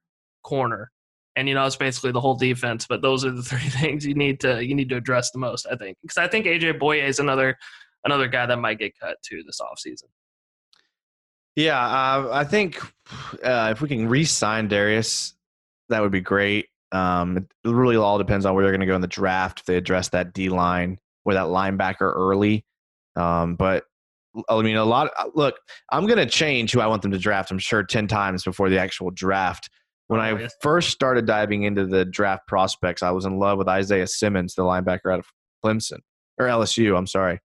corner. 0.43 0.91
And 1.37 1.49
you 1.49 1.55
know, 1.55 1.65
it's 1.65 1.77
basically 1.77 2.13
the 2.13 2.21
whole 2.21 2.35
defense, 2.35 2.87
but 2.87 3.01
those 3.01 3.25
are 3.25 3.31
the 3.31 3.43
three 3.51 3.61
things 3.61 4.05
you 4.05 4.15
need 4.15 4.41
to 4.41 4.65
you 4.65 4.75
need 4.75 4.91
to 4.91 4.97
address 4.97 5.31
the 5.31 5.39
most, 5.39 5.67
I 5.71 5.77
think. 5.77 5.97
Because 6.03 6.19
I 6.19 6.29
think 6.29 6.47
AJ 6.47 6.79
Bouye 6.79 7.03
is 7.03 7.19
another 7.19 7.57
another 8.05 8.29
guy 8.29 8.47
that 8.47 8.59
might 8.59 8.79
get 8.79 8.99
cut 8.99 9.17
too 9.23 9.43
this 9.47 9.61
offseason. 9.61 10.05
Yeah, 11.61 11.79
uh, 11.79 12.31
I 12.33 12.45
think 12.45 12.81
uh, 13.45 13.69
if 13.71 13.83
we 13.83 13.89
can 13.89 14.09
re-sign 14.09 14.69
Dareus, 14.69 15.35
that 15.91 16.01
would 16.01 16.11
be 16.13 16.23
great. 16.23 16.69
Um, 16.91 17.37
it 17.37 17.45
really 17.65 17.97
all 17.97 18.17
depends 18.17 18.47
on 18.47 18.55
where 18.55 18.65
they're 18.65 18.73
going 18.73 18.81
to 18.81 18.87
go 18.87 18.95
in 18.95 19.03
the 19.03 19.07
draft 19.07 19.61
if 19.61 19.67
they 19.67 19.77
address 19.77 20.09
that 20.09 20.33
D 20.33 20.49
line 20.49 20.99
or 21.25 21.35
that 21.35 21.47
linebacker 21.47 22.13
early. 22.17 22.65
Um, 23.15 23.57
but 23.57 23.85
I 24.49 24.63
mean, 24.63 24.77
a 24.77 24.85
lot. 24.85 25.11
Of, 25.19 25.33
look, 25.35 25.57
I'm 25.93 26.07
going 26.07 26.19
to 26.19 26.27
change 26.27 26.73
who 26.73 26.81
I 26.81 26.87
want 26.87 27.03
them 27.03 27.11
to 27.11 27.19
draft. 27.19 27.51
I'm 27.51 27.59
sure 27.59 27.83
ten 27.83 28.07
times 28.07 28.43
before 28.43 28.71
the 28.71 28.79
actual 28.79 29.11
draft. 29.11 29.69
When 30.07 30.21
Oh, 30.21 30.25
I 30.25 30.49
first 30.63 30.91
started 30.91 31.27
diving 31.27 31.65
into 31.65 31.87
the 31.87 32.05
draft 32.05 32.49
prospects, 32.49 33.03
I 33.03 33.11
was 33.11 33.27
in 33.27 33.39
love 33.39 33.59
with 33.59 33.69
Isaiah 33.69 34.07
Simmons, 34.07 34.55
the 34.55 34.63
linebacker 34.63 35.13
out 35.13 35.21
of 35.21 35.27
Clemson 35.65 35.99
or 36.39 36.47
LSU. 36.47 36.97
I'm 36.97 37.07
sorry, 37.07 37.39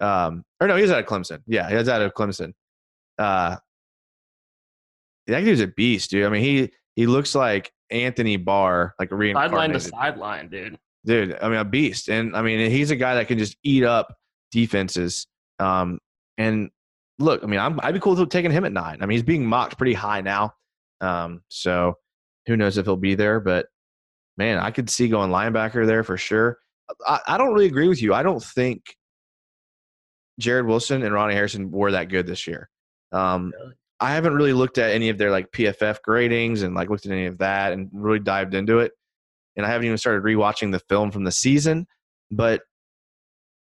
um, 0.00 0.44
or 0.60 0.68
no, 0.68 0.76
he 0.76 0.82
was 0.82 0.90
out 0.90 1.00
of 1.00 1.06
Clemson. 1.06 1.40
Yeah, 1.46 1.68
he 1.68 1.74
was 1.74 1.88
out 1.88 2.02
of 2.02 2.12
Clemson. 2.12 2.52
Uh, 3.22 3.56
that 5.28 5.40
dude's 5.44 5.60
a 5.60 5.68
beast, 5.68 6.10
dude. 6.10 6.26
I 6.26 6.28
mean, 6.28 6.42
he 6.42 6.72
he 6.96 7.06
looks 7.06 7.34
like 7.34 7.72
Anthony 7.90 8.36
Barr, 8.36 8.94
like 8.98 9.12
a 9.12 9.14
Sideline 9.14 9.38
to 9.38 9.44
reincarnated 9.44 9.82
sideline, 9.82 10.48
dude. 10.48 10.78
dude. 11.06 11.38
I 11.40 11.48
mean, 11.48 11.58
a 11.58 11.64
beast, 11.64 12.08
and 12.08 12.36
I 12.36 12.42
mean, 12.42 12.68
he's 12.70 12.90
a 12.90 12.96
guy 12.96 13.14
that 13.14 13.28
can 13.28 13.38
just 13.38 13.56
eat 13.62 13.84
up 13.84 14.14
defenses. 14.50 15.26
Um, 15.60 16.00
and 16.36 16.70
look, 17.20 17.44
I 17.44 17.46
mean, 17.46 17.60
I'm, 17.60 17.78
I'd 17.82 17.94
be 17.94 18.00
cool 18.00 18.16
with 18.16 18.28
taking 18.28 18.50
him 18.50 18.64
at 18.64 18.72
nine. 18.72 18.98
I 19.00 19.06
mean, 19.06 19.16
he's 19.16 19.22
being 19.22 19.46
mocked 19.46 19.78
pretty 19.78 19.94
high 19.94 20.20
now. 20.20 20.54
Um, 21.00 21.42
so 21.48 21.98
who 22.46 22.56
knows 22.56 22.76
if 22.76 22.86
he'll 22.86 22.96
be 22.96 23.14
there? 23.14 23.38
But 23.38 23.66
man, 24.36 24.58
I 24.58 24.72
could 24.72 24.90
see 24.90 25.08
going 25.08 25.30
linebacker 25.30 25.86
there 25.86 26.02
for 26.02 26.16
sure. 26.16 26.58
I, 27.06 27.20
I 27.28 27.38
don't 27.38 27.52
really 27.52 27.66
agree 27.66 27.88
with 27.88 28.02
you. 28.02 28.14
I 28.14 28.24
don't 28.24 28.42
think 28.42 28.96
Jarrod 30.40 30.66
Wilson 30.66 31.02
and 31.02 31.14
Ronnie 31.14 31.34
Harrison 31.34 31.70
were 31.70 31.92
that 31.92 32.08
good 32.08 32.26
this 32.26 32.46
year. 32.46 32.68
Um? 33.12 33.52
I 34.00 34.14
haven't 34.14 34.34
really 34.34 34.52
looked 34.52 34.78
at 34.78 34.90
any 34.90 35.10
of 35.10 35.18
their 35.18 35.30
like 35.30 35.52
PFF 35.52 35.98
gradings 36.06 36.64
and 36.64 36.74
like 36.74 36.90
looked 36.90 37.06
at 37.06 37.12
any 37.12 37.26
of 37.26 37.38
that 37.38 37.72
and 37.72 37.88
really 37.92 38.18
dived 38.18 38.52
into 38.52 38.80
it. 38.80 38.92
And 39.56 39.64
I 39.64 39.68
haven't 39.68 39.86
even 39.86 39.98
started 39.98 40.24
rewatching 40.24 40.72
the 40.72 40.80
film 40.80 41.12
from 41.12 41.22
the 41.22 41.30
season. 41.30 41.86
But 42.30 42.62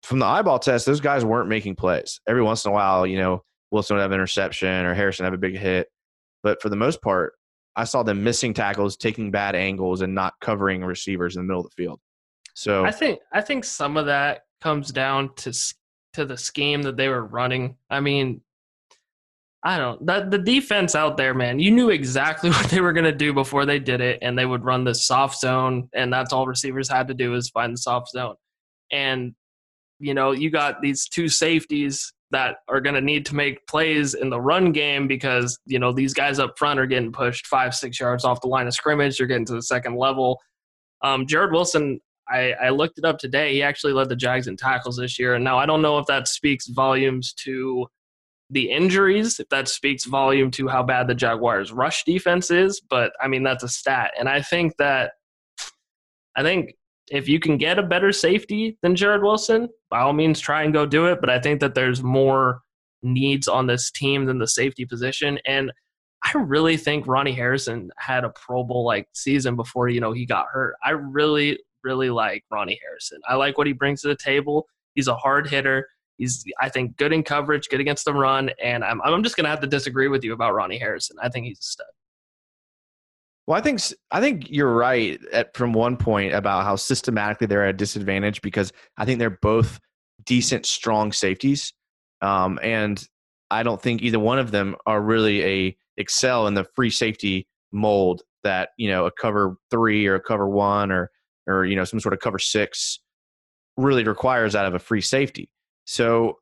from 0.03 0.19
the 0.19 0.25
eyeball 0.25 0.59
test, 0.59 0.85
those 0.85 1.01
guys 1.01 1.25
weren't 1.25 1.49
making 1.49 1.75
plays. 1.75 2.21
Every 2.25 2.41
once 2.41 2.63
in 2.63 2.71
a 2.71 2.73
while, 2.73 3.05
you 3.05 3.17
know, 3.17 3.43
Wilson 3.71 3.97
would 3.97 4.01
have 4.01 4.11
an 4.11 4.15
interception 4.15 4.85
or 4.85 4.93
Harrison 4.93 5.25
have 5.25 5.33
a 5.33 5.37
big 5.37 5.57
hit. 5.57 5.87
But 6.41 6.61
for 6.61 6.69
the 6.69 6.75
most 6.77 7.01
part, 7.01 7.33
I 7.75 7.85
saw 7.85 8.03
them 8.03 8.23
missing 8.23 8.53
tackles, 8.53 8.95
taking 8.95 9.31
bad 9.31 9.55
angles, 9.55 10.01
and 10.01 10.13
not 10.13 10.35
covering 10.39 10.85
receivers 10.85 11.35
in 11.35 11.41
the 11.41 11.47
middle 11.47 11.65
of 11.65 11.71
the 11.71 11.83
field. 11.83 11.99
So 12.53 12.85
I 12.85 12.91
think 12.91 13.19
I 13.31 13.41
think 13.41 13.65
some 13.65 13.97
of 13.97 14.05
that 14.05 14.43
comes 14.61 14.91
down 14.91 15.33
to 15.37 15.53
to 16.13 16.25
the 16.25 16.37
scheme 16.37 16.83
that 16.83 16.97
they 16.97 17.09
were 17.09 17.25
running. 17.25 17.77
I 17.89 17.99
mean, 17.99 18.41
I 19.65 19.77
don't 19.77 20.05
that 20.05 20.29
the 20.29 20.37
defense 20.37 20.93
out 20.93 21.15
there, 21.15 21.33
man. 21.33 21.59
You 21.59 21.71
knew 21.71 21.89
exactly 21.89 22.49
what 22.51 22.69
they 22.69 22.81
were 22.81 22.93
to 22.93 23.11
do 23.11 23.33
before 23.33 23.65
they 23.65 23.79
did 23.79 24.01
it, 24.01 24.19
and 24.21 24.37
they 24.37 24.45
would 24.45 24.63
run 24.63 24.83
the 24.83 24.93
soft 24.93 25.39
zone, 25.39 25.89
and 25.93 26.11
that's 26.11 26.33
all 26.33 26.45
receivers 26.45 26.89
had 26.89 27.07
to 27.07 27.13
do 27.13 27.33
is 27.35 27.49
find 27.49 27.73
the 27.73 27.77
soft 27.77 28.09
zone. 28.09 28.35
And 28.91 29.33
you 29.99 30.13
know, 30.13 30.31
you 30.31 30.49
got 30.49 30.81
these 30.81 31.07
two 31.07 31.29
safeties 31.29 32.11
that 32.31 32.57
are 32.67 32.81
to 32.81 32.99
need 32.99 33.25
to 33.27 33.35
make 33.35 33.65
plays 33.67 34.15
in 34.15 34.29
the 34.29 34.41
run 34.41 34.71
game 34.71 35.07
because 35.07 35.57
you 35.65 35.79
know 35.79 35.93
these 35.93 36.13
guys 36.13 36.39
up 36.39 36.57
front 36.57 36.79
are 36.79 36.87
getting 36.87 37.11
pushed 37.11 37.47
five 37.47 37.73
six 37.73 37.99
yards 37.99 38.25
off 38.25 38.41
the 38.41 38.47
line 38.47 38.67
of 38.67 38.73
scrimmage. 38.73 39.17
They're 39.17 39.27
getting 39.27 39.45
to 39.45 39.53
the 39.53 39.61
second 39.61 39.95
level. 39.95 40.41
Um, 41.03 41.25
Jarrod 41.25 41.51
Wilson, 41.51 41.99
I, 42.29 42.53
I 42.53 42.69
looked 42.69 42.97
it 42.97 43.05
up 43.05 43.19
today. 43.19 43.53
He 43.53 43.61
actually 43.61 43.93
led 43.93 44.09
the 44.09 44.15
Jags 44.15 44.47
in 44.47 44.57
tackles 44.57 44.97
this 44.97 45.19
year. 45.19 45.35
And 45.35 45.43
now 45.43 45.57
I 45.57 45.65
don't 45.65 45.81
know 45.81 45.99
if 45.99 46.07
that 46.07 46.27
speaks 46.27 46.67
volumes 46.67 47.33
to 47.43 47.87
the 48.53 48.69
injuries, 48.69 49.39
if 49.39 49.49
that 49.49 49.67
speaks 49.67 50.05
volume 50.05 50.51
to 50.51 50.67
how 50.67 50.83
bad 50.83 51.07
the 51.07 51.15
Jaguars' 51.15 51.71
rush 51.71 52.03
defense 52.03 52.51
is, 52.51 52.81
but 52.89 53.11
I 53.21 53.27
mean 53.27 53.43
that's 53.43 53.63
a 53.63 53.69
stat. 53.69 54.11
And 54.17 54.29
I 54.29 54.41
think 54.41 54.77
that 54.77 55.13
I 56.35 56.43
think 56.43 56.75
if 57.11 57.27
you 57.27 57.39
can 57.39 57.57
get 57.57 57.79
a 57.79 57.83
better 57.83 58.11
safety 58.11 58.77
than 58.81 58.95
Jarrod 58.95 59.21
Wilson, 59.21 59.69
by 59.89 59.99
all 59.99 60.13
means 60.13 60.39
try 60.39 60.63
and 60.63 60.73
go 60.73 60.85
do 60.85 61.07
it. 61.07 61.19
But 61.19 61.29
I 61.29 61.39
think 61.39 61.59
that 61.59 61.75
there's 61.75 62.01
more 62.01 62.61
needs 63.01 63.47
on 63.47 63.67
this 63.67 63.91
team 63.91 64.25
than 64.25 64.39
the 64.39 64.47
safety 64.47 64.85
position. 64.85 65.37
And 65.45 65.71
I 66.23 66.37
really 66.37 66.77
think 66.77 67.05
Ronnie 67.05 67.33
Harrison 67.33 67.91
had 67.97 68.23
a 68.23 68.29
Pro 68.29 68.63
Bowl 68.63 68.85
like 68.85 69.07
season 69.13 69.55
before 69.55 69.89
you 69.89 69.99
know 69.99 70.13
he 70.13 70.25
got 70.25 70.47
hurt. 70.51 70.75
I 70.83 70.91
really, 70.91 71.59
really 71.83 72.09
like 72.09 72.45
Ronnie 72.49 72.79
Harrison. 72.81 73.19
I 73.27 73.35
like 73.35 73.57
what 73.57 73.67
he 73.67 73.73
brings 73.73 74.01
to 74.01 74.07
the 74.07 74.15
table. 74.15 74.67
He's 74.95 75.07
a 75.07 75.15
hard 75.15 75.49
hitter. 75.49 75.87
He's 76.17 76.43
I 76.61 76.69
think 76.69 76.97
good 76.97 77.13
in 77.13 77.23
coverage, 77.23 77.69
good 77.69 77.79
against 77.79 78.05
the 78.05 78.13
run, 78.13 78.51
and 78.61 78.83
I'm 78.83 79.01
I'm 79.01 79.23
just 79.23 79.35
gonna 79.35 79.49
have 79.49 79.61
to 79.61 79.67
disagree 79.67 80.07
with 80.07 80.23
you 80.23 80.33
about 80.33 80.53
Ronnie 80.53 80.77
Harrison. 80.77 81.17
I 81.21 81.29
think 81.29 81.45
he's 81.45 81.59
a 81.59 81.63
stud. 81.63 81.85
Well, 83.47 83.57
I 83.57 83.61
think 83.61 83.81
I 84.11 84.21
think 84.21 84.49
you're 84.49 84.73
right 84.73 85.19
at, 85.33 85.55
from 85.55 85.73
one 85.73 85.97
point 85.97 86.33
about 86.33 86.63
how 86.63 86.75
systematically 86.75 87.47
they're 87.47 87.65
at 87.65 87.75
a 87.75 87.77
disadvantage 87.77 88.41
because 88.41 88.71
I 88.97 89.05
think 89.05 89.19
they're 89.19 89.37
both 89.41 89.79
decent, 90.25 90.65
strong 90.65 91.11
safeties, 91.11 91.73
um, 92.21 92.59
and 92.61 93.05
I 93.51 93.63
don't 93.63 93.81
think 93.81 94.01
either 94.01 94.19
one 94.19 94.39
of 94.39 94.51
them 94.51 94.75
are 94.85 95.01
really 95.01 95.43
a 95.43 95.77
excel 95.97 96.47
in 96.47 96.53
the 96.53 96.65
free 96.75 96.89
safety 96.89 97.47
mold 97.71 98.21
that 98.43 98.69
you 98.77 98.89
know 98.89 99.05
a 99.05 99.11
cover 99.11 99.57
three 99.69 100.07
or 100.07 100.15
a 100.15 100.21
cover 100.21 100.47
one 100.47 100.91
or 100.91 101.11
or 101.47 101.65
you 101.65 101.75
know 101.75 101.83
some 101.83 101.99
sort 101.99 102.13
of 102.13 102.19
cover 102.19 102.39
six 102.39 102.99
really 103.77 104.03
requires 104.03 104.55
out 104.55 104.65
of 104.65 104.75
a 104.75 104.79
free 104.79 105.01
safety. 105.01 105.49
So 105.85 106.39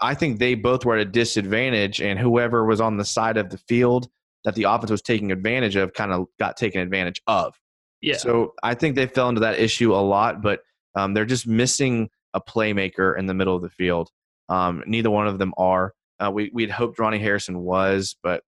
I 0.00 0.14
think 0.14 0.38
they 0.38 0.54
both 0.54 0.84
were 0.84 0.96
at 0.96 1.06
a 1.06 1.10
disadvantage, 1.10 2.00
and 2.00 2.18
whoever 2.18 2.64
was 2.64 2.80
on 2.80 2.96
the 2.96 3.04
side 3.04 3.36
of 3.36 3.50
the 3.50 3.58
field 3.58 4.08
that 4.44 4.54
the 4.54 4.64
offense 4.64 4.90
was 4.90 5.02
taking 5.02 5.32
advantage 5.32 5.76
of 5.76 5.92
kind 5.92 6.12
of 6.12 6.26
got 6.38 6.56
taken 6.56 6.80
advantage 6.80 7.20
of. 7.26 7.54
Yeah. 8.00 8.16
So 8.16 8.54
I 8.62 8.74
think 8.74 8.96
they 8.96 9.06
fell 9.06 9.28
into 9.28 9.42
that 9.42 9.58
issue 9.58 9.94
a 9.94 9.96
lot, 9.96 10.40
but 10.40 10.60
um, 10.94 11.12
they're 11.12 11.26
just 11.26 11.46
missing 11.46 12.08
a 12.32 12.40
playmaker 12.40 13.18
in 13.18 13.26
the 13.26 13.34
middle 13.34 13.54
of 13.54 13.62
the 13.62 13.68
field. 13.68 14.10
Um, 14.48 14.82
neither 14.86 15.10
one 15.10 15.26
of 15.26 15.38
them 15.38 15.52
are. 15.58 15.92
Uh, 16.18 16.30
we 16.30 16.50
we'd 16.52 16.70
hoped 16.70 16.98
Ronnie 16.98 17.18
Harrison 17.18 17.60
was, 17.60 18.16
but 18.22 18.42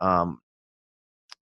um, 0.00 0.38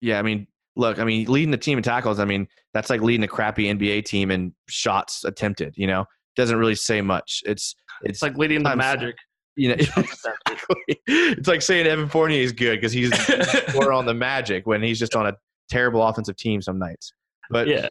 yeah, 0.00 0.18
I 0.18 0.22
mean, 0.22 0.46
look, 0.76 0.98
I 0.98 1.04
mean, 1.04 1.26
leading 1.30 1.50
the 1.50 1.56
team 1.56 1.78
in 1.78 1.84
tackles, 1.84 2.18
I 2.18 2.24
mean, 2.24 2.48
that's 2.74 2.90
like 2.90 3.00
leading 3.00 3.24
a 3.24 3.28
crappy 3.28 3.72
NBA 3.72 4.04
team 4.04 4.30
in 4.30 4.54
shots 4.68 5.24
attempted. 5.24 5.74
You 5.76 5.86
know, 5.86 6.04
doesn't 6.36 6.56
really 6.56 6.74
say 6.74 7.00
much. 7.00 7.42
It's 7.46 7.74
it's, 8.04 8.16
It's 8.16 8.22
like 8.22 8.36
leading 8.36 8.62
the 8.62 8.76
Magic. 8.76 9.16
you 9.56 9.68
know, 9.68 9.74
exactly. 9.74 11.00
It's 11.06 11.48
like 11.48 11.62
saying 11.62 11.86
Evan 11.86 12.08
Fournier 12.08 12.40
is 12.40 12.52
good 12.52 12.76
because 12.76 12.92
he's 12.92 13.12
more 13.74 13.92
on 13.92 14.06
the 14.06 14.14
Magic 14.14 14.66
when 14.66 14.82
he's 14.82 14.98
just 14.98 15.14
on 15.14 15.26
a 15.26 15.34
terrible 15.70 16.02
offensive 16.02 16.36
team 16.36 16.62
some 16.62 16.78
nights. 16.78 17.12
But 17.50 17.68
yeah. 17.68 17.88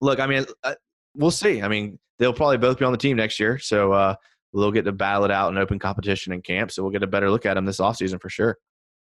look, 0.00 0.20
I 0.20 0.26
mean, 0.26 0.44
uh, 0.64 0.74
we'll 1.14 1.30
see. 1.30 1.62
I 1.62 1.68
mean, 1.68 1.98
they'll 2.18 2.32
probably 2.32 2.58
both 2.58 2.78
be 2.78 2.84
on 2.84 2.92
the 2.92 2.98
team 2.98 3.16
next 3.16 3.38
year, 3.40 3.58
so 3.58 3.92
uh, 3.92 4.14
we'll 4.52 4.72
get 4.72 4.84
to 4.84 4.92
battle 4.92 5.24
it 5.24 5.30
out 5.30 5.50
in 5.50 5.58
open 5.58 5.78
competition 5.78 6.32
in 6.32 6.42
camp. 6.42 6.70
So 6.70 6.82
we'll 6.82 6.92
get 6.92 7.02
a 7.02 7.06
better 7.06 7.30
look 7.30 7.46
at 7.46 7.54
them 7.54 7.64
this 7.64 7.78
offseason 7.78 8.20
for 8.20 8.28
sure. 8.28 8.58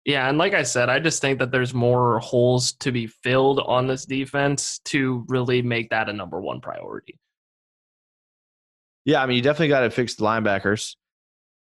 Yeah, 0.06 0.28
and 0.28 0.38
like 0.38 0.54
I 0.54 0.64
said, 0.64 0.90
I 0.90 1.00
just 1.00 1.22
think 1.22 1.40
that 1.40 1.52
there's 1.52 1.74
more 1.74 2.20
holes 2.20 2.74
to 2.74 2.92
be 2.92 3.08
filled 3.08 3.60
on 3.60 3.88
this 3.88 4.06
defense 4.06 4.80
to 4.86 5.24
really 5.28 5.62
make 5.62 5.90
that 5.92 6.10
a 6.10 6.14
number 6.14 6.42
one 6.42 6.60
priority. 6.60 7.18
Yeah, 9.06 9.22
I 9.22 9.26
mean, 9.26 9.36
you 9.38 9.42
definitely 9.44 9.68
got 9.70 9.82
to 9.82 9.90
fix 9.90 10.16
the 10.16 10.24
linebackers. 10.24 10.96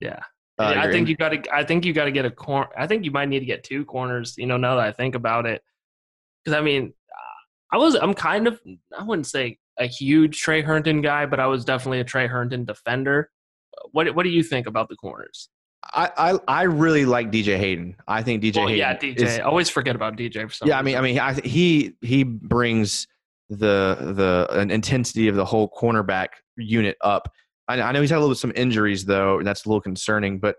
Yeah. 0.01 0.21
Uh, 0.59 0.75
I 0.77 0.85
think 0.91 1.03
in- 1.03 1.07
you 1.09 1.17
got 1.17 1.31
to. 1.31 1.43
I 1.55 1.65
think 1.65 1.85
you 1.85 1.93
got 1.93 2.05
to 2.05 2.13
get 2.13 2.25
a 2.25 2.31
corner. 2.31 2.69
I 2.79 2.87
think 2.87 3.05
you 3.05 3.11
might 3.11 3.29
need 3.29 3.41
to 3.41 3.45
get 3.47 3.65
two 3.65 3.85
corners. 3.85 4.35
You 4.39 4.47
know, 4.47 4.57
now 4.57 4.77
that 4.77 4.85
I 4.87 4.93
think 4.93 5.15
about 5.17 5.47
it, 5.47 5.63
because 6.45 6.57
I 6.57 6.63
mean, 6.63 6.93
I 7.73 7.77
was. 7.77 7.97
I'm 7.97 8.15
kind 8.15 8.47
of. 8.47 8.61
I 8.97 9.03
wouldn't 9.03 9.27
say 9.27 9.59
a 9.79 9.87
huge 9.87 10.41
Tre 10.41 10.63
Herndon 10.63 11.03
guy, 11.03 11.27
but 11.27 11.41
I 11.41 11.47
was 11.47 11.65
definitely 11.65 11.99
a 12.01 12.05
Tre 12.05 12.29
Herndon 12.29 12.65
defender. 12.65 13.31
What 13.91 14.15
What 14.15 14.23
do 14.23 14.29
you 14.29 14.45
think 14.45 14.69
about 14.69 14.89
the 14.89 14.95
corners? 14.95 15.49
I, 15.93 16.11
I 16.17 16.39
I 16.47 16.63
really 16.63 17.05
like 17.05 17.33
DJ 17.33 17.59
Hayden. 17.59 17.97
I 18.07 18.23
think 18.23 18.41
DJ 18.41 18.57
Well, 18.59 18.69
Hayden. 18.69 18.79
yeah, 18.79 18.97
DJ. 18.97 19.23
is- 19.23 19.39
I 19.41 19.43
always 19.43 19.69
forget 19.69 19.97
about 19.97 20.17
DJ 20.17 20.49
for 20.49 20.55
some. 20.55 20.69
yeah, 20.69 20.79
I 20.79 20.83
mean, 20.83 20.97
I 20.97 21.01
mean, 21.01 21.19
I, 21.19 21.35
he 21.41 21.95
he 22.01 22.23
brings 22.23 23.09
the 23.51 23.97
the 24.17 24.47
an 24.53 24.71
intensity 24.71 25.27
of 25.27 25.35
the 25.35 25.45
whole 25.45 25.69
cornerback 25.69 26.29
unit 26.57 26.97
up. 27.01 27.31
I, 27.69 27.81
I 27.81 27.93
know 27.93 28.01
he's 28.01 28.11
had 28.11 28.17
a 28.17 28.21
little 28.21 28.35
bit 28.35 28.39
some 28.39 28.53
injuries 28.55 29.05
though, 29.05 29.39
and 29.39 29.47
that's 29.47 29.65
a 29.65 29.69
little 29.69 29.81
concerning. 29.81 30.39
But 30.39 30.57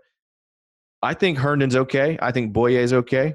I 1.02 1.14
think 1.14 1.38
Herndon's 1.38 1.76
okay. 1.76 2.18
I 2.20 2.32
think 2.32 2.52
Bouye's 2.52 2.92
okay. 2.92 3.34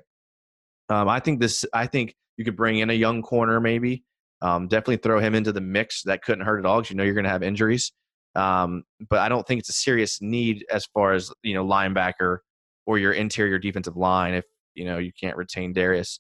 Um, 0.90 1.08
I 1.08 1.20
think 1.20 1.40
this. 1.40 1.66
I 1.74 1.88
think 1.88 2.16
you 2.38 2.46
could 2.46 2.58
bring 2.58 2.80
in 2.80 2.90
a 2.90 2.94
young 2.94 3.22
corner 3.22 3.60
maybe. 3.60 4.04
Um, 4.42 4.68
definitely 4.68 4.98
throw 4.98 5.20
him 5.20 5.36
into 5.36 5.52
the 5.52 5.62
mix. 5.62 6.04
That 6.04 6.24
couldn't 6.24 6.46
hurt 6.46 6.60
at 6.60 6.66
all 6.66 6.80
because 6.82 6.90
you 6.90 6.98
know 6.98 7.04
you're 7.04 7.14
going 7.14 7.26
to 7.26 7.30
have 7.30 7.44
injuries. 7.44 7.92
Um, 8.36 8.84
but 9.10 9.20
I 9.20 9.30
don't 9.30 9.46
think 9.46 9.60
it's 9.60 9.70
a 9.70 9.74
serious 9.74 10.22
need 10.22 10.66
as 10.72 10.86
far 10.94 11.14
as 11.14 11.32
you 11.44 11.54
know 11.54 11.66
linebacker 11.66 12.40
or 12.86 12.98
your 12.98 13.14
interior 13.14 13.60
defensive 13.60 13.96
line 13.96 14.34
if 14.34 14.46
you 14.74 14.86
know 14.86 14.98
you 14.98 15.12
can't 15.20 15.38
retain 15.38 15.74
Dareus 15.74 16.20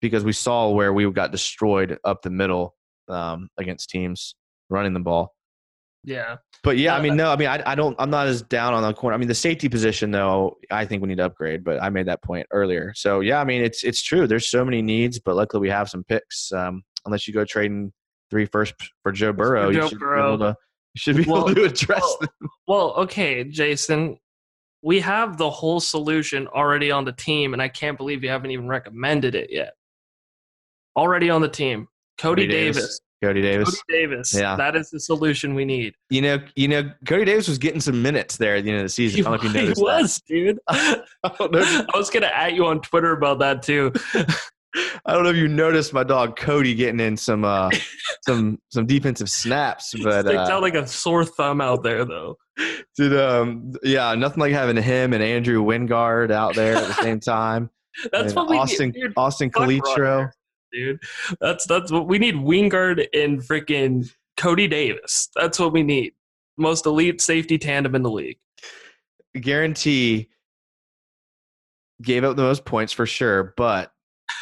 because 0.00 0.24
we 0.24 0.32
saw 0.32 0.70
where 0.70 0.92
we 0.92 1.10
got 1.10 1.32
destroyed 1.32 1.98
up 2.04 2.22
the 2.22 2.30
middle 2.30 2.74
um, 3.08 3.48
against 3.58 3.90
teams 3.90 4.34
running 4.68 4.94
the 4.94 5.00
ball. 5.00 5.35
Yeah. 6.06 6.36
But 6.62 6.78
yeah, 6.78 6.94
I 6.94 6.98
Uh, 6.98 7.02
mean, 7.02 7.16
no, 7.16 7.30
I 7.30 7.36
mean, 7.36 7.48
I, 7.48 7.62
I 7.66 7.74
don't, 7.74 7.94
I'm 7.98 8.08
not 8.10 8.26
as 8.28 8.40
down 8.40 8.72
on 8.72 8.82
the 8.82 8.94
corner. 8.94 9.14
I 9.14 9.18
mean, 9.18 9.28
the 9.28 9.34
safety 9.34 9.68
position, 9.68 10.10
though, 10.12 10.56
I 10.70 10.86
think 10.86 11.02
we 11.02 11.08
need 11.08 11.18
to 11.18 11.26
upgrade. 11.26 11.64
But 11.64 11.82
I 11.82 11.90
made 11.90 12.06
that 12.06 12.22
point 12.22 12.46
earlier. 12.52 12.92
So 12.94 13.20
yeah, 13.20 13.40
I 13.40 13.44
mean, 13.44 13.60
it's 13.62 13.82
it's 13.84 14.00
true. 14.02 14.26
There's 14.26 14.48
so 14.48 14.64
many 14.64 14.80
needs, 14.82 15.18
but 15.18 15.34
luckily 15.36 15.60
we 15.60 15.68
have 15.68 15.90
some 15.90 16.04
picks. 16.04 16.50
Um, 16.52 16.82
unless 17.04 17.26
you 17.28 17.34
go 17.34 17.44
trading 17.44 17.92
three 18.30 18.46
first 18.46 18.74
for 19.02 19.12
Joe 19.12 19.32
Burrow, 19.32 19.68
you 19.68 19.80
Joe 19.80 19.88
should 19.88 19.98
Burrow. 19.98 20.22
be 20.36 20.44
able 20.44 20.52
to. 20.54 20.56
You 20.94 20.98
should 20.98 21.16
be 21.16 21.22
able 21.22 21.32
Well, 21.44 21.54
to 21.54 21.64
address 21.64 22.00
well, 22.00 22.18
them. 22.20 22.48
Well, 22.68 22.94
okay, 22.98 23.44
Jason. 23.44 24.16
We 24.82 25.00
have 25.00 25.36
the 25.38 25.50
whole 25.50 25.80
solution 25.80 26.46
already 26.46 26.92
on 26.92 27.04
the 27.04 27.12
team, 27.12 27.52
and 27.54 27.60
I 27.60 27.66
can't 27.68 27.96
believe 27.98 28.22
you 28.22 28.30
haven't 28.30 28.52
even 28.52 28.68
recommended 28.68 29.34
it 29.34 29.50
yet. 29.50 29.72
Already 30.96 31.28
on 31.30 31.40
the 31.40 31.48
team. 31.48 31.88
Cody, 32.18 32.42
Cody 32.44 32.46
Davis. 32.52 32.76
Davis. 32.76 33.00
Cody 33.26 33.42
Davis. 33.42 33.68
Cody 33.88 34.00
Davis. 34.06 34.34
Yeah. 34.34 34.56
That 34.56 34.76
is 34.76 34.90
the 34.90 35.00
solution 35.00 35.54
we 35.54 35.64
need. 35.64 35.94
You 36.10 36.22
know, 36.22 36.38
you 36.54 36.68
know, 36.68 36.90
Cody 37.06 37.24
Davis 37.24 37.48
was 37.48 37.58
getting 37.58 37.80
some 37.80 38.00
minutes 38.02 38.36
there 38.36 38.56
at 38.56 38.64
the 38.64 38.70
end 38.70 38.78
of 38.78 38.84
the 38.84 38.88
season. 38.88 39.26
I 39.26 39.36
don't 39.36 39.42
know 39.44 39.48
if 39.50 39.54
you 39.54 39.60
He 39.60 39.66
noticed. 39.66 39.80
that. 39.80 39.84
was, 39.84 40.22
dude. 40.28 40.58
I 40.68 41.02
don't 41.38 41.52
know. 41.52 41.58
if- 41.58 41.86
I 41.94 41.98
was 41.98 42.10
gonna 42.10 42.26
at 42.26 42.54
you 42.54 42.66
on 42.66 42.80
Twitter 42.80 43.12
about 43.12 43.38
that 43.40 43.62
too. 43.62 43.92
I 45.06 45.14
don't 45.14 45.22
know 45.22 45.30
if 45.30 45.36
you 45.36 45.48
noticed 45.48 45.94
my 45.94 46.04
dog 46.04 46.36
Cody 46.36 46.74
getting 46.74 47.00
in 47.00 47.16
some 47.16 47.44
uh 47.44 47.70
some 48.26 48.58
some 48.70 48.84
defensive 48.86 49.30
snaps, 49.30 49.94
but 50.02 50.26
Sticks 50.26 50.36
uh, 50.50 50.52
out 50.52 50.60
like 50.62 50.74
a 50.74 50.86
sore 50.86 51.24
thumb 51.24 51.60
out 51.62 51.82
there, 51.82 52.04
though. 52.04 52.36
Dude, 52.96 53.18
um 53.18 53.72
yeah 53.82 54.14
nothing 54.14 54.40
like 54.40 54.52
having 54.52 54.76
him 54.82 55.12
and 55.14 55.22
Andrew 55.22 55.62
Wingard 55.62 56.30
out 56.30 56.54
there 56.54 56.76
at 56.76 56.86
the 56.88 56.94
same 56.94 57.20
time. 57.20 57.70
That's 58.12 58.26
And 58.32 58.34
what 58.36 58.50
we 58.50 58.58
Austin 58.58 58.90
need, 58.90 59.00
dude. 59.00 59.12
Austin 59.16 59.50
Fuck 59.50 59.62
Calitro. 59.68 60.30
Dude. 60.72 61.00
That's 61.40 61.66
that's 61.66 61.90
what 61.90 62.06
we 62.06 62.18
need. 62.18 62.34
Wingard 62.34 63.06
and 63.14 63.40
freaking 63.40 64.10
Cody 64.36 64.68
Davis. 64.68 65.28
That's 65.34 65.58
what 65.58 65.72
we 65.72 65.82
need. 65.82 66.12
Most 66.58 66.86
elite 66.86 67.20
safety 67.20 67.58
tandem 67.58 67.94
in 67.94 68.02
the 68.02 68.10
league. 68.10 68.38
Guarantee 69.40 70.28
gave 72.02 72.24
up 72.24 72.36
the 72.36 72.42
most 72.42 72.64
points 72.64 72.92
for 72.92 73.06
sure, 73.06 73.54
but 73.56 73.92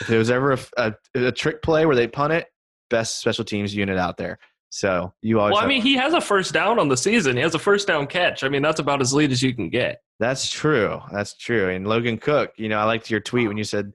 if 0.01 0.09
there 0.09 0.19
was 0.19 0.31
ever 0.31 0.53
a, 0.53 0.59
a, 0.77 0.95
a 1.27 1.33
trick 1.33 1.63
play 1.63 1.87
where 1.87 1.97
they 1.97 2.09
punt 2.09 2.33
it, 2.33 2.49
best 2.91 3.21
special 3.21 3.45
teams 3.45 3.75
unit 3.75 3.99
out 3.99 4.17
there. 4.17 4.39
So 4.71 5.13
you 5.23 5.39
always 5.39 5.53
Well, 5.53 5.63
I 5.63 5.67
mean, 5.69 5.83
he 5.83 5.95
has 5.95 6.15
a 6.15 6.21
first 6.21 6.53
down 6.53 6.81
on 6.81 6.89
the 6.89 6.97
season. 6.97 7.37
He 7.37 7.43
has 7.43 7.55
a 7.55 7.61
first 7.61 7.87
down 7.87 8.09
catch. 8.09 8.43
I 8.43 8.49
mean, 8.49 8.61
that's 8.61 8.81
about 8.81 9.01
as 9.01 9.15
lead 9.15 9.31
as 9.31 9.41
you 9.41 9.55
can 9.55 9.69
get. 9.69 10.01
That's 10.19 10.51
true. 10.51 11.01
That's 11.13 11.37
true. 11.37 11.69
And 11.69 11.87
Logan 11.87 12.19
Cooke, 12.19 12.53
you 12.57 12.69
know, 12.69 12.79
I 12.79 12.85
liked 12.85 13.09
your 13.09 13.21
tweet 13.21 13.47
when 13.47 13.57
you 13.57 13.63
said 13.65 13.93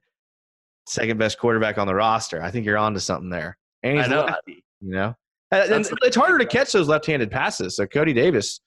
second 0.90 1.18
best 1.18 1.38
quarterback 1.40 1.78
on 1.78 1.88
the 1.88 1.96
roster. 1.96 2.42
I 2.42 2.52
think 2.52 2.66
you're 2.66 2.78
on 2.78 2.94
to 2.94 3.00
something 3.00 3.30
there. 3.30 3.58
And 3.84 3.98
he's 3.98 4.08
I 4.08 4.10
know. 4.10 4.26
lefty, 4.26 4.64
you 4.82 4.92
know. 4.92 5.16
And- 5.52 5.72
and 5.72 5.90
it's 6.04 6.16
harder 6.16 6.38
to 6.38 6.46
catch 6.46 6.72
those 6.72 6.88
left-handed 6.88 7.32
passes. 7.32 7.76
So 7.76 7.88
Cody 7.88 8.14
Davis, 8.14 8.60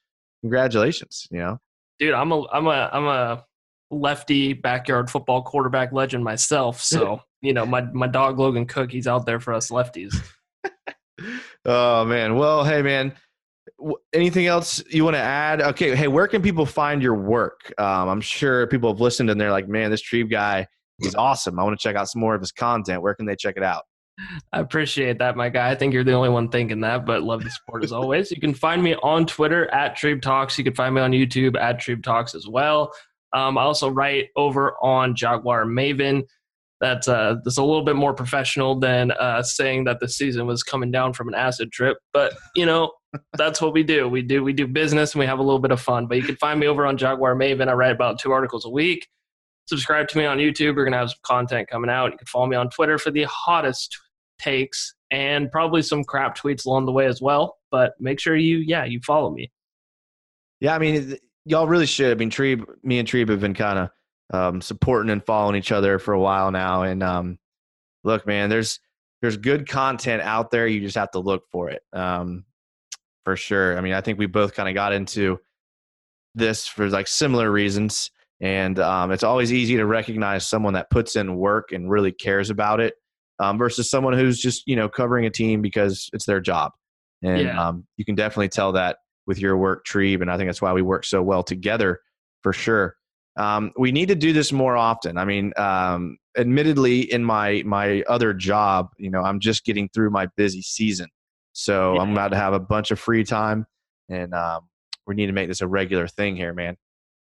congratulations. 0.43 1.29
You 1.31 1.39
know, 1.39 1.59
Dude, 1.99 2.15
I'm 2.15 2.33
a 2.33 2.47
I'm 2.49 2.67
a 2.67 2.91
I'm 2.93 3.07
a 3.07 3.45
lefty 3.91 4.53
backyard 4.53 5.11
football 5.11 5.43
quarterback 5.43 5.93
legend 5.93 6.25
myself. 6.25 6.81
So 6.81 7.21
you 7.43 7.53
know, 7.53 7.65
my 7.67 7.83
my 7.83 8.09
dog 8.09 8.39
Logan 8.39 8.67
Cooke, 8.67 8.91
he's 8.91 9.07
out 9.07 9.27
there 9.27 9.39
for 9.39 9.53
us 9.55 9.71
lefties. 9.71 10.15
oh 11.65 12.05
man. 12.05 12.37
Well, 12.37 12.65
hey 12.65 12.83
man, 12.83 13.15
anything 14.13 14.47
else 14.47 14.83
you 14.91 15.05
want 15.05 15.15
to 15.15 15.21
add? 15.21 15.61
Okay. 15.61 15.95
Hey, 15.95 16.09
where 16.09 16.27
can 16.27 16.43
people 16.43 16.67
find 16.67 17.03
your 17.03 17.15
work? 17.15 17.73
Um, 17.79 18.09
I'm 18.09 18.21
sure 18.21 18.67
people 18.67 18.93
have 18.93 19.01
listened 19.01 19.31
and 19.31 19.41
they're 19.41 19.53
like, 19.53 19.69
man, 19.69 19.91
this 19.91 20.03
Trebe 20.03 20.31
guy, 20.31 20.67
he's 20.99 21.15
awesome. 21.15 21.59
I 21.59 21.65
want 21.65 21.79
to 21.79 21.83
check 21.83 21.97
out 21.97 22.09
some 22.09 22.21
more 22.21 22.35
of 22.35 22.41
his 22.41 22.53
content. 22.53 23.03
Where 23.03 23.15
can 23.15 23.27
they 23.27 23.37
check 23.37 23.57
it 23.57 23.63
out? 23.63 23.85
I 24.53 24.61
appreciate 24.61 25.19
that, 25.19 25.37
my 25.37 25.49
guy. 25.49 25.71
I 25.71 25.75
think 25.75 25.95
you're 25.95 26.05
the 26.05 26.13
only 26.13 26.29
one 26.29 26.49
thinking 26.49 26.81
that, 26.81 27.07
but 27.07 27.23
love 27.23 27.43
the 27.43 27.51
support 27.51 27.83
as 27.83 27.93
always. 27.93 28.31
You 28.31 28.41
can 28.41 28.55
find 28.55 28.83
me 28.83 28.95
on 28.97 29.27
Twitter 29.27 29.73
at 29.73 29.97
Trebe 29.97 30.21
Talks. 30.21 30.59
You 30.59 30.65
can 30.65 30.75
find 30.75 30.95
me 30.95 31.01
on 31.01 31.13
YouTube 31.13 31.59
at 31.59 31.81
Trebe 31.81 32.03
Talks 32.03 32.35
as 32.35 32.47
well. 32.47 32.93
Um, 33.33 33.57
I 33.57 33.63
also 33.63 33.89
write 33.89 34.29
over 34.37 34.75
on 34.83 35.17
Jaguar 35.17 35.65
Maven. 35.65 36.25
That's 36.81 37.09
uh, 37.09 37.37
that's 37.45 37.59
a 37.59 37.63
little 37.63 37.85
bit 37.85 37.97
more 37.97 38.13
professional 38.13 38.79
than 38.79 39.13
uh, 39.13 39.43
saying 39.43 39.85
that 39.85 40.01
the 40.01 40.09
season 40.09 40.47
was 40.47 40.63
coming 40.63 40.91
down 40.91 41.13
from 41.13 41.29
an 41.29 41.35
acid 41.35 41.73
trip. 41.73 41.97
But 42.13 42.35
you 42.55 42.67
know, 42.67 42.93
that's 43.39 43.63
what 43.63 43.73
we 43.73 43.83
do. 43.83 44.09
We 44.09 44.21
do 44.23 44.43
we 44.43 44.53
do 44.53 44.67
business 44.67 45.15
and 45.15 45.21
we 45.21 45.27
have 45.27 45.39
a 45.39 45.43
little 45.43 45.61
bit 45.61 45.71
of 45.71 45.81
fun. 45.81 46.07
But 46.07 46.19
you 46.19 46.25
can 46.25 46.37
find 46.37 46.59
me 46.59 46.67
over 46.67 46.85
on 46.85 46.97
Jaguar 46.99 47.35
Maven. 47.35 47.69
I 47.69 47.73
write 47.73 47.93
about 47.93 48.19
two 48.19 48.33
articles 48.33 48.65
a 48.67 48.71
week. 48.71 49.09
Subscribe 49.73 50.07
to 50.09 50.19
me 50.19 50.27
on 50.27 50.37
YouTube. 50.37 50.77
We're 50.77 50.85
gonna 50.85 50.99
have 50.99 51.09
some 51.09 51.21
content 51.23 51.67
coming 51.67 51.89
out. 51.89 52.13
You 52.13 52.19
can 52.19 52.27
follow 52.27 52.45
me 52.45 52.57
on 52.57 52.69
Twitter 52.69 52.99
for 52.99 53.11
the 53.11 53.23
hottest 53.23 53.99
takes 54.39 54.95
and 55.11 55.51
probably 55.51 55.81
some 55.81 56.05
crap 56.05 56.37
tweets 56.37 56.67
along 56.67 56.85
the 56.85 56.93
way 56.93 57.07
as 57.07 57.23
well. 57.23 57.57
But 57.71 57.95
make 57.99 58.21
sure 58.21 58.37
you, 58.37 58.59
yeah, 58.59 58.85
you 58.85 59.01
follow 59.01 59.31
me. 59.31 59.51
Yeah, 60.61 60.75
I 60.75 60.79
mean, 60.79 61.17
y'all 61.47 61.67
really 61.67 61.87
should. 61.87 62.15
I 62.15 62.21
mean, 62.21 62.29
Trebe, 62.29 62.67
me 62.83 62.99
and 62.99 63.09
Trebe 63.09 63.31
have 63.31 63.41
been 63.41 63.55
kind 63.55 63.79
of 63.79 63.91
um, 64.39 64.61
supporting 64.61 65.09
and 65.09 65.25
following 65.25 65.57
each 65.57 65.73
other 65.73 65.99
for 65.99 66.13
a 66.13 66.21
while 66.21 66.51
now. 66.51 66.83
And 66.83 67.03
um, 67.03 67.39
look, 68.05 68.27
man, 68.27 68.51
there's 68.51 68.79
there's 69.23 69.39
good 69.39 69.67
content 69.67 70.21
out 70.21 70.51
there. 70.51 70.67
You 70.67 70.83
just 70.83 70.99
have 70.99 71.13
to 71.13 71.19
look 71.19 71.45
for 71.51 71.71
it, 71.71 71.81
um, 71.95 72.45
for 73.25 73.37
sure. 73.37 73.79
I 73.79 73.81
mean, 73.81 73.95
I 73.95 74.03
think 74.03 74.19
we 74.19 74.27
both 74.27 74.53
kind 74.53 74.69
of 74.69 74.75
got 74.75 74.93
into 74.93 75.41
this 76.35 76.67
for 76.67 76.91
like 76.91 77.09
similar 77.09 77.51
reasons, 77.51 78.11
and 78.43 78.79
um, 78.81 79.13
it's 79.13 79.23
always 79.23 79.53
easy 79.53 79.77
to 79.77 79.87
recognize 79.87 80.47
someone 80.47 80.75
that 80.75 80.91
puts 80.91 81.17
in 81.17 81.37
work 81.37 81.71
and 81.73 81.89
really 81.89 82.13
cares 82.13 82.51
about 82.51 82.81
it 82.81 82.95
um, 83.39 83.57
versus 83.57 83.89
someone 83.89 84.13
who's 84.13 84.39
just 84.39 84.65
you 84.67 84.77
know 84.77 84.89
covering 84.89 85.25
a 85.25 85.31
team 85.31 85.63
because 85.63 86.11
it's 86.13 86.27
their 86.27 86.41
job. 86.41 86.73
And 87.23 87.43
Yeah. 87.43 87.69
um, 87.69 87.87
you 87.97 88.05
can 88.05 88.17
definitely 88.17 88.49
tell 88.49 88.73
that 88.73 88.99
with 89.27 89.39
your 89.39 89.57
work, 89.57 89.87
Trebe, 89.87 90.21
and 90.21 90.31
I 90.31 90.37
think 90.37 90.49
that's 90.49 90.61
why 90.61 90.73
we 90.73 90.83
work 90.83 91.05
so 91.05 91.23
well 91.23 91.45
together 91.45 92.01
for 92.43 92.53
sure. 92.53 92.97
Um, 93.37 93.73
we 93.79 93.93
need 93.93 94.09
to 94.09 94.17
do 94.17 94.33
this 94.33 94.53
more 94.53 94.77
often. 94.77 95.17
I 95.17 95.25
mean, 95.25 95.53
um, 95.57 96.19
admittedly, 96.37 97.01
in 97.11 97.25
my 97.25 97.63
my 97.65 98.03
other 98.09 98.35
job, 98.35 98.89
you 98.99 99.09
know, 99.09 99.23
I'm 99.23 99.39
just 99.41 99.65
getting 99.65 99.89
through 99.89 100.11
my 100.11 100.27
busy 100.37 100.61
season, 100.63 101.09
so 101.53 101.97
I'm 101.99 102.11
about 102.13 102.29
to 102.33 102.37
have 102.37 102.53
a 102.55 102.61
bunch 102.61 102.91
of 102.91 102.99
free 102.99 103.25
time, 103.25 103.67
and 104.09 104.35
um, 104.35 104.69
we 105.07 105.15
need 105.15 105.27
to 105.27 105.33
make 105.33 105.49
this 105.49 105.61
a 105.61 105.67
regular 105.69 106.09
thing 106.09 106.37
here, 106.37 106.53
man. 106.53 106.77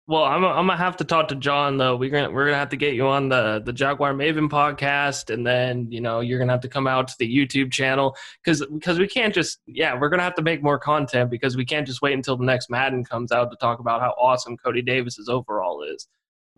Well, 0.10 0.24
I'm, 0.24 0.44
I'm 0.44 0.66
gonna 0.66 0.76
have 0.76 0.98
to 0.98 1.04
talk 1.04 1.28
to 1.28 1.36
John 1.36 1.78
though. 1.78 1.96
We're 1.96 2.10
gonna 2.10 2.32
we're 2.32 2.46
gonna 2.46 2.58
have 2.58 2.70
to 2.70 2.78
get 2.78 2.96
you 2.96 3.06
on 3.06 3.30
the 3.30 3.62
the 3.64 3.72
Jaguar 3.72 4.12
Maven 4.16 4.50
podcast, 4.50 5.32
and 5.32 5.46
then 5.46 5.86
you 5.92 6.02
know 6.02 6.20
you're 6.22 6.40
gonna 6.40 6.52
have 6.52 6.62
to 6.62 6.68
come 6.68 6.88
out 6.88 7.10
to 7.10 7.16
the 7.20 7.32
YouTube 7.32 7.72
channel 7.72 8.18
because 8.44 8.66
because 8.74 8.98
we 8.98 9.08
can't 9.08 9.36
just 9.36 9.60
yeah 9.68 9.96
we're 10.00 10.10
gonna 10.10 10.24
have 10.24 10.34
to 10.34 10.42
make 10.42 10.64
more 10.64 10.80
content 10.80 11.30
because 11.30 11.56
we 11.56 11.64
can't 11.64 11.86
just 11.86 12.02
wait 12.02 12.14
until 12.14 12.36
the 12.36 12.44
next 12.44 12.72
Madden 12.72 13.04
comes 13.04 13.32
out 13.32 13.52
to 13.52 13.58
talk 13.58 13.78
about 13.78 14.02
how 14.02 14.16
awesome 14.20 14.58
Cody 14.58 14.82
Davis's 14.82 15.30
overall 15.30 15.84
is. 15.84 16.08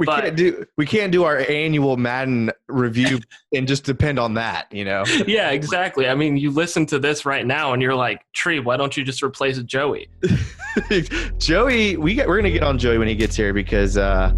We 0.01 0.07
But- 0.07 0.23
can't 0.23 0.35
do 0.35 0.65
we 0.77 0.87
can't 0.87 1.11
do 1.11 1.25
our 1.25 1.37
annual 1.47 1.95
Madden 1.95 2.49
review 2.67 3.19
and 3.53 3.67
just 3.67 3.83
depend 3.83 4.17
on 4.17 4.33
that, 4.33 4.65
you 4.73 4.83
know. 4.83 5.03
yeah, 5.27 5.51
exactly. 5.51 6.07
I 6.07 6.15
mean, 6.15 6.37
you 6.37 6.49
listen 6.49 6.87
to 6.87 6.97
this 6.97 7.23
right 7.23 7.45
now 7.45 7.73
and 7.73 7.83
you're 7.83 7.93
like, 7.93 8.25
Tree, 8.33 8.59
why 8.59 8.77
don't 8.77 8.97
you 8.97 9.03
just 9.03 9.21
replace 9.21 9.59
Joey? 9.59 10.07
Joey, 11.37 11.97
we 11.97 12.15
get, 12.15 12.27
we're 12.27 12.37
gonna 12.37 12.49
get 12.49 12.63
on 12.63 12.79
Joey 12.79 12.97
when 12.97 13.07
he 13.07 13.13
gets 13.13 13.35
here 13.35 13.53
because 13.53 13.95
uh, 13.95 14.33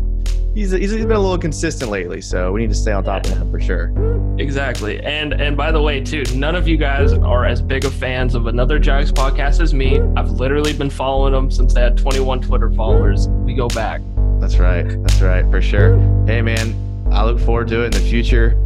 he's 0.53 0.71
he's 0.71 0.91
been 0.91 1.11
a 1.11 1.19
little 1.19 1.37
consistent 1.37 1.89
lately, 1.89 2.19
so 2.19 2.51
we 2.51 2.59
need 2.59 2.69
to 2.71 2.75
stay 2.75 2.91
on 2.91 3.05
top 3.05 3.25
of 3.25 3.31
him 3.37 3.49
for 3.49 3.61
sure. 3.61 3.93
Exactly. 4.39 4.99
And 4.99 5.31
and 5.31 5.55
by 5.55 5.71
the 5.71 5.81
way, 5.81 6.01
too, 6.01 6.23
none 6.35 6.55
of 6.55 6.67
you 6.67 6.75
guys 6.75 7.13
are 7.13 7.45
as 7.45 7.61
big 7.61 7.85
of 7.85 7.93
fans 7.93 8.35
of 8.35 8.47
another 8.47 8.79
Jags 8.79 9.13
podcast 9.13 9.61
as 9.61 9.73
me. 9.73 10.01
I've 10.17 10.31
literally 10.31 10.73
been 10.73 10.89
following 10.89 11.31
them 11.31 11.49
since 11.49 11.73
they 11.73 11.79
had 11.81 11.97
21 11.97 12.41
Twitter 12.41 12.69
followers. 12.71 13.29
We 13.29 13.53
go 13.53 13.69
back. 13.69 14.01
That's 14.43 14.59
right. 14.59 14.83
That's 15.03 15.21
right 15.21 15.49
for 15.49 15.61
sure. 15.61 15.97
Hey 16.27 16.41
man, 16.41 16.75
I 17.09 17.23
look 17.23 17.39
forward 17.39 17.69
to 17.69 17.83
it 17.83 17.85
in 17.85 17.91
the 17.91 18.09
future. 18.09 18.57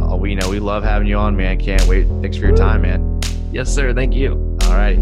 Uh, 0.00 0.16
we 0.16 0.30
you 0.30 0.36
know 0.36 0.48
we 0.48 0.60
love 0.60 0.82
having 0.82 1.06
you 1.06 1.18
on, 1.18 1.36
man. 1.36 1.60
Can't 1.60 1.86
wait. 1.86 2.06
Thanks 2.22 2.38
for 2.38 2.46
your 2.46 2.56
time, 2.56 2.80
man. 2.80 3.20
Yes, 3.52 3.68
sir. 3.68 3.92
Thank 3.92 4.14
you. 4.14 4.56
All 4.62 4.72
right. 4.72 4.96